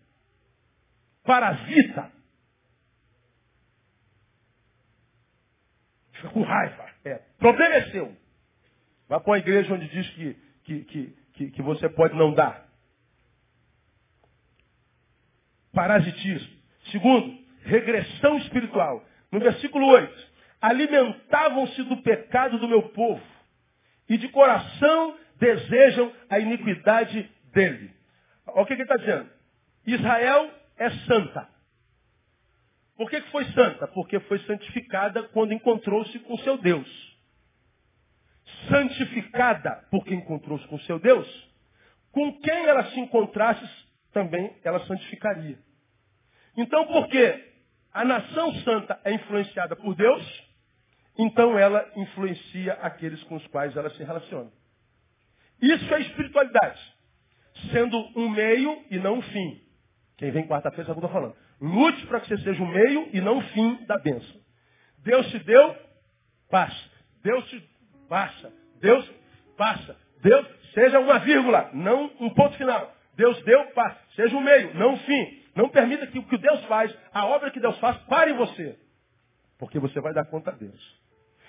Parasita. 1.24 2.10
Fica 6.12 6.28
com 6.30 6.42
raiva. 6.42 6.86
É. 7.04 7.14
Problema 7.38 7.74
é 7.76 7.90
seu. 7.90 8.16
Vá 9.08 9.18
para 9.18 9.30
uma 9.30 9.38
igreja 9.38 9.74
onde 9.74 9.88
diz 9.88 10.08
que, 10.10 10.34
que, 10.64 10.84
que, 10.84 11.16
que, 11.32 11.50
que 11.50 11.62
você 11.62 11.88
pode 11.88 12.14
não 12.14 12.32
dar. 12.32 12.69
Parasitismo. 15.72 16.50
Segundo, 16.90 17.38
regressão 17.62 18.36
espiritual. 18.38 19.04
No 19.30 19.38
versículo 19.38 19.86
8. 19.86 20.30
Alimentavam-se 20.60 21.82
do 21.84 21.98
pecado 21.98 22.58
do 22.58 22.68
meu 22.68 22.82
povo. 22.90 23.22
E 24.08 24.18
de 24.18 24.28
coração 24.28 25.16
desejam 25.38 26.12
a 26.28 26.38
iniquidade 26.38 27.30
dele. 27.52 27.90
Olha 28.46 28.62
o 28.62 28.66
que 28.66 28.74
ele 28.74 28.82
está 28.82 28.96
dizendo. 28.96 29.30
Israel 29.86 30.50
é 30.76 30.90
santa. 30.90 31.48
Por 32.96 33.08
que, 33.08 33.20
foi 33.30 33.46
santa? 33.52 33.86
Porque 33.88 34.20
foi 34.20 34.38
santificada 34.40 35.22
quando 35.22 35.54
encontrou-se 35.54 36.18
com 36.18 36.36
seu 36.38 36.58
Deus. 36.58 36.86
Santificada 38.68 39.86
porque 39.90 40.14
encontrou-se 40.14 40.66
com 40.66 40.78
seu 40.80 40.98
Deus, 40.98 41.26
com 42.12 42.38
quem 42.40 42.66
ela 42.66 42.84
se 42.90 43.00
encontrasse, 43.00 43.66
também 44.12 44.56
ela 44.64 44.84
santificaria. 44.86 45.58
Então, 46.56 46.86
porque 46.86 47.44
a 47.92 48.04
nação 48.04 48.54
santa 48.62 49.00
é 49.04 49.12
influenciada 49.12 49.76
por 49.76 49.94
Deus, 49.94 50.50
então 51.18 51.58
ela 51.58 51.90
influencia 51.96 52.74
aqueles 52.74 53.22
com 53.24 53.36
os 53.36 53.46
quais 53.48 53.76
ela 53.76 53.90
se 53.90 54.02
relaciona. 54.02 54.50
Isso 55.60 55.94
é 55.94 56.00
espiritualidade. 56.00 56.80
Sendo 57.72 57.98
um 58.16 58.28
meio 58.28 58.84
e 58.90 58.98
não 58.98 59.18
um 59.18 59.22
fim. 59.22 59.60
Quem 60.16 60.30
vem 60.30 60.46
quarta-feira 60.46 60.86
sabe 60.86 60.98
o 60.98 61.00
que 61.00 61.06
eu 61.06 61.12
falando. 61.12 61.36
Lute 61.60 62.06
para 62.06 62.20
que 62.20 62.28
você 62.28 62.38
seja 62.38 62.62
o 62.62 62.64
um 62.64 62.72
meio 62.72 63.10
e 63.12 63.20
não 63.20 63.38
um 63.38 63.42
fim 63.48 63.84
da 63.86 63.98
bênção. 63.98 64.40
Deus 64.98 65.26
te 65.30 65.38
deu, 65.40 65.76
passa. 66.48 66.90
Deus 67.22 67.46
te 67.48 67.68
passa. 68.08 68.52
Deus 68.80 69.10
passa. 69.56 69.96
Deus 70.22 70.46
seja 70.72 71.00
uma 71.00 71.18
vírgula, 71.18 71.70
não 71.74 72.10
um 72.20 72.30
ponto 72.30 72.56
final. 72.56 72.94
Deus 73.20 73.42
deu, 73.42 73.66
passa. 73.72 74.00
Seja 74.16 74.34
um 74.34 74.40
meio, 74.40 74.74
não 74.74 74.94
um 74.94 74.98
fim. 75.00 75.42
Não 75.54 75.68
permita 75.68 76.06
que 76.06 76.18
o 76.18 76.22
que 76.22 76.38
Deus 76.38 76.64
faz, 76.64 76.96
a 77.12 77.26
obra 77.26 77.50
que 77.50 77.60
Deus 77.60 77.78
faz, 77.78 77.98
pare 78.04 78.32
você. 78.32 78.78
Porque 79.58 79.78
você 79.78 80.00
vai 80.00 80.14
dar 80.14 80.24
conta 80.24 80.50
a 80.50 80.54
Deus. 80.54 81.00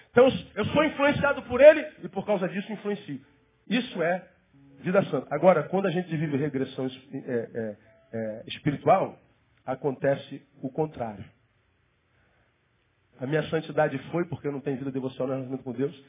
Então, 0.09 0.27
eu 0.53 0.65
sou 0.65 0.83
influenciado 0.83 1.41
por 1.43 1.61
Ele 1.61 1.87
e 2.03 2.09
por 2.09 2.25
causa 2.25 2.49
disso 2.49 2.73
influencio. 2.73 3.21
Isso 3.69 4.03
é 4.03 4.27
vida 4.81 5.01
santa. 5.05 5.33
Agora, 5.33 5.63
quando 5.63 5.85
a 5.85 5.91
gente 5.91 6.13
vive 6.13 6.35
regressão 6.35 6.87
é, 6.87 7.17
é, 7.27 7.77
é, 8.11 8.43
espiritual, 8.47 9.17
acontece 9.65 10.45
o 10.61 10.69
contrário. 10.69 11.23
A 13.17 13.25
minha 13.25 13.43
santidade 13.43 13.97
foi 14.11 14.25
porque 14.25 14.45
eu 14.45 14.51
não 14.51 14.59
tenho 14.59 14.77
vida 14.77 14.91
devocional 14.91 15.37
relacionamento 15.37 15.63
com 15.63 15.71
Deus. 15.71 16.05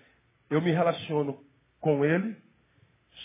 Eu 0.50 0.60
me 0.60 0.72
relaciono 0.72 1.38
com 1.78 2.04
Ele, 2.04 2.36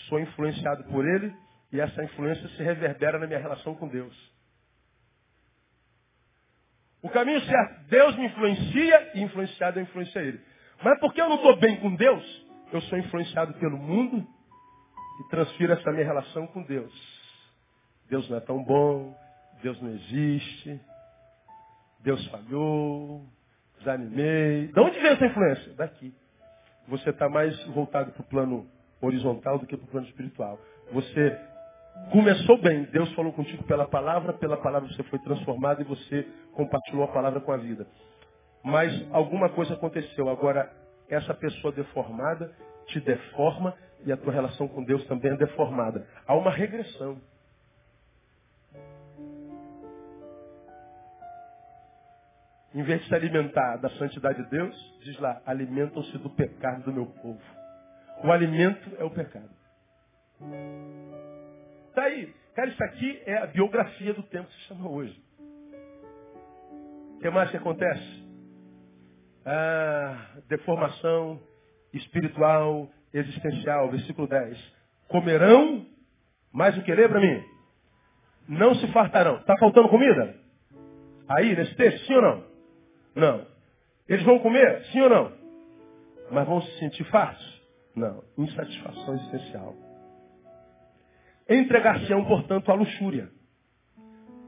sou 0.08 0.20
influenciado 0.20 0.84
por 0.84 1.04
Ele, 1.04 1.34
e 1.72 1.80
essa 1.80 2.02
influência 2.02 2.48
se 2.48 2.62
reverbera 2.62 3.18
na 3.18 3.26
minha 3.26 3.38
relação 3.38 3.74
com 3.74 3.88
Deus. 3.88 4.14
O 7.02 7.08
caminho 7.08 7.40
certo, 7.42 7.88
Deus 7.88 8.16
me 8.16 8.26
influencia 8.26 9.10
e 9.14 9.22
influenciado 9.22 9.78
eu 9.78 9.84
influencia 9.84 10.20
Ele. 10.20 10.40
Mas 10.82 10.98
porque 10.98 11.20
eu 11.20 11.28
não 11.28 11.36
estou 11.36 11.56
bem 11.58 11.78
com 11.80 11.94
Deus, 11.94 12.46
eu 12.72 12.80
sou 12.82 12.98
influenciado 12.98 13.54
pelo 13.54 13.76
mundo 13.76 14.26
e 15.20 15.28
transfiro 15.30 15.72
essa 15.72 15.90
minha 15.92 16.04
relação 16.04 16.46
com 16.48 16.62
Deus. 16.62 16.92
Deus 18.08 18.28
não 18.28 18.38
é 18.38 18.40
tão 18.40 18.62
bom, 18.64 19.16
Deus 19.62 19.80
não 19.80 19.90
existe, 19.90 20.80
Deus 22.00 22.26
falhou, 22.28 23.24
desanimei. 23.78 24.68
De 24.68 24.80
onde 24.80 24.98
vem 24.98 25.12
essa 25.12 25.26
influência? 25.26 25.74
Daqui. 25.74 26.14
Você 26.88 27.10
está 27.10 27.28
mais 27.28 27.62
voltado 27.66 28.12
para 28.12 28.22
o 28.22 28.26
plano 28.26 28.66
horizontal 29.00 29.58
do 29.58 29.66
que 29.66 29.76
para 29.76 29.84
o 29.84 29.88
plano 29.88 30.06
espiritual. 30.06 30.58
Você 30.92 31.38
começou 32.10 32.58
bem, 32.60 32.84
Deus 32.84 33.12
falou 33.14 33.32
contigo 33.32 33.64
pela 33.64 33.86
palavra, 33.86 34.32
pela 34.32 34.56
palavra 34.56 34.88
você 34.88 35.02
foi 35.04 35.18
transformado 35.20 35.82
e 35.82 35.84
você 35.84 36.26
compartilhou 36.54 37.04
a 37.04 37.08
palavra 37.08 37.40
com 37.40 37.52
a 37.52 37.56
vida. 37.56 37.86
Mas 38.62 39.06
alguma 39.12 39.48
coisa 39.50 39.74
aconteceu. 39.74 40.28
Agora 40.28 40.70
essa 41.08 41.34
pessoa 41.34 41.72
deformada 41.72 42.52
te 42.86 43.00
deforma, 43.00 43.74
e 44.04 44.12
a 44.12 44.16
tua 44.16 44.32
relação 44.32 44.68
com 44.68 44.82
Deus 44.82 45.04
também 45.06 45.32
é 45.32 45.36
deformada. 45.36 46.06
Há 46.26 46.34
uma 46.34 46.50
regressão. 46.50 47.20
Em 52.74 52.82
vez 52.82 53.00
de 53.02 53.08
se 53.08 53.14
alimentar 53.14 53.76
da 53.76 53.90
santidade 53.90 54.42
de 54.42 54.50
Deus, 54.50 55.00
diz 55.02 55.18
lá, 55.18 55.40
alimentam-se 55.44 56.16
do 56.18 56.30
pecado 56.30 56.84
do 56.84 56.92
meu 56.92 57.06
povo. 57.06 57.40
O 58.22 58.30
alimento 58.30 58.90
é 58.98 59.04
o 59.04 59.10
pecado. 59.10 59.50
Tá 61.98 62.04
aí. 62.04 62.32
Cara, 62.54 62.68
isso 62.70 62.84
aqui 62.84 63.22
é 63.26 63.38
a 63.38 63.46
biografia 63.46 64.14
do 64.14 64.22
tempo 64.22 64.46
que 64.46 64.54
se 64.54 64.60
chama 64.68 64.88
hoje. 64.88 65.20
O 67.16 67.18
que 67.18 67.28
mais 67.28 67.50
que 67.50 67.56
acontece? 67.56 68.24
Ah, 69.44 70.36
deformação 70.48 71.40
espiritual, 71.92 72.88
existencial. 73.12 73.90
Versículo 73.90 74.28
10. 74.28 74.74
Comerão, 75.08 75.84
mais 76.52 76.78
o 76.78 76.82
que 76.82 76.94
lê 76.94 77.08
para 77.08 77.20
mim? 77.20 77.44
Não 78.48 78.76
se 78.76 78.86
fartarão. 78.92 79.38
Está 79.38 79.58
faltando 79.58 79.88
comida? 79.88 80.36
Aí, 81.28 81.56
nesse 81.56 81.74
texto, 81.74 82.06
sim 82.06 82.14
ou 82.14 82.22
não? 82.22 82.44
Não. 83.16 83.46
Eles 84.08 84.24
vão 84.24 84.38
comer? 84.38 84.84
Sim 84.92 85.00
ou 85.00 85.10
não? 85.10 85.32
Mas 86.30 86.46
vão 86.46 86.62
se 86.62 86.78
sentir 86.78 87.02
fartos? 87.10 87.60
Não. 87.96 88.22
Insatisfação 88.38 89.14
existencial. 89.14 89.87
Entregar-se-ão, 91.48 92.24
portanto, 92.24 92.70
à 92.70 92.74
luxúria. 92.74 93.30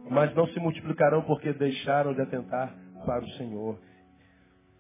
Mas 0.09 0.35
não 0.35 0.47
se 0.49 0.59
multiplicarão 0.59 1.23
porque 1.23 1.53
deixaram 1.53 2.13
de 2.13 2.21
atentar 2.21 2.75
para 3.07 3.25
o 3.25 3.31
Senhor. 3.33 3.79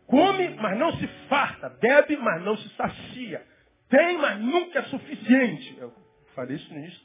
Come, 0.07 0.51
mas 0.57 0.79
não 0.79 0.93
se 0.97 1.07
farta. 1.29 1.68
Bebe, 1.68 2.16
mas 2.16 2.45
não 2.45 2.57
se 2.57 2.68
sacia. 2.77 3.43
Tem, 3.89 4.18
mas 4.18 4.41
nunca 4.41 4.81
é 4.81 4.83
suficiente. 4.83 5.79
Eu 5.79 5.93
falei 6.35 6.57
isso 6.57 6.73
no 6.73 6.81
início. 6.81 7.01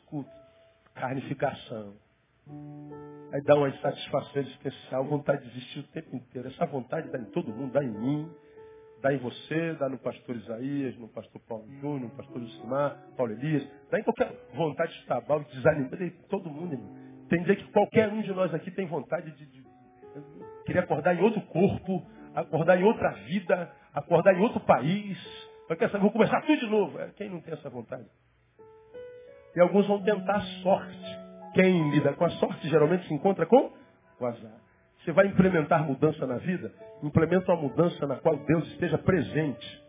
Carnificação. 0.96 1.96
Aí 3.32 3.42
dá 3.44 3.56
uma 3.56 3.70
insatisfação 3.70 4.42
existencial, 4.42 5.04
vontade 5.06 5.44
de 5.44 5.50
desistir 5.50 5.80
o 5.80 5.84
tempo 5.84 6.16
inteiro. 6.16 6.48
Essa 6.48 6.66
vontade 6.66 7.12
dá 7.12 7.20
em 7.20 7.26
todo 7.26 7.54
mundo, 7.54 7.74
dá 7.74 7.84
em 7.84 7.90
mim, 7.90 8.32
dá 9.06 9.14
em 9.14 9.18
você, 9.18 9.74
dá 9.74 9.88
no 9.88 10.00
pastor 10.00 10.36
Isaías, 10.36 10.98
no 10.98 11.08
pastor 11.08 11.40
Paulo 11.48 11.68
Júnior, 11.80 12.00
no 12.00 12.10
pastor 12.10 12.42
Lucimar, 12.42 12.98
Paulo 13.16 13.34
Elias, 13.34 13.64
dá 13.92 14.00
em 14.00 14.04
qualquer 14.04 14.32
vontade 14.56 14.94
de 14.94 15.00
estar 15.02 15.20
de 15.20 15.56
desanimar, 15.56 15.96
de 15.96 16.10
todo 16.28 16.50
mundo. 16.50 16.74
Irmão. 16.74 16.96
Tem 17.30 17.44
dia 17.44 17.56
que 17.56 17.72
qualquer 17.72 18.12
um 18.12 18.24
de 18.24 18.34
nós 18.34 18.52
aqui 18.52 18.72
tem 18.72 18.88
vontade 18.88 19.30
de, 19.30 19.46
de, 19.46 19.64
querer 20.66 20.80
acordar 20.80 21.14
em 21.14 21.22
outro 21.22 21.40
corpo, 21.42 22.04
acordar 22.34 22.82
em 22.82 22.84
outra 22.84 23.12
vida, 23.12 23.72
acordar 23.94 24.34
em 24.34 24.42
outro 24.42 24.60
país. 24.62 25.20
Vou 26.02 26.12
começar 26.12 26.42
tudo 26.42 26.60
de 26.60 26.68
novo. 26.68 27.00
É, 27.00 27.10
quem 27.10 27.30
não 27.30 27.42
tem 27.42 27.54
essa 27.54 27.70
vontade? 27.70 28.08
E 29.56 29.62
alguns 29.62 29.86
vão 29.86 30.02
tentar 30.02 30.38
a 30.38 30.42
sorte. 30.64 31.20
Quem 31.54 31.92
lida 31.92 32.12
com 32.14 32.26
a 32.26 32.30
sorte 32.32 32.68
geralmente 32.70 33.08
se 33.08 33.14
encontra 33.14 33.46
com 33.46 33.72
o 34.20 34.26
azar. 34.26 34.65
Você 35.06 35.12
vai 35.12 35.28
implementar 35.28 35.86
mudança 35.86 36.26
na 36.26 36.38
vida? 36.38 36.74
Implementa 37.04 37.52
uma 37.54 37.62
mudança 37.62 38.08
na 38.08 38.16
qual 38.16 38.38
Deus 38.38 38.68
esteja 38.70 38.98
presente. 38.98 39.84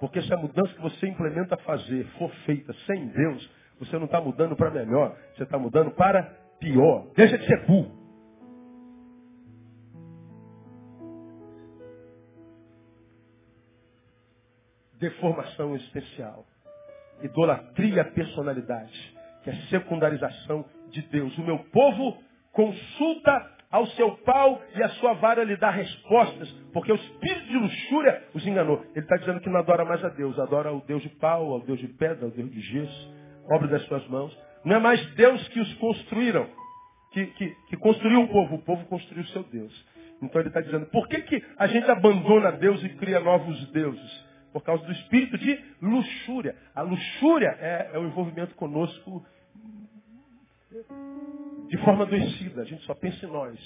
Porque 0.00 0.22
se 0.22 0.32
a 0.32 0.36
mudança 0.38 0.72
que 0.72 0.80
você 0.80 1.06
implementa 1.06 1.58
fazer 1.58 2.06
for 2.18 2.30
feita 2.46 2.72
sem 2.86 3.06
Deus, 3.08 3.50
você 3.78 3.98
não 3.98 4.06
está 4.06 4.18
mudando 4.18 4.56
para 4.56 4.70
melhor, 4.70 5.14
você 5.34 5.42
está 5.42 5.58
mudando 5.58 5.90
para 5.90 6.22
pior. 6.58 7.06
Deixa 7.14 7.36
de 7.36 7.46
ser 7.46 7.66
burro. 7.66 7.94
Deformação 14.98 15.74
existencial. 15.74 16.46
Idolatria 17.22 18.06
personalidade, 18.06 19.16
que 19.44 19.50
é 19.50 19.54
secundarização 19.68 20.64
de 20.88 21.02
Deus. 21.02 21.36
O 21.36 21.42
meu 21.42 21.58
povo 21.58 22.16
consulta 22.52 23.55
ao 23.70 23.86
seu 23.88 24.12
pau 24.18 24.62
e 24.74 24.82
a 24.82 24.88
sua 24.90 25.14
vara 25.14 25.44
lhe 25.44 25.56
dá 25.56 25.70
respostas, 25.70 26.48
porque 26.72 26.92
o 26.92 26.94
espírito 26.94 27.46
de 27.46 27.56
luxúria 27.56 28.22
os 28.34 28.46
enganou. 28.46 28.84
Ele 28.94 29.04
está 29.04 29.16
dizendo 29.16 29.40
que 29.40 29.50
não 29.50 29.60
adora 29.60 29.84
mais 29.84 30.04
a 30.04 30.08
Deus, 30.08 30.38
adora 30.38 30.72
o 30.72 30.80
Deus 30.80 31.02
de 31.02 31.08
pau, 31.08 31.52
ao 31.52 31.60
Deus 31.60 31.78
de 31.78 31.88
pedra, 31.88 32.26
ao 32.26 32.30
Deus 32.30 32.50
de 32.50 32.60
gesso, 32.60 33.14
obra 33.50 33.68
das 33.68 33.82
suas 33.82 34.06
mãos. 34.08 34.36
Não 34.64 34.76
é 34.76 34.78
mais 34.78 35.04
Deus 35.14 35.46
que 35.48 35.60
os 35.60 35.74
construíram, 35.74 36.48
que, 37.12 37.26
que, 37.26 37.56
que 37.68 37.76
construiu 37.76 38.22
o 38.22 38.28
povo, 38.28 38.56
o 38.56 38.62
povo 38.62 38.84
construiu 38.86 39.24
o 39.24 39.28
seu 39.28 39.42
Deus. 39.44 39.86
Então 40.22 40.40
ele 40.40 40.48
está 40.48 40.60
dizendo, 40.60 40.86
por 40.86 41.08
que, 41.08 41.20
que 41.22 41.44
a 41.58 41.66
gente 41.66 41.90
abandona 41.90 42.52
Deus 42.52 42.82
e 42.82 42.88
cria 42.90 43.20
novos 43.20 43.70
deuses? 43.70 44.26
Por 44.52 44.62
causa 44.62 44.84
do 44.84 44.92
espírito 44.92 45.36
de 45.36 45.58
luxúria. 45.82 46.56
A 46.74 46.80
luxúria 46.80 47.54
é, 47.60 47.90
é 47.92 47.98
o 47.98 48.06
envolvimento 48.06 48.54
conosco 48.54 49.24
de 51.68 51.78
forma 51.78 52.04
adoecida. 52.04 52.62
A 52.62 52.64
gente 52.64 52.84
só 52.84 52.94
pensa 52.94 53.24
em 53.26 53.30
nós, 53.30 53.58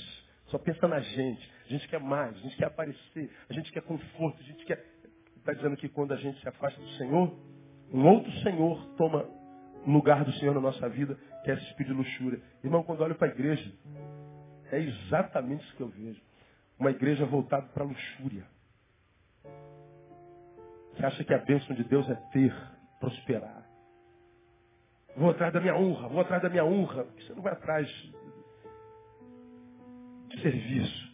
só 0.47 0.59
pensa 0.59 0.87
na 0.89 1.01
gente. 1.01 1.51
A 1.67 1.69
gente 1.69 1.89
quer 1.89 2.01
mais, 2.01 2.37
a 2.37 2.41
gente 2.41 2.57
quer 2.57 2.67
aparecer, 2.67 3.31
a 3.49 3.53
gente 3.53 3.71
quer 3.73 3.83
conforto, 3.83 4.41
a 4.41 4.45
gente 4.45 4.65
quer. 4.65 4.85
Está 5.37 5.53
dizendo 5.53 5.77
que 5.77 5.89
quando 5.89 6.13
a 6.13 6.17
gente 6.17 6.39
se 6.41 6.49
afasta 6.49 6.81
do 6.81 6.89
Senhor, 6.91 7.35
um 7.93 8.07
outro 8.07 8.31
Senhor 8.41 8.95
toma 8.97 9.27
lugar 9.87 10.25
do 10.25 10.33
Senhor 10.35 10.55
na 10.55 10.61
nossa 10.61 10.89
vida, 10.89 11.19
que 11.45 11.51
é 11.51 11.55
esse 11.55 11.65
espírito 11.65 11.95
de 11.95 11.99
luxúria. 11.99 12.41
Irmão, 12.63 12.83
quando 12.83 13.01
olho 13.01 13.15
para 13.15 13.29
a 13.29 13.31
igreja, 13.31 13.73
é 14.71 14.79
exatamente 14.79 15.65
isso 15.65 15.77
que 15.77 15.83
eu 15.83 15.89
vejo. 15.89 16.21
Uma 16.79 16.91
igreja 16.91 17.25
voltada 17.27 17.67
para 17.69 17.85
a 17.85 17.87
luxúria. 17.87 18.45
Que 20.95 21.05
acha 21.05 21.25
que 21.25 21.35
a 21.35 21.39
bênção 21.39 21.75
de 21.75 21.85
Deus 21.85 22.09
é 22.09 22.15
ter, 22.33 22.55
prosperar. 23.01 23.60
Vou 25.17 25.31
atrás 25.31 25.53
da 25.53 25.61
minha 25.61 25.77
honra, 25.77 26.09
vou 26.09 26.21
atrás 26.21 26.43
da 26.43 26.49
minha 26.49 26.65
honra. 26.65 27.05
Você 27.05 27.35
não 27.35 27.43
vai 27.43 27.53
atrás 27.53 27.87
de 30.29 30.43
serviço. 30.43 31.11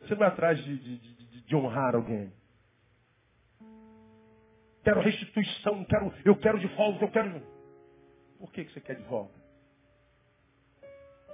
Você 0.00 0.10
não 0.10 0.18
vai 0.18 0.28
atrás 0.28 0.62
de, 0.62 0.78
de, 0.78 0.98
de, 0.98 1.42
de 1.42 1.56
honrar 1.56 1.94
alguém. 1.94 2.32
Quero 4.84 5.00
restituição, 5.00 5.84
quero, 5.84 6.14
eu 6.24 6.36
quero 6.36 6.60
de 6.60 6.68
volta, 6.68 7.04
eu 7.04 7.10
quero. 7.10 7.42
Por 8.38 8.52
que, 8.52 8.64
que 8.64 8.72
você 8.72 8.80
quer 8.80 8.94
de 8.94 9.02
volta? 9.02 9.34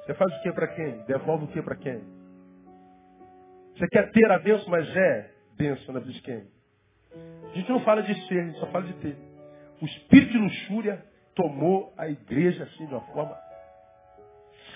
Você 0.04 0.14
faz 0.14 0.32
o 0.34 0.42
que 0.42 0.52
para 0.52 0.68
quem? 0.68 1.04
Devolve 1.04 1.44
o 1.44 1.48
que 1.48 1.62
para 1.62 1.76
quem? 1.76 2.02
Você 3.76 3.86
quer 3.88 4.10
ter 4.10 4.30
a 4.30 4.38
bênção, 4.38 4.68
mas 4.68 4.88
é 4.96 5.34
bênção 5.56 5.94
na 5.94 6.00
vida 6.00 6.12
de 6.12 6.22
quem? 6.22 6.50
A 7.50 7.54
gente 7.54 7.68
não 7.68 7.84
fala 7.84 8.02
de 8.02 8.14
ser, 8.26 8.40
a 8.40 8.44
gente 8.46 8.58
só 8.58 8.66
fala 8.68 8.86
de 8.86 8.94
ter. 8.94 9.31
O 9.82 9.84
espírito 9.84 10.30
de 10.30 10.38
luxúria 10.38 11.04
tomou 11.34 11.92
a 11.98 12.08
igreja 12.08 12.62
assim 12.62 12.86
de 12.86 12.94
uma 12.94 13.00
forma 13.00 13.36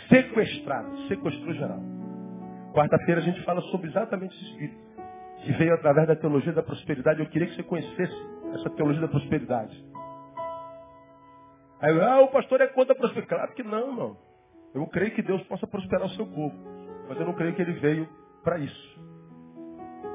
sequestrada, 0.09 0.89
sequestrou 1.07 1.55
geral. 1.55 1.79
Quarta-feira 2.75 3.21
a 3.21 3.25
gente 3.25 3.41
fala 3.45 3.61
sobre 3.71 3.89
exatamente 3.89 4.35
esse 4.35 4.51
espírito, 4.51 4.79
que 5.45 5.53
veio 5.53 5.75
através 5.75 6.09
da 6.09 6.17
teologia 6.17 6.53
da 6.53 6.63
prosperidade. 6.63 7.21
Eu 7.21 7.29
queria 7.29 7.47
que 7.47 7.55
você 7.55 7.63
conhecesse 7.63 8.17
essa 8.55 8.69
teologia 8.71 9.03
da 9.03 9.09
prosperidade. 9.09 9.85
Aí, 11.81 12.01
ah, 12.01 12.23
o 12.23 12.29
pastor 12.29 12.61
é 12.61 12.67
contra 12.67 12.93
a 12.93 12.97
prosperidade. 12.97 13.29
Claro 13.29 13.55
que 13.55 13.63
não, 13.63 13.95
não. 13.95 14.17
Eu 14.75 14.85
creio 14.89 15.13
que 15.13 15.23
Deus 15.23 15.41
possa 15.45 15.69
prosperar 15.69 16.07
o 16.07 16.11
seu 16.11 16.27
povo. 16.27 16.57
Mas 17.09 17.21
eu 17.21 17.27
não 17.27 17.35
creio 17.35 17.55
que 17.55 17.63
ele 17.63 17.75
veio 17.75 18.09
para 18.43 18.59
isso. 18.59 19.01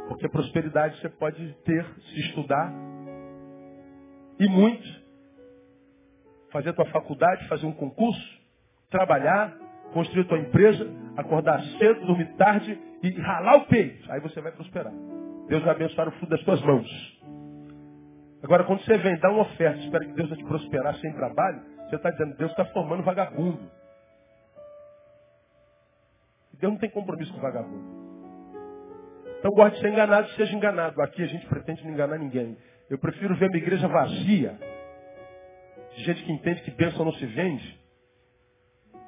Porque 0.10 0.28
prosperidade 0.28 1.00
você 1.00 1.08
pode 1.08 1.54
ter, 1.64 1.86
se 1.86 2.20
estudar, 2.20 2.91
e 4.42 4.50
muito. 4.50 5.02
Fazer 6.52 6.70
a 6.70 6.74
tua 6.74 6.86
faculdade, 6.88 7.48
fazer 7.48 7.66
um 7.68 7.72
concurso, 7.72 8.42
trabalhar, 8.90 9.56
construir 9.94 10.24
a 10.24 10.28
tua 10.28 10.40
empresa, 10.40 10.86
acordar 11.16 11.62
cedo, 11.78 12.06
dormir 12.08 12.34
tarde 12.36 12.78
e 13.04 13.12
ralar 13.22 13.58
o 13.58 13.66
peito. 13.68 14.12
Aí 14.12 14.20
você 14.20 14.42
vai 14.42 14.52
prosperar. 14.52 14.92
Deus 15.48 15.64
vai 15.64 15.76
abençoar 15.76 16.08
o 16.08 16.12
fruto 16.12 16.30
das 16.30 16.44
tuas 16.44 16.62
mãos. 16.64 17.22
Agora, 18.44 18.64
quando 18.64 18.84
você 18.84 18.98
vem 18.98 19.18
dar 19.20 19.30
uma 19.30 19.44
oferta, 19.44 19.80
espera 19.80 20.04
que 20.04 20.14
Deus 20.14 20.30
vai 20.30 20.38
te 20.38 20.44
prosperar 20.44 20.96
sem 20.96 21.14
trabalho, 21.14 21.62
você 21.88 21.96
está 21.96 22.10
dizendo, 22.10 22.36
Deus 22.36 22.50
está 22.50 22.66
formando 22.66 23.04
vagabundo. 23.04 23.62
Deus 26.60 26.74
não 26.74 26.80
tem 26.80 26.90
compromisso 26.90 27.32
com 27.34 27.40
vagabundo. 27.40 28.02
Então 29.40 29.52
gosta 29.52 29.76
de 29.76 29.82
ser 29.82 29.90
enganado, 29.90 30.28
seja 30.32 30.56
enganado. 30.56 31.02
Aqui 31.02 31.24
a 31.24 31.28
gente 31.28 31.46
pretende 31.48 31.84
não 31.84 31.92
enganar 31.92 32.18
ninguém. 32.18 32.58
Eu 32.92 32.98
prefiro 32.98 33.34
ver 33.38 33.50
minha 33.50 33.64
igreja 33.64 33.88
vazia. 33.88 34.60
De 35.96 36.04
gente 36.04 36.26
que 36.26 36.32
entende 36.34 36.62
que 36.62 36.72
bênção 36.72 37.06
não 37.06 37.14
se 37.14 37.26
vende. 37.26 37.80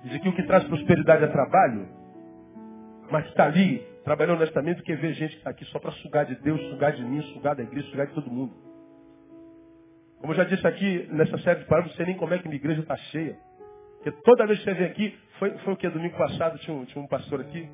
Diz 0.05 0.21
que 0.21 0.29
o 0.29 0.33
que 0.33 0.43
traz 0.43 0.63
prosperidade 0.63 1.25
é 1.25 1.27
trabalho. 1.27 1.85
Mas 3.11 3.25
está 3.27 3.43
ali, 3.43 3.79
trabalhando 4.05 4.37
honestamente, 4.37 4.77
do 4.77 4.83
que 4.83 4.95
ver 4.95 5.13
gente 5.15 5.31
que 5.31 5.37
está 5.39 5.49
aqui 5.49 5.65
só 5.65 5.79
para 5.79 5.91
sugar 5.91 6.25
de 6.25 6.35
Deus, 6.35 6.61
sugar 6.69 6.93
de 6.93 7.03
mim, 7.03 7.21
sugar 7.33 7.55
da 7.57 7.63
igreja, 7.63 7.89
sugar 7.89 8.07
de 8.07 8.13
todo 8.13 8.31
mundo. 8.31 8.53
Como 10.21 10.31
eu 10.31 10.37
já 10.37 10.45
disse 10.45 10.65
aqui 10.65 11.05
nessa 11.11 11.37
série 11.39 11.59
de 11.59 11.65
palavras, 11.65 11.91
não 11.91 11.97
sei 11.97 12.05
nem 12.05 12.15
como 12.15 12.33
é 12.33 12.39
que 12.39 12.47
minha 12.47 12.55
igreja 12.55 12.79
está 12.79 12.95
cheia. 12.95 13.37
Porque 13.95 14.11
toda 14.23 14.47
vez 14.47 14.59
que 14.59 14.65
você 14.65 14.73
vem 14.75 14.87
aqui, 14.87 15.19
foi, 15.39 15.57
foi 15.57 15.73
o 15.73 15.75
que? 15.75 15.89
Domingo 15.89 16.17
passado 16.17 16.57
tinha 16.59 16.73
um, 16.73 16.85
tinha 16.85 17.03
um 17.03 17.07
pastor 17.07 17.41
aqui. 17.41 17.69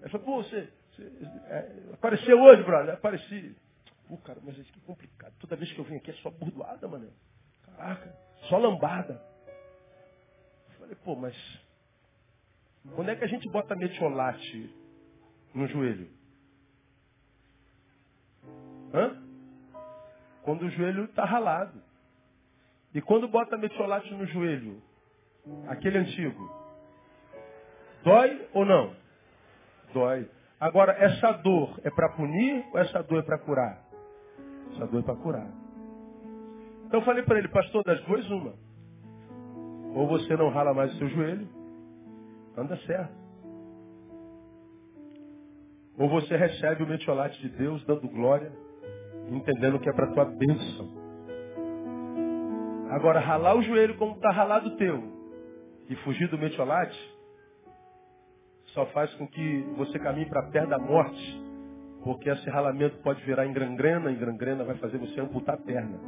Ele 0.00 0.10
falou, 0.10 0.26
pô, 0.26 0.42
você, 0.42 0.68
você 0.90 1.12
é, 1.46 1.72
apareceu 1.92 2.42
hoje, 2.42 2.64
brother? 2.64 2.94
Apareci. 2.94 3.54
Pô, 4.08 4.18
cara, 4.18 4.38
mas 4.42 4.56
isso 4.58 4.72
que 4.72 4.80
complicado. 4.80 5.34
Toda 5.38 5.56
vez 5.56 5.72
que 5.72 5.78
eu 5.78 5.84
venho 5.84 5.98
aqui 5.98 6.10
é 6.10 6.14
só 6.14 6.30
burdoada, 6.30 6.86
mano. 6.86 7.12
Caraca, 7.64 8.14
só 8.48 8.58
lambada. 8.58 9.22
Eu 10.68 10.74
falei, 10.78 10.96
pô, 10.96 11.16
mas 11.16 11.34
quando 12.94 13.08
é 13.08 13.16
que 13.16 13.24
a 13.24 13.28
gente 13.28 13.48
bota 13.50 13.74
metiolate 13.74 14.74
no 15.54 15.66
joelho? 15.66 16.10
Hã? 18.92 19.22
Quando 20.42 20.66
o 20.66 20.70
joelho 20.70 21.04
está 21.04 21.24
ralado. 21.24 21.82
E 22.94 23.00
quando 23.00 23.26
bota 23.26 23.56
metiolate 23.56 24.12
no 24.14 24.26
joelho, 24.26 24.80
aquele 25.66 25.98
antigo, 25.98 26.48
dói 28.04 28.48
ou 28.52 28.64
não? 28.64 28.94
Dói. 29.92 30.30
Agora, 30.60 30.92
essa 30.92 31.32
dor 31.32 31.80
é 31.82 31.90
para 31.90 32.10
punir 32.10 32.64
ou 32.72 32.78
essa 32.78 33.02
dor 33.02 33.18
é 33.18 33.22
para 33.22 33.38
curar? 33.38 33.83
Dor 34.78 35.00
é 35.00 35.02
para 35.02 35.16
curar. 35.16 35.50
Então 36.86 37.00
eu 37.00 37.04
falei 37.04 37.22
para 37.22 37.38
ele, 37.38 37.48
pastor, 37.48 37.82
das 37.84 38.00
duas, 38.04 38.28
uma. 38.30 38.54
Ou 39.94 40.06
você 40.08 40.36
não 40.36 40.48
rala 40.50 40.74
mais 40.74 40.92
o 40.94 40.98
seu 40.98 41.08
joelho, 41.08 41.48
anda 42.56 42.76
certo. 42.78 43.14
Ou 45.98 46.08
você 46.08 46.36
recebe 46.36 46.82
o 46.82 46.86
metiolate 46.86 47.40
de 47.40 47.48
Deus, 47.50 47.84
dando 47.84 48.08
glória, 48.08 48.52
entendendo 49.30 49.78
que 49.78 49.88
é 49.88 49.92
para 49.92 50.12
tua 50.12 50.24
bênção. 50.24 51.04
Agora, 52.90 53.20
ralar 53.20 53.56
o 53.56 53.62
joelho 53.62 53.96
como 53.96 54.14
está 54.14 54.30
ralado 54.30 54.68
o 54.68 54.76
teu 54.76 55.02
e 55.88 55.96
fugir 55.96 56.28
do 56.28 56.38
metiolate, 56.38 56.98
só 58.66 58.86
faz 58.86 59.12
com 59.14 59.26
que 59.26 59.60
você 59.76 59.98
caminhe 59.98 60.26
para 60.26 60.50
perto 60.50 60.68
da 60.68 60.78
morte, 60.78 61.42
porque 62.04 62.28
esse 62.28 62.50
ralamento 62.50 62.98
pode 62.98 63.24
virar 63.24 63.46
em 63.46 63.52
gangrena, 63.54 64.12
e 64.12 64.14
gangrena 64.14 64.62
vai 64.62 64.76
fazer 64.76 64.98
você 64.98 65.18
amputar 65.18 65.54
a 65.54 65.58
perna. 65.58 65.98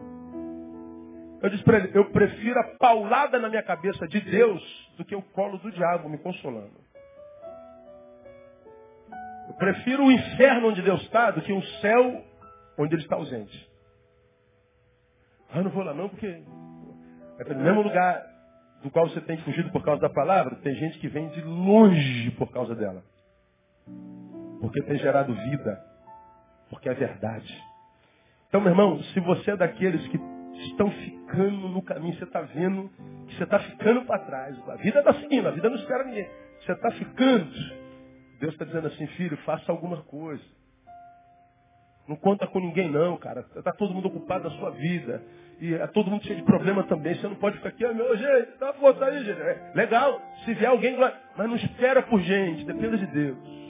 Eu 1.43 1.49
disse 1.49 1.65
para 1.65 1.79
ele, 1.79 1.91
eu 1.95 2.11
prefiro 2.11 2.61
a 2.61 2.65
paulada 2.79 3.39
na 3.39 3.49
minha 3.49 3.63
cabeça 3.63 4.07
de 4.07 4.21
Deus 4.21 4.93
do 4.99 5.05
que 5.05 5.17
o 5.17 5.23
colo 5.23 5.57
do 5.59 5.73
diabo 5.73 6.09
me 6.09 6.19
consolando. 6.19 6.85
Eu 9.49 9.55
prefiro 9.55 10.05
o 10.05 10.13
inferno 10.13 10.69
onde 10.69 10.83
Deus 10.83 11.01
está 11.03 11.31
do 11.31 11.41
que 11.41 11.53
o 11.53 11.63
céu 11.81 12.25
onde 12.79 12.95
Ele 12.95 13.03
está 13.03 13.17
ausente. 13.17 13.71
Ah, 15.51 15.63
não 15.63 15.71
vou 15.71 15.83
lá 15.83 15.95
não, 15.95 16.11
porque 16.11 16.27
é 16.27 17.55
no 17.55 17.63
mesmo 17.63 17.83
lugar 17.83 18.23
do 18.83 18.91
qual 18.91 19.09
você 19.09 19.21
tem 19.23 19.39
fugido 19.39 19.71
por 19.71 19.83
causa 19.83 20.03
da 20.03 20.11
palavra, 20.11 20.57
tem 20.57 20.75
gente 20.75 20.99
que 20.99 21.09
vem 21.09 21.29
de 21.29 21.41
longe 21.41 22.33
por 22.33 22.51
causa 22.51 22.75
dela. 22.75 23.03
Porque 24.61 24.83
tem 24.83 24.99
gerado 24.99 25.35
vida. 25.35 25.81
Porque 26.71 26.89
é 26.89 26.95
verdade. 26.95 27.63
Então, 28.49 28.61
meu 28.61 28.71
irmão, 28.71 29.03
se 29.03 29.21
você 29.21 29.53
é 29.53 29.57
daqueles 29.57 30.07
que 30.09 30.19
estão 30.69 30.91
ficando 30.91 31.69
no 31.69 31.83
caminho, 31.83 32.15
você 32.17 32.25
está 32.25 32.41
vendo 32.41 32.91
que 33.27 33.37
você 33.37 33.45
está 33.45 33.59
ficando 33.59 34.05
para 34.05 34.21
trás. 34.21 34.57
A 34.69 34.77
vida 34.77 35.01
está 35.01 35.15
seguindo, 35.15 35.47
a 35.47 35.51
vida 35.51 35.69
não 35.69 35.77
espera 35.77 36.05
ninguém. 36.05 36.29
Você 36.61 36.73
está 36.73 36.91
ficando. 36.93 37.53
Deus 38.41 38.53
está 38.53 38.65
dizendo 38.65 38.87
assim, 38.89 39.07
filho, 39.09 39.37
faça 39.39 39.71
alguma 39.71 40.03
coisa. 40.03 40.43
Não 42.09 42.17
conta 42.17 42.47
com 42.47 42.61
ninguém 42.61 42.91
não, 42.91 43.17
cara. 43.17 43.45
Está 43.57 43.73
todo 43.73 43.93
mundo 43.93 44.09
ocupado 44.09 44.49
na 44.49 44.57
sua 44.57 44.71
vida. 44.71 45.23
E 45.61 45.75
é 45.75 45.87
todo 45.89 46.11
mundo 46.11 46.25
cheio 46.25 46.37
de 46.37 46.45
problema 46.45 46.85
também. 46.85 47.15
Você 47.15 47.27
não 47.27 47.35
pode 47.37 47.57
ficar 47.57 47.71
aqui, 47.71 47.87
meu 47.87 48.17
gente, 48.17 48.59
dá 48.61 48.73
força 48.75 49.05
aí, 49.05 49.25
gente. 49.25 49.41
É 49.41 49.73
legal, 49.75 50.21
se 50.45 50.55
vier 50.55 50.71
alguém, 50.71 50.97
mas 50.97 51.49
não 51.49 51.57
espera 51.57 52.03
por 52.03 52.21
gente, 52.21 52.65
dependa 52.65 52.97
de 52.97 53.07
Deus. 53.07 53.66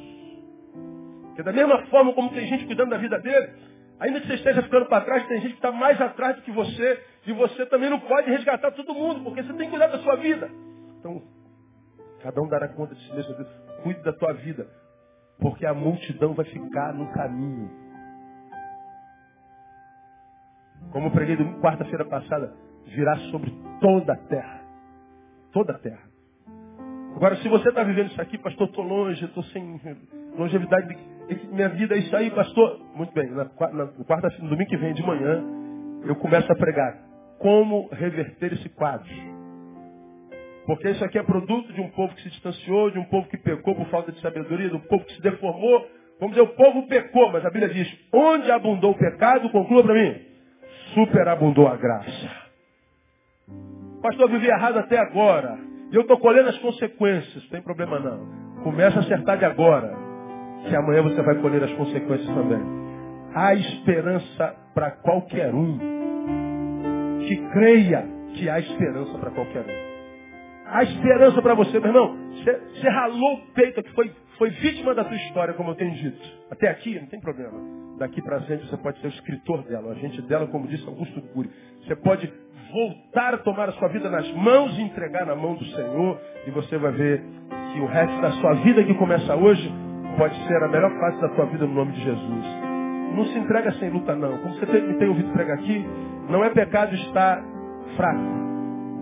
Porque 1.37 1.43
da 1.43 1.53
mesma 1.53 1.85
forma 1.89 2.15
como 2.15 2.31
tem 2.31 2.47
gente 2.47 2.65
cuidando 2.65 2.89
da 2.89 2.97
vida 2.97 3.21
dele, 3.21 3.53
ainda 4.01 4.23
que 4.23 4.27
você 4.27 4.35
esteja 4.37 4.63
ficando 4.63 4.87
para 4.87 5.05
trás, 5.05 5.27
tem 5.27 5.39
gente 5.43 5.51
que 5.51 5.59
está 5.59 5.71
mais 5.71 6.01
atrás 6.01 6.35
do 6.37 6.41
que 6.41 6.51
você. 6.51 6.99
E 7.27 7.33
você 7.35 7.67
também 7.67 7.91
não 7.91 8.01
pode 8.01 8.31
resgatar 8.31 8.71
todo 8.71 8.95
mundo, 8.95 9.23
porque 9.23 9.43
você 9.43 9.53
tem 9.53 9.67
que 9.67 9.71
cuidar 9.71 9.89
da 9.89 9.99
sua 9.99 10.17
vida. 10.17 10.49
Então, 10.99 11.23
cada 12.23 12.41
um 12.41 12.49
dará 12.49 12.69
conta 12.69 12.95
de 12.95 13.07
si 13.07 13.15
mesmo. 13.15 13.35
Cuide 13.83 14.01
da 14.01 14.15
tua 14.15 14.33
vida, 14.33 14.67
porque 15.39 15.67
a 15.67 15.75
multidão 15.75 16.33
vai 16.33 16.47
ficar 16.47 16.95
no 16.95 17.13
caminho. 17.13 17.71
Como 20.91 21.09
eu 21.09 21.11
preguei 21.11 21.37
quarta-feira 21.61 22.07
passada, 22.07 22.55
virá 22.87 23.15
sobre 23.31 23.53
toda 23.79 24.15
a 24.15 24.17
terra. 24.17 24.63
Toda 25.53 25.75
a 25.75 25.79
terra. 25.79 26.09
Agora, 27.15 27.37
se 27.37 27.49
você 27.49 27.69
está 27.69 27.83
vivendo 27.83 28.11
isso 28.11 28.23
aqui, 28.23 28.39
pastor, 28.39 28.69
estou 28.69 28.85
longe, 28.85 29.23
estou 29.23 29.43
sem 29.45 29.79
longevidade, 30.35 30.97
minha 31.53 31.69
vida 31.71 31.95
é 31.95 31.99
isso 31.99 32.15
aí, 32.15 32.31
pastor. 32.31 32.81
Muito 32.95 33.13
bem, 33.13 33.31
na, 33.31 33.45
na 33.45 33.87
quarta-feira, 34.05 34.45
no 34.45 34.51
domingo 34.51 34.71
que 34.71 34.77
vem 34.77 34.95
de 34.95 35.03
manhã, 35.03 35.43
eu 36.05 36.17
começo 36.17 36.51
a 36.51 36.55
pregar. 36.55 36.97
Como 37.39 37.89
reverter 37.93 38.53
esse 38.53 38.69
quadro? 38.71 39.07
Porque 40.67 40.91
isso 40.91 41.05
aqui 41.05 41.19
é 41.19 41.23
produto 41.23 41.73
de 41.73 41.81
um 41.81 41.89
povo 41.91 42.15
que 42.15 42.23
se 42.23 42.31
distanciou, 42.31 42.91
de 42.91 42.99
um 42.99 43.05
povo 43.05 43.29
que 43.29 43.37
pecou 43.37 43.75
por 43.75 43.87
falta 43.87 44.11
de 44.11 44.21
sabedoria, 44.21 44.69
de 44.69 44.77
um 44.77 44.81
povo 44.81 45.05
que 45.05 45.15
se 45.15 45.23
deformou. 45.23 45.87
Vamos 46.19 46.35
dizer, 46.35 46.49
o 46.49 46.55
povo 46.55 46.87
pecou, 46.89 47.31
mas 47.31 47.45
a 47.45 47.51
Bíblia 47.51 47.73
diz, 47.73 47.89
onde 48.13 48.51
abundou 48.51 48.93
o 48.93 48.99
pecado, 48.99 49.51
conclua 49.51 49.83
para 49.85 49.95
mim, 49.95 50.17
superabundou 50.95 51.69
a 51.69 51.77
graça. 51.77 52.47
Pastor, 54.03 54.27
eu 54.27 54.29
vivi 54.29 54.49
errado 54.49 54.79
até 54.79 54.99
agora. 54.99 55.59
E 55.93 55.95
eu 55.95 56.03
estou 56.03 56.19
colhendo 56.19 56.49
as 56.49 56.59
consequências. 56.59 57.43
Não 57.45 57.51
tem 57.51 57.63
problema 57.63 58.01
não. 58.01 58.63
Começa 58.63 58.99
a 58.99 59.03
acertar 59.03 59.39
de 59.39 59.45
agora. 59.45 60.06
Que 60.69 60.77
amanhã 60.77 61.03
você 61.03 61.23
vai 61.23 61.37
colher 61.37 61.63
as 61.63 61.73
consequências 61.73 62.29
também. 62.35 62.61
Há 63.35 63.55
esperança 63.55 64.55
para 64.75 64.91
qualquer 64.91 65.55
um. 65.55 65.79
Que 67.21 67.37
creia 67.53 68.07
que 68.35 68.49
há 68.49 68.59
esperança 68.59 69.19
para 69.19 69.31
qualquer 69.31 69.63
um. 69.63 69.87
Há 70.67 70.83
esperança 70.83 71.41
para 71.41 71.55
você, 71.55 71.79
meu 71.79 71.89
irmão. 71.89 72.17
Você, 72.33 72.89
ralou 72.89 73.35
o 73.35 73.53
peito, 73.55 73.83
que 73.83 73.93
foi, 73.93 74.11
foi 74.37 74.51
vítima 74.51 74.95
da 74.95 75.05
tua 75.05 75.17
história, 75.17 75.55
como 75.55 75.71
eu 75.71 75.75
tenho 75.77 75.95
dito. 75.95 76.21
Até 76.51 76.69
aqui, 76.69 76.99
não 76.99 77.07
tem 77.07 77.21
problema. 77.21 77.53
Daqui 77.99 78.21
para 78.21 78.41
frente 78.43 78.67
você 78.69 78.77
pode 78.77 79.01
ser 79.01 79.07
o 79.07 79.11
escritor 79.11 79.63
dela, 79.63 79.89
o 79.89 79.91
agente 79.93 80.21
dela, 80.23 80.47
como 80.49 80.67
disse 80.67 80.87
Augusto 80.87 81.21
Cury. 81.33 81.51
Você 81.83 81.97
pode 81.97 82.33
voltar 82.73 83.35
a 83.35 83.39
tomar 83.39 83.69
a 83.69 83.73
sua 83.73 83.89
vida 83.89 84.11
nas 84.11 84.29
mãos 84.33 84.77
e 84.77 84.83
entregar 84.83 85.25
na 85.25 85.37
mão 85.37 85.55
do 85.55 85.65
Senhor. 85.67 86.21
E 86.47 86.51
você 86.51 86.77
vai 86.77 86.93
ver 86.93 87.23
que 87.73 87.81
o 87.81 87.87
resto 87.87 88.21
da 88.21 88.33
sua 88.33 88.55
vida 88.55 88.85
que 88.85 88.95
começa 88.95 89.35
hoje 89.37 89.73
pode 90.17 90.35
ser 90.47 90.63
a 90.63 90.69
melhor 90.69 90.91
parte 90.99 91.21
da 91.21 91.29
tua 91.31 91.47
vida 91.47 91.67
no 91.67 91.75
nome 91.75 91.93
de 91.93 92.01
Jesus. 92.03 92.45
Não 93.15 93.25
se 93.27 93.39
entrega 93.39 93.73
sem 93.75 93.91
luta, 93.91 94.15
não. 94.15 94.39
Como 94.39 94.55
você 94.55 94.67
me 94.81 94.95
tem 94.99 95.09
ouvido 95.09 95.33
pregar 95.33 95.59
aqui, 95.59 95.85
não 96.29 96.45
é 96.45 96.51
pecado 96.51 96.95
estar 96.95 97.43
fraco. 97.97 98.37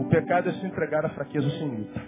O 0.01 0.05
pecado 0.09 0.49
é 0.49 0.53
se 0.53 0.67
entregar 0.67 1.05
à 1.07 1.09
fraqueza 1.11 1.49
sem 1.51 1.69
luta. 1.69 2.01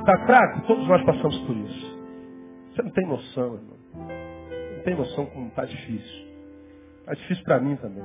Está 0.00 0.18
fraco? 0.26 0.60
Todos 0.66 0.86
nós 0.86 1.02
passamos 1.04 1.38
por 1.40 1.56
isso. 1.56 1.98
Você 2.70 2.82
não 2.82 2.90
tem 2.90 3.06
noção, 3.06 3.54
irmão. 3.54 3.76
Não 4.76 4.82
tem 4.84 4.94
noção 4.94 5.26
como 5.26 5.48
está 5.48 5.64
difícil. 5.64 6.26
Está 7.00 7.14
difícil 7.14 7.44
para 7.44 7.60
mim 7.60 7.76
também. 7.76 8.04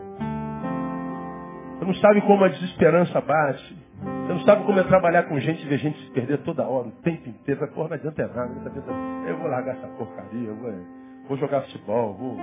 Você 1.78 1.86
não 1.86 1.94
sabe 1.96 2.22
como 2.22 2.44
a 2.44 2.50
desesperança 2.50 3.22
bate. 3.22 3.78
Sabe 4.46 4.66
como 4.66 4.80
é 4.80 4.84
trabalhar 4.84 5.24
com 5.24 5.40
gente 5.40 5.64
e 5.64 5.70
ver 5.70 5.80
gente 5.80 6.00
se 6.06 6.12
perder 6.12 6.40
toda 6.40 6.68
hora, 6.68 6.88
o 6.88 6.92
tempo 7.04 7.30
inteiro. 7.30 7.68
Porra, 7.74 7.90
não 7.90 7.96
adianta 7.96 8.28
nada. 8.28 8.72
Eu 9.28 9.38
vou 9.38 9.48
largar 9.50 9.76
essa 9.76 9.88
porcaria, 9.90 10.54
vou, 10.54 10.74
vou 11.28 11.38
jogar 11.38 11.62
futebol, 11.64 12.14
vou, 12.16 12.38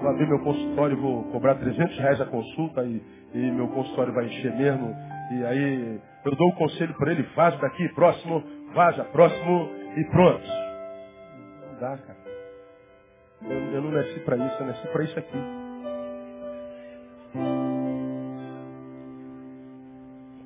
vou 0.00 0.10
abrir 0.10 0.28
meu 0.28 0.40
consultório, 0.40 0.96
vou 1.00 1.24
cobrar 1.32 1.56
300 1.56 1.98
reais 1.98 2.20
a 2.20 2.26
consulta 2.26 2.84
e 2.84 3.02
e 3.34 3.50
meu 3.50 3.68
consultório 3.68 4.14
vai 4.14 4.26
encher 4.26 4.54
mesmo. 4.54 4.94
E 5.32 5.44
aí 5.44 6.00
eu 6.24 6.36
dou 6.36 6.48
um 6.48 6.54
conselho 6.54 6.94
para 6.94 7.12
ele, 7.12 7.22
vaza 7.34 7.56
daqui, 7.58 7.88
próximo, 7.90 8.42
vaza, 8.72 9.04
próximo 9.06 9.70
e 9.96 10.04
pronto. 10.04 10.46
Não 10.46 11.80
dá, 11.80 11.98
cara. 11.98 12.18
Eu, 13.42 13.72
eu 13.72 13.82
não 13.82 13.90
nasci 13.90 14.20
para 14.20 14.36
isso, 14.36 14.56
eu 14.60 14.66
nasci 14.66 14.88
para 14.88 15.04
isso 15.04 15.18
aqui. 15.18 15.38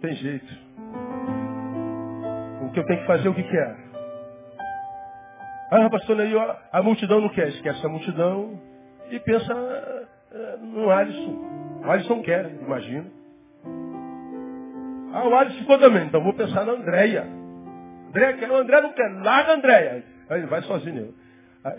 Tem 0.00 0.14
jeito. 0.16 0.67
O 2.68 2.70
que 2.70 2.80
eu 2.80 2.84
tenho 2.84 3.00
que 3.00 3.06
fazer, 3.06 3.28
o 3.30 3.34
que, 3.34 3.42
que 3.42 3.56
é? 3.56 3.76
Ah, 5.70 5.88
pastor, 5.90 6.18
a 6.70 6.82
multidão 6.82 7.20
não 7.22 7.30
quer. 7.30 7.48
Esquece 7.48 7.84
a 7.84 7.88
multidão 7.88 8.60
e 9.10 9.18
pensa 9.20 9.54
eh, 10.32 10.56
no 10.60 10.90
Alisson. 10.90 11.80
O 11.82 11.90
Alisson 11.90 12.22
quer, 12.22 12.50
imagina. 12.60 13.06
Ah, 15.14 15.28
o 15.28 15.34
Alisson 15.34 15.60
ficou 15.60 15.78
também, 15.78 16.06
então 16.06 16.22
vou 16.22 16.34
pensar 16.34 16.66
na 16.66 16.72
Andréia. 16.72 17.24
Andréia 18.08 18.36
quer, 18.36 18.50
o 18.50 18.56
André 18.56 18.80
não 18.82 18.92
quer, 18.92 19.08
larga 19.22 19.52
a 19.52 19.54
Andréia. 19.54 20.04
Aí 20.28 20.38
ele 20.38 20.46
vai 20.46 20.60
sozinho. 20.62 21.14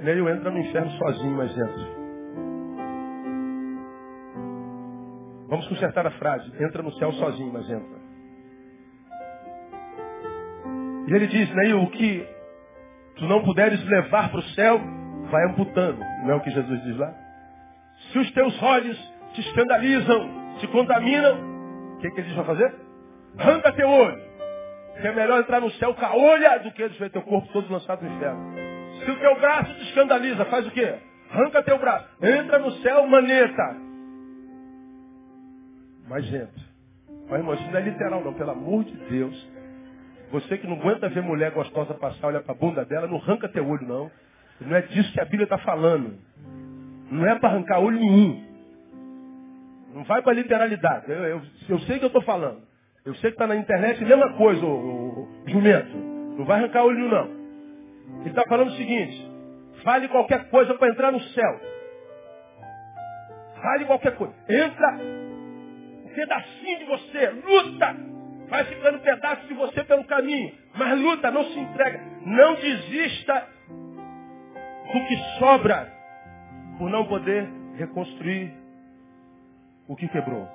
Eu 0.03 0.29
entra 0.29 0.49
no 0.49 0.57
inferno 0.57 0.91
sozinho, 0.91 1.37
mas 1.37 1.51
entra. 1.51 1.99
Vamos 5.49 5.67
consertar 5.67 6.07
a 6.07 6.11
frase. 6.11 6.51
Entra 6.63 6.81
no 6.81 6.91
céu 6.93 7.11
sozinho, 7.13 7.53
mas 7.53 7.69
entra. 7.69 7.98
E 11.09 11.13
ele 11.13 11.25
diz, 11.25 11.49
né, 11.55 11.73
o 11.73 11.87
que 11.87 12.23
tu 13.15 13.25
não 13.25 13.41
puderes 13.43 13.83
levar 13.83 14.29
para 14.29 14.39
o 14.39 14.43
céu, 14.49 14.79
vai 15.31 15.43
amputando. 15.47 15.99
Não 16.23 16.31
é 16.31 16.35
o 16.35 16.39
que 16.39 16.51
Jesus 16.51 16.83
diz 16.83 16.97
lá? 16.97 17.11
Se 18.11 18.19
os 18.19 18.31
teus 18.31 18.61
olhos 18.61 19.13
te 19.33 19.41
escandalizam, 19.41 20.29
te 20.59 20.67
contaminam, 20.67 21.95
o 21.95 21.97
que, 21.97 22.11
que 22.11 22.21
eles 22.21 22.33
vão 22.33 22.45
fazer? 22.45 22.75
Arranca 23.39 23.71
teu 23.71 23.89
olho. 23.89 24.21
Que 25.01 25.07
é 25.07 25.11
melhor 25.11 25.39
entrar 25.39 25.59
no 25.59 25.71
céu 25.71 25.95
com 25.95 26.05
a 26.05 26.15
olha 26.15 26.59
do 26.59 26.71
que 26.71 26.87
ver 26.87 27.09
teu 27.09 27.23
corpo 27.23 27.51
todo 27.53 27.73
lançado 27.73 28.03
no 28.03 28.15
inferno. 28.15 28.53
Se 29.03 29.09
o 29.09 29.19
teu 29.19 29.39
braço 29.39 29.73
te 29.73 29.83
escandaliza, 29.85 30.45
faz 30.45 30.67
o 30.67 30.71
quê? 30.71 30.93
Arranca 31.31 31.63
teu 31.63 31.79
braço. 31.79 32.07
Entra 32.21 32.59
no 32.59 32.71
céu, 32.83 33.07
maneta. 33.07 33.75
Mas 36.07 36.31
entra. 36.31 36.69
Mas, 37.27 37.39
irmão, 37.39 37.55
isso 37.55 37.71
não 37.71 37.79
é 37.79 37.81
literal, 37.81 38.23
não. 38.23 38.33
Pelo 38.33 38.51
amor 38.51 38.83
de 38.83 38.95
Deus. 39.09 39.58
Você 40.31 40.57
que 40.57 40.67
não 40.67 40.75
aguenta 40.79 41.09
ver 41.09 41.21
mulher 41.21 41.51
gostosa 41.51 41.93
passar, 41.95 42.27
olhar 42.27 42.41
para 42.41 42.53
a 42.53 42.57
bunda 42.57 42.85
dela, 42.85 43.07
não 43.07 43.17
arranca 43.17 43.49
teu 43.49 43.67
olho, 43.67 43.87
não. 43.87 44.11
Não 44.61 44.75
é 44.75 44.81
disso 44.81 45.11
que 45.11 45.19
a 45.19 45.25
Bíblia 45.25 45.45
está 45.45 45.57
falando. 45.57 46.19
Não 47.09 47.25
é 47.25 47.39
para 47.39 47.49
arrancar 47.49 47.79
olho 47.79 47.99
nenhum. 47.99 48.47
Não 49.93 50.03
vai 50.03 50.21
para 50.21 50.33
literalidade. 50.33 51.09
Eu, 51.09 51.17
eu, 51.17 51.41
eu, 51.69 51.79
sei 51.79 51.97
que 51.97 52.05
eu 52.05 52.07
estou 52.07 52.21
falando. 52.21 52.61
Eu 53.03 53.15
sei 53.15 53.31
que 53.31 53.35
está 53.35 53.47
na 53.47 53.55
internet 53.55 54.03
a 54.03 54.07
mesma 54.07 54.33
coisa, 54.33 54.63
o, 54.63 54.69
o, 54.69 55.43
jumento. 55.47 55.97
Não 56.37 56.45
vai 56.45 56.59
arrancar 56.59 56.83
olho 56.83 56.97
nenhum, 56.97 57.09
não. 57.09 58.19
Ele 58.21 58.29
está 58.29 58.43
falando 58.47 58.67
o 58.67 58.75
seguinte. 58.75 59.31
Fale 59.83 60.07
qualquer 60.09 60.49
coisa 60.49 60.75
para 60.75 60.89
entrar 60.89 61.11
no 61.11 61.19
céu. 61.19 61.61
Fale 63.61 63.85
qualquer 63.85 64.15
coisa. 64.15 64.33
Entra 64.47 64.97
um 66.05 66.09
pedacinho 66.13 66.79
de 66.79 66.85
você. 66.85 67.29
Luta. 67.29 68.08
Vai 68.49 68.65
ficando 68.65 68.99
pedaço 68.99 69.47
de 69.47 69.53
você 69.53 69.83
pelo 69.83 70.03
caminho. 70.05 70.51
Mas 70.75 70.99
luta, 70.99 71.29
não 71.31 71.43
se 71.45 71.59
entrega. 71.59 72.01
Não 72.25 72.55
desista 72.55 73.47
do 74.91 75.05
que 75.07 75.17
sobra 75.37 75.91
por 76.77 76.89
não 76.89 77.05
poder 77.05 77.47
reconstruir 77.75 78.51
o 79.87 79.95
que 79.95 80.07
quebrou. 80.07 80.47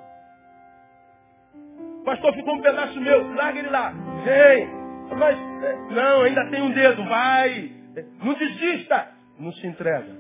Pastor, 2.05 2.34
ficou 2.34 2.55
um 2.55 2.61
pedaço 2.61 3.01
meu, 3.01 3.34
larga 3.34 3.59
ele 3.59 3.70
lá. 3.70 3.92
Vem. 4.24 4.68
Mas, 5.16 5.38
não, 5.90 6.22
ainda 6.22 6.51
tem 6.51 6.62
um 6.62 6.70
dedo, 6.70 7.05
vai. 7.05 7.70
Não 8.22 8.34
desista. 8.34 9.09
Não 9.38 9.53
se 9.53 9.66
entrega. 9.66 10.16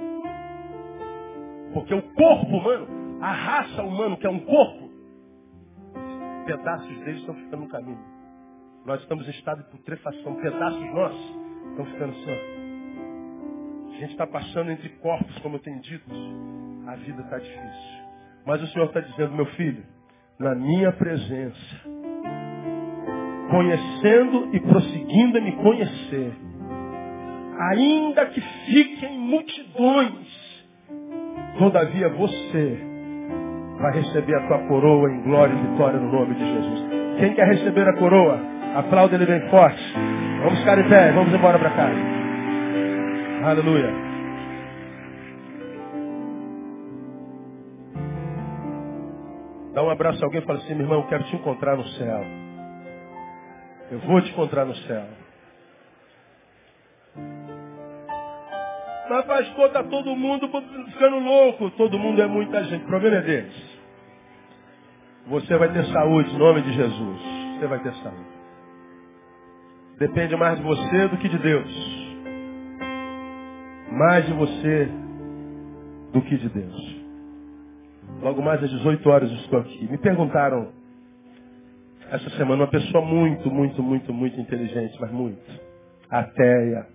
Porque 1.72 1.94
o 1.94 2.02
corpo 2.02 2.56
humano, 2.56 3.18
a 3.20 3.32
raça 3.32 3.82
humana, 3.82 4.16
que 4.16 4.26
é 4.26 4.30
um 4.30 4.40
corpo, 4.40 4.83
pedaços 6.44 6.98
deles 7.00 7.20
estão 7.20 7.34
ficando 7.34 7.62
no 7.62 7.68
caminho. 7.68 8.04
Nós 8.84 9.00
estamos 9.00 9.26
em 9.26 9.30
estado 9.30 9.62
de 9.62 9.70
putrefação. 9.70 10.34
Pedaços 10.36 10.94
nossos 10.94 11.36
estão 11.70 11.84
ficando 11.86 12.14
só. 12.14 12.30
A 13.94 13.96
gente 13.98 14.10
está 14.10 14.26
passando 14.26 14.70
entre 14.70 14.88
corpos, 14.90 15.38
como 15.38 15.56
eu 15.56 15.60
tenho 15.60 15.80
dito. 15.80 16.04
A 16.86 16.96
vida 16.96 17.22
está 17.22 17.38
difícil. 17.38 18.04
Mas 18.44 18.62
o 18.62 18.66
Senhor 18.68 18.86
está 18.86 19.00
dizendo, 19.00 19.32
meu 19.34 19.46
filho, 19.46 19.82
na 20.38 20.54
minha 20.54 20.92
presença, 20.92 21.80
conhecendo 23.50 24.54
e 24.54 24.60
prosseguindo 24.60 25.38
a 25.38 25.40
me 25.40 25.52
conhecer, 25.52 26.34
ainda 27.70 28.26
que 28.26 28.40
fiquem 28.40 29.18
multidões, 29.18 30.64
todavia 31.58 32.08
você 32.10 32.93
vai 33.78 33.92
receber 33.92 34.34
a 34.36 34.46
tua 34.46 34.58
coroa 34.66 35.10
em 35.10 35.22
glória 35.22 35.52
e 35.52 35.66
vitória 35.68 35.98
no 35.98 36.10
nome 36.10 36.34
de 36.34 36.44
Jesus. 36.44 36.84
Quem 37.18 37.34
quer 37.34 37.46
receber 37.46 37.88
a 37.88 37.96
coroa, 37.96 38.38
aplauda 38.74 39.14
ele 39.14 39.26
bem 39.26 39.48
forte. 39.50 39.82
Vamos 40.42 40.58
ficar 40.58 40.78
em 40.78 40.88
pé, 40.88 41.12
vamos 41.12 41.32
embora 41.34 41.58
para 41.58 41.70
casa. 41.70 41.98
Aleluia. 43.44 44.04
Dá 49.74 49.82
um 49.82 49.90
abraço 49.90 50.22
a 50.22 50.26
alguém 50.26 50.40
e 50.40 50.44
fala 50.44 50.60
assim, 50.60 50.74
meu 50.74 50.84
irmão, 50.84 51.00
eu 51.00 51.08
quero 51.08 51.24
te 51.24 51.34
encontrar 51.34 51.76
no 51.76 51.84
céu. 51.84 52.24
Eu 53.90 53.98
vou 54.00 54.20
te 54.22 54.30
encontrar 54.30 54.64
no 54.64 54.74
céu. 54.74 55.04
Mas 59.08 59.24
pastor, 59.26 59.66
está 59.66 59.84
todo 59.84 60.16
mundo 60.16 60.48
ficando 60.90 61.18
louco. 61.18 61.70
Todo 61.72 61.98
mundo 61.98 62.22
é 62.22 62.26
muita 62.26 62.64
gente. 62.64 62.84
O 62.84 62.86
problema 62.86 63.16
é 63.16 63.22
deles. 63.22 63.74
Você 65.26 65.56
vai 65.56 65.72
ter 65.72 65.84
saúde 65.86 66.34
em 66.34 66.38
nome 66.38 66.62
de 66.62 66.72
Jesus. 66.72 67.20
Você 67.58 67.66
vai 67.66 67.78
ter 67.80 67.92
saúde. 67.94 68.34
Depende 69.98 70.36
mais 70.36 70.58
de 70.58 70.64
você 70.64 71.08
do 71.08 71.16
que 71.18 71.28
de 71.28 71.38
Deus 71.38 72.04
mais 73.94 74.26
de 74.26 74.32
você 74.32 74.88
do 76.12 76.20
que 76.22 76.36
de 76.36 76.48
Deus. 76.48 76.96
Logo 78.20 78.42
mais 78.42 78.62
às 78.62 78.70
18 78.70 79.08
horas 79.08 79.30
estou 79.30 79.60
aqui. 79.60 79.86
Me 79.90 79.98
perguntaram 79.98 80.68
essa 82.10 82.28
semana 82.30 82.64
uma 82.64 82.70
pessoa 82.70 83.04
muito, 83.04 83.50
muito, 83.50 83.82
muito, 83.82 84.12
muito 84.12 84.40
inteligente, 84.40 84.96
mas 85.00 85.10
muito. 85.10 85.40
Ateia. 86.10 86.86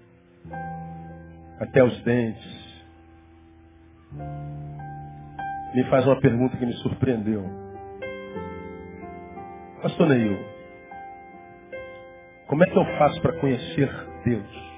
Até 1.60 1.84
os 1.84 2.02
dentes. 2.04 2.60
Me 5.74 5.84
faz 5.90 6.06
uma 6.06 6.20
pergunta 6.20 6.58
que 6.58 6.66
me 6.66 6.74
surpreendeu. 6.76 7.44
Pastor 9.82 10.08
Neil, 10.08 10.38
como 12.48 12.64
é 12.64 12.68
que 12.68 12.78
eu 12.78 12.86
faço 12.98 13.22
para 13.22 13.40
conhecer 13.40 13.90
Deus? 14.26 14.70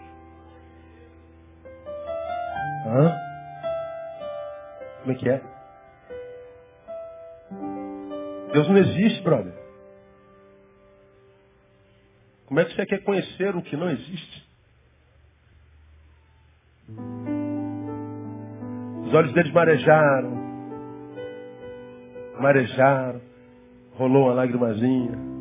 Hã? 2.85 3.17
Como 5.01 5.11
é 5.11 5.15
que 5.15 5.29
é? 5.29 5.41
Deus 8.53 8.67
não 8.67 8.77
existe, 8.77 9.23
brother. 9.23 9.53
Como 12.45 12.59
é 12.59 12.65
que 12.65 12.75
você 12.75 12.85
quer 12.85 13.03
conhecer 13.03 13.55
o 13.55 13.61
que 13.61 13.77
não 13.77 13.89
existe? 13.89 14.50
Os 19.05 19.13
olhos 19.13 19.33
deles 19.33 19.51
marejaram. 19.51 20.31
Marejaram. 22.39 23.21
Rolou 23.95 24.25
uma 24.25 24.33
lágrimazinha. 24.33 25.31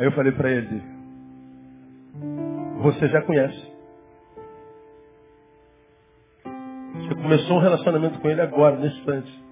Aí 0.00 0.06
eu 0.06 0.12
falei 0.12 0.32
para 0.32 0.50
ele, 0.50 0.82
você 2.82 3.06
já 3.08 3.20
conhece. 3.20 3.70
Você 6.94 7.14
começou 7.16 7.58
um 7.58 7.60
relacionamento 7.60 8.18
com 8.18 8.30
ele 8.30 8.40
agora, 8.40 8.76
nesse 8.76 8.96
instante. 8.96 9.44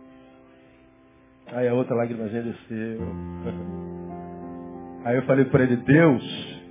Aí 1.52 1.68
a 1.68 1.74
outra 1.74 1.94
lágrimazinha 1.94 2.42
desceu. 2.42 3.00
Aí 5.04 5.16
eu 5.16 5.22
falei 5.24 5.44
para 5.44 5.64
ele, 5.64 5.76
Deus 5.76 6.62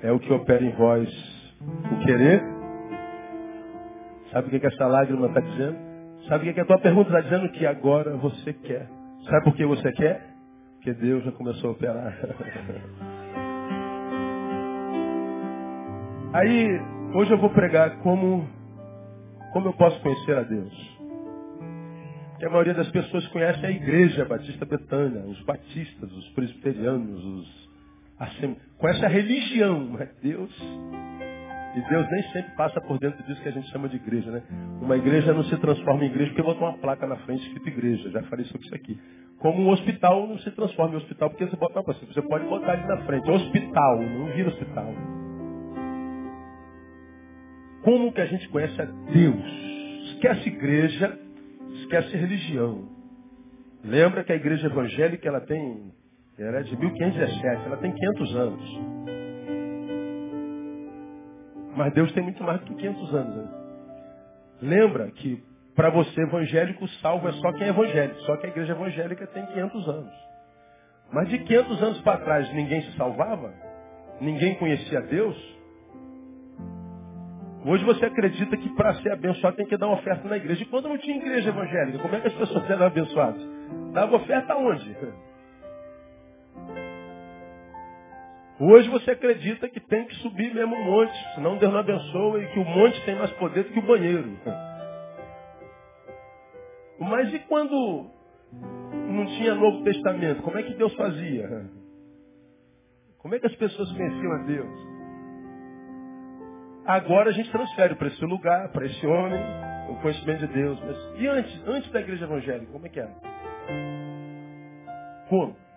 é 0.00 0.12
o 0.12 0.20
que 0.20 0.32
opera 0.32 0.64
em 0.64 0.70
vós 0.76 1.37
o 1.60 1.98
querer. 2.04 2.42
Sabe 4.32 4.48
o 4.48 4.50
que, 4.50 4.60
que 4.60 4.66
essa 4.66 4.86
lágrima 4.86 5.26
está 5.28 5.40
dizendo? 5.40 5.76
Sabe 6.28 6.44
o 6.44 6.46
que, 6.48 6.54
que 6.54 6.60
a 6.60 6.66
tua 6.66 6.78
pergunta 6.78 7.08
está 7.08 7.20
dizendo? 7.20 7.48
Que 7.52 7.66
agora 7.66 8.16
você 8.16 8.52
quer. 8.52 8.88
Sabe 9.24 9.44
por 9.44 9.54
que 9.54 9.64
você 9.64 9.92
quer? 9.92 10.22
Porque 10.74 10.92
Deus 10.94 11.24
já 11.24 11.32
começou 11.32 11.70
a 11.70 11.72
operar. 11.72 12.14
Aí, 16.34 16.80
hoje 17.14 17.30
eu 17.32 17.38
vou 17.38 17.50
pregar 17.50 17.98
como 18.00 18.46
como 19.52 19.68
eu 19.68 19.72
posso 19.72 19.98
conhecer 20.00 20.36
a 20.36 20.42
Deus? 20.42 20.98
Que 22.38 22.44
a 22.44 22.50
maioria 22.50 22.74
das 22.74 22.90
pessoas 22.90 23.26
conhece 23.28 23.64
a 23.64 23.70
igreja 23.70 24.24
Batista 24.24 24.64
Betânia, 24.64 25.22
os 25.22 25.40
batistas, 25.42 26.12
os 26.12 26.28
presbiterianos, 26.30 27.24
os 27.24 27.68
assim, 28.18 28.56
conhece 28.78 29.04
a 29.04 29.08
religião, 29.08 29.88
mas 29.90 30.14
Deus. 30.22 30.50
E 31.78 31.88
Deus 31.88 32.10
nem 32.10 32.22
sempre 32.32 32.50
passa 32.56 32.80
por 32.80 32.98
dentro 32.98 33.22
disso 33.22 33.40
que 33.40 33.48
a 33.48 33.52
gente 33.52 33.70
chama 33.70 33.88
de 33.88 33.94
igreja, 33.94 34.32
né? 34.32 34.42
Uma 34.82 34.96
igreja 34.96 35.32
não 35.32 35.44
se 35.44 35.56
transforma 35.58 36.02
em 36.02 36.08
igreja 36.08 36.30
porque 36.30 36.42
botou 36.42 36.66
uma 36.66 36.76
placa 36.76 37.06
na 37.06 37.14
frente 37.18 37.46
escrito 37.46 37.68
igreja. 37.68 38.10
Já 38.10 38.22
falei 38.24 38.44
sobre 38.46 38.66
isso 38.66 38.74
aqui. 38.74 38.98
Como 39.38 39.62
um 39.62 39.70
hospital 39.70 40.26
não 40.26 40.36
se 40.38 40.50
transforma 40.50 40.94
em 40.94 40.96
hospital 40.96 41.30
porque 41.30 41.46
você 41.46 41.56
bota 41.56 41.78
uma 41.78 41.84
placa. 41.84 42.04
Você 42.04 42.22
pode 42.22 42.48
botar 42.48 42.72
ali 42.72 42.84
na 42.88 42.96
frente. 43.04 43.30
Hospital, 43.30 44.02
não 44.02 44.26
vira 44.32 44.48
hospital. 44.48 44.92
Como 47.82 48.12
que 48.12 48.20
a 48.22 48.26
gente 48.26 48.48
conhece 48.48 48.82
a 48.82 48.84
Deus? 48.84 49.44
Esquece 50.14 50.48
igreja, 50.48 51.16
esquece 51.82 52.16
religião. 52.16 52.88
Lembra 53.84 54.24
que 54.24 54.32
a 54.32 54.36
igreja 54.36 54.66
evangélica 54.66 55.28
ela 55.28 55.40
tem, 55.42 55.92
ela 56.36 56.58
é 56.58 56.62
de 56.64 56.76
1517, 56.76 57.66
ela 57.66 57.76
tem 57.76 57.92
500 57.92 58.34
anos. 58.34 59.17
Mas 61.78 61.94
Deus 61.94 62.10
tem 62.10 62.24
muito 62.24 62.42
mais 62.42 62.58
do 62.58 62.66
que 62.66 62.74
500 62.74 63.14
anos. 63.14 63.36
Né? 63.36 63.48
Lembra 64.60 65.08
que 65.12 65.40
para 65.76 65.90
você 65.90 66.22
evangélico, 66.22 66.88
salvo 67.00 67.28
é 67.28 67.32
só 67.34 67.52
quem 67.52 67.68
é 67.68 67.70
evangélico. 67.70 68.20
Só 68.22 68.36
que 68.36 68.46
a 68.46 68.48
igreja 68.48 68.72
evangélica 68.72 69.24
tem 69.28 69.46
500 69.46 69.88
anos. 69.88 70.12
Mas 71.12 71.28
de 71.28 71.38
500 71.38 71.82
anos 71.84 72.00
para 72.00 72.18
trás 72.18 72.52
ninguém 72.52 72.82
se 72.82 72.96
salvava? 72.96 73.54
Ninguém 74.20 74.56
conhecia 74.56 75.00
Deus? 75.02 75.36
Hoje 77.64 77.84
você 77.84 78.06
acredita 78.06 78.56
que 78.56 78.74
para 78.74 78.94
ser 78.94 79.12
abençoado 79.12 79.56
tem 79.56 79.66
que 79.66 79.76
dar 79.76 79.86
uma 79.86 79.98
oferta 79.98 80.26
na 80.26 80.36
igreja. 80.36 80.60
E 80.60 80.66
quando 80.66 80.88
não 80.88 80.98
tinha 80.98 81.16
igreja 81.16 81.50
evangélica, 81.50 81.98
como 82.00 82.16
é 82.16 82.20
que 82.20 82.26
as 82.26 82.34
pessoas 82.34 82.68
eram 82.68 82.86
abençoadas? 82.86 83.42
Dava 83.92 84.16
oferta 84.16 84.56
onde? 84.56 84.96
Hoje 88.60 88.88
você 88.88 89.12
acredita 89.12 89.68
que 89.68 89.78
tem 89.78 90.04
que 90.06 90.16
subir 90.16 90.52
mesmo 90.52 90.74
um 90.74 90.84
monte, 90.84 91.34
senão 91.34 91.56
Deus 91.58 91.72
não 91.72 91.78
abençoa 91.78 92.42
e 92.42 92.46
que 92.48 92.58
o 92.58 92.64
monte 92.64 93.04
tem 93.04 93.14
mais 93.14 93.30
poder 93.32 93.64
do 93.64 93.72
que 93.72 93.78
o 93.78 93.86
banheiro. 93.86 94.36
Mas 96.98 97.32
e 97.32 97.38
quando 97.40 98.10
não 98.52 99.26
tinha 99.26 99.54
Novo 99.54 99.84
Testamento? 99.84 100.42
Como 100.42 100.58
é 100.58 100.64
que 100.64 100.74
Deus 100.74 100.92
fazia? 100.94 101.70
Como 103.18 103.34
é 103.34 103.38
que 103.38 103.46
as 103.46 103.54
pessoas 103.54 103.92
conheciam 103.92 104.32
a 104.32 104.38
Deus? 104.38 104.88
Agora 106.84 107.30
a 107.30 107.32
gente 107.32 107.50
transfere 107.52 107.94
para 107.94 108.08
esse 108.08 108.24
lugar, 108.24 108.72
para 108.72 108.86
esse 108.86 109.06
homem, 109.06 109.40
o 109.90 109.96
conhecimento 110.00 110.46
de 110.46 110.52
Deus. 110.52 110.80
Mas 110.80 111.20
e 111.20 111.28
antes, 111.28 111.68
antes 111.68 111.90
da 111.92 112.00
igreja 112.00 112.24
evangélica, 112.24 112.72
como 112.72 112.86
é 112.86 112.88
que 112.88 112.98
era? 112.98 113.14
Como? 115.28 115.67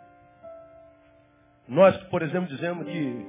Nós, 1.71 1.95
por 2.09 2.21
exemplo, 2.21 2.49
dizemos 2.49 2.85
que, 2.85 3.25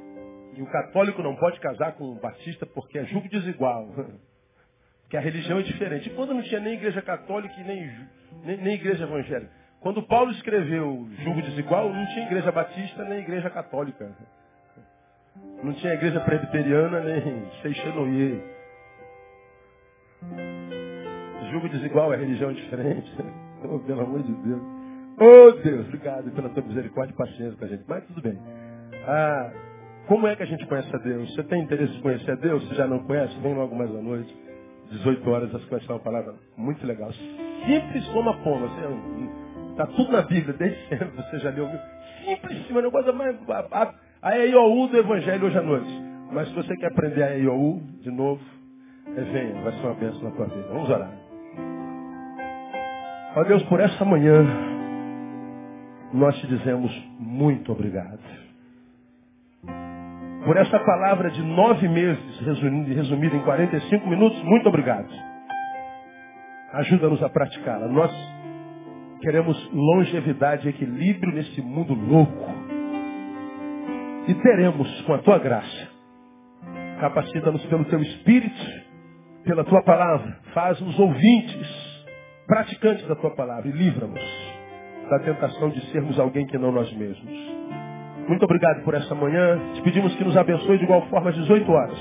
que 0.56 0.62
o 0.62 0.66
católico 0.66 1.22
não 1.22 1.36
pode 1.36 1.60
casar 1.60 1.92
com 1.92 2.10
o 2.10 2.16
batista 2.16 2.66
porque 2.66 2.98
é 2.98 3.04
julgo 3.06 3.28
desigual. 3.28 3.88
Que 5.08 5.16
a 5.18 5.20
religião 5.20 5.58
é 5.58 5.62
diferente. 5.62 6.08
E 6.08 6.14
quando 6.14 6.32
não 6.32 6.40
tinha 6.42 6.58
nem 6.58 6.72
igreja 6.72 7.02
católica 7.02 7.54
e 7.60 7.64
nem, 7.64 8.08
nem, 8.44 8.56
nem 8.56 8.74
igreja 8.76 9.04
evangélica? 9.04 9.52
Quando 9.80 10.02
Paulo 10.04 10.30
escreveu 10.30 11.06
julgo 11.22 11.42
desigual, 11.42 11.92
não 11.92 12.06
tinha 12.14 12.24
igreja 12.24 12.50
batista 12.50 13.04
nem 13.04 13.18
igreja 13.18 13.50
católica. 13.50 14.10
Não 15.62 15.74
tinha 15.74 15.92
igreja 15.92 16.18
presbiteriana 16.20 17.00
nem 17.00 17.44
Seixenoye. 17.60 18.42
Julgo 21.50 21.68
desigual 21.68 22.14
é 22.14 22.16
religião 22.16 22.50
diferente. 22.50 23.12
Oh, 23.64 23.80
pelo 23.84 24.00
amor 24.00 24.22
de 24.22 24.32
Deus. 24.32 24.81
Oh 25.18 25.52
Deus, 25.62 25.86
obrigado 25.86 26.30
pela 26.32 26.48
tua 26.48 26.62
misericórdia 26.62 27.12
e 27.12 27.16
paciência 27.16 27.56
com 27.56 27.64
a 27.64 27.68
gente. 27.68 27.84
Mas 27.86 28.04
tudo 28.06 28.22
bem. 28.22 28.38
Ah, 29.06 29.52
como 30.06 30.26
é 30.26 30.34
que 30.34 30.42
a 30.42 30.46
gente 30.46 30.66
conhece 30.66 30.94
a 30.94 30.98
Deus? 30.98 31.34
Você 31.34 31.42
tem 31.44 31.62
interesse 31.62 31.96
em 31.96 32.00
conhecer 32.00 32.32
a 32.32 32.34
Deus? 32.34 32.66
Se 32.68 32.74
já 32.74 32.86
não 32.86 33.00
conhece, 33.00 33.38
vem 33.40 33.54
logo 33.54 33.74
mais 33.74 33.90
à 33.90 34.00
noite. 34.00 34.36
18 34.90 35.30
horas, 35.30 35.52
você 35.52 35.66
conhece 35.66 35.88
uma 35.88 36.00
palavra 36.00 36.34
muito 36.56 36.86
legal. 36.86 37.10
Simples 37.12 38.06
como 38.08 38.30
a 38.30 38.34
pomba. 38.38 38.68
Está 39.70 39.86
tudo 39.86 40.12
na 40.12 40.22
Bíblia, 40.22 40.54
desde 40.54 40.88
sempre. 40.88 41.08
Você 41.16 41.38
já 41.38 41.50
leu. 41.50 41.68
Simples, 42.24 42.70
mas 42.70 42.82
não 42.82 42.90
coisa 42.90 43.12
mais. 43.12 43.36
A 44.22 44.38
EIOU 44.38 44.88
do 44.88 44.98
Evangelho 44.98 45.46
hoje 45.46 45.58
à 45.58 45.62
noite. 45.62 46.02
Mas 46.30 46.48
se 46.48 46.54
você 46.54 46.76
quer 46.76 46.86
aprender 46.86 47.22
a 47.22 47.36
EIOU 47.36 47.80
de 48.00 48.10
novo, 48.10 48.40
é, 49.16 49.20
venha, 49.20 49.62
vai 49.62 49.72
ser 49.72 49.86
uma 49.86 49.94
bênção 49.94 50.22
na 50.22 50.30
tua 50.30 50.46
vida. 50.46 50.68
Vamos 50.68 50.90
orar. 50.90 51.10
Ó 53.36 53.44
Deus, 53.44 53.62
por 53.64 53.80
essa 53.80 54.04
manhã, 54.04 54.44
nós 56.12 56.36
te 56.38 56.46
dizemos 56.46 56.92
muito 57.18 57.72
obrigado. 57.72 58.20
Por 60.44 60.56
essa 60.56 60.78
palavra 60.80 61.30
de 61.30 61.42
nove 61.42 61.88
meses, 61.88 62.40
resumida 62.40 63.36
em 63.36 63.42
45 63.42 64.08
minutos, 64.08 64.42
muito 64.42 64.68
obrigado. 64.68 65.08
Ajuda-nos 66.72 67.22
a 67.22 67.28
praticá-la. 67.28 67.86
Nós 67.86 68.10
queremos 69.20 69.56
longevidade 69.72 70.66
e 70.66 70.70
equilíbrio 70.70 71.32
nesse 71.32 71.62
mundo 71.62 71.94
louco 71.94 72.50
e 74.26 74.34
teremos 74.34 75.02
com 75.02 75.14
a 75.14 75.18
tua 75.18 75.38
graça. 75.38 75.88
Capacita-nos 77.00 77.64
pelo 77.66 77.84
teu 77.84 78.00
espírito, 78.00 78.82
pela 79.44 79.64
tua 79.64 79.82
palavra. 79.82 80.38
Faz-nos 80.52 80.98
ouvintes, 80.98 82.04
praticantes 82.46 83.06
da 83.06 83.14
tua 83.14 83.30
palavra 83.30 83.68
e 83.68 83.72
livra-nos 83.72 84.51
da 85.10 85.18
tentação 85.20 85.70
de 85.70 85.80
sermos 85.92 86.18
alguém 86.18 86.46
que 86.46 86.58
não 86.58 86.72
nós 86.72 86.92
mesmos. 86.94 87.30
Muito 88.28 88.44
obrigado 88.44 88.82
por 88.84 88.94
essa 88.94 89.14
manhã. 89.14 89.58
Te 89.74 89.82
pedimos 89.82 90.14
que 90.14 90.24
nos 90.24 90.36
abençoe 90.36 90.78
de 90.78 90.84
igual 90.84 91.02
forma 91.08 91.30
às 91.30 91.36
18 91.36 91.70
horas. 91.70 91.98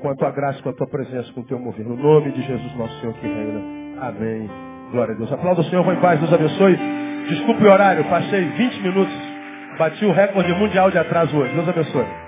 Com 0.00 0.10
a 0.10 0.16
tua 0.16 0.30
graça, 0.30 0.62
com 0.62 0.68
a 0.68 0.72
tua 0.72 0.86
presença, 0.86 1.32
com 1.32 1.40
o 1.40 1.44
teu 1.44 1.58
mover. 1.58 1.86
No 1.86 1.96
nome 1.96 2.30
de 2.32 2.42
Jesus, 2.42 2.76
nosso 2.76 3.00
Senhor 3.00 3.14
que 3.14 3.26
reina. 3.26 3.60
Amém. 4.00 4.48
Glória 4.90 5.14
a 5.14 5.16
Deus. 5.16 5.32
Aplauda 5.32 5.60
o 5.60 5.64
Senhor, 5.64 5.84
vai 5.84 5.96
em 5.96 6.00
paz, 6.00 6.18
Deus 6.18 6.32
abençoe. 6.32 6.78
Desculpe 7.28 7.64
o 7.64 7.70
horário, 7.70 8.04
passei 8.04 8.44
20 8.44 8.82
minutos 8.82 9.32
Bati 9.78 10.04
o 10.04 10.12
recorde 10.12 10.52
mundial 10.52 10.90
de 10.90 10.98
atraso 10.98 11.36
hoje. 11.36 11.54
Deus 11.54 11.68
abençoe. 11.68 12.21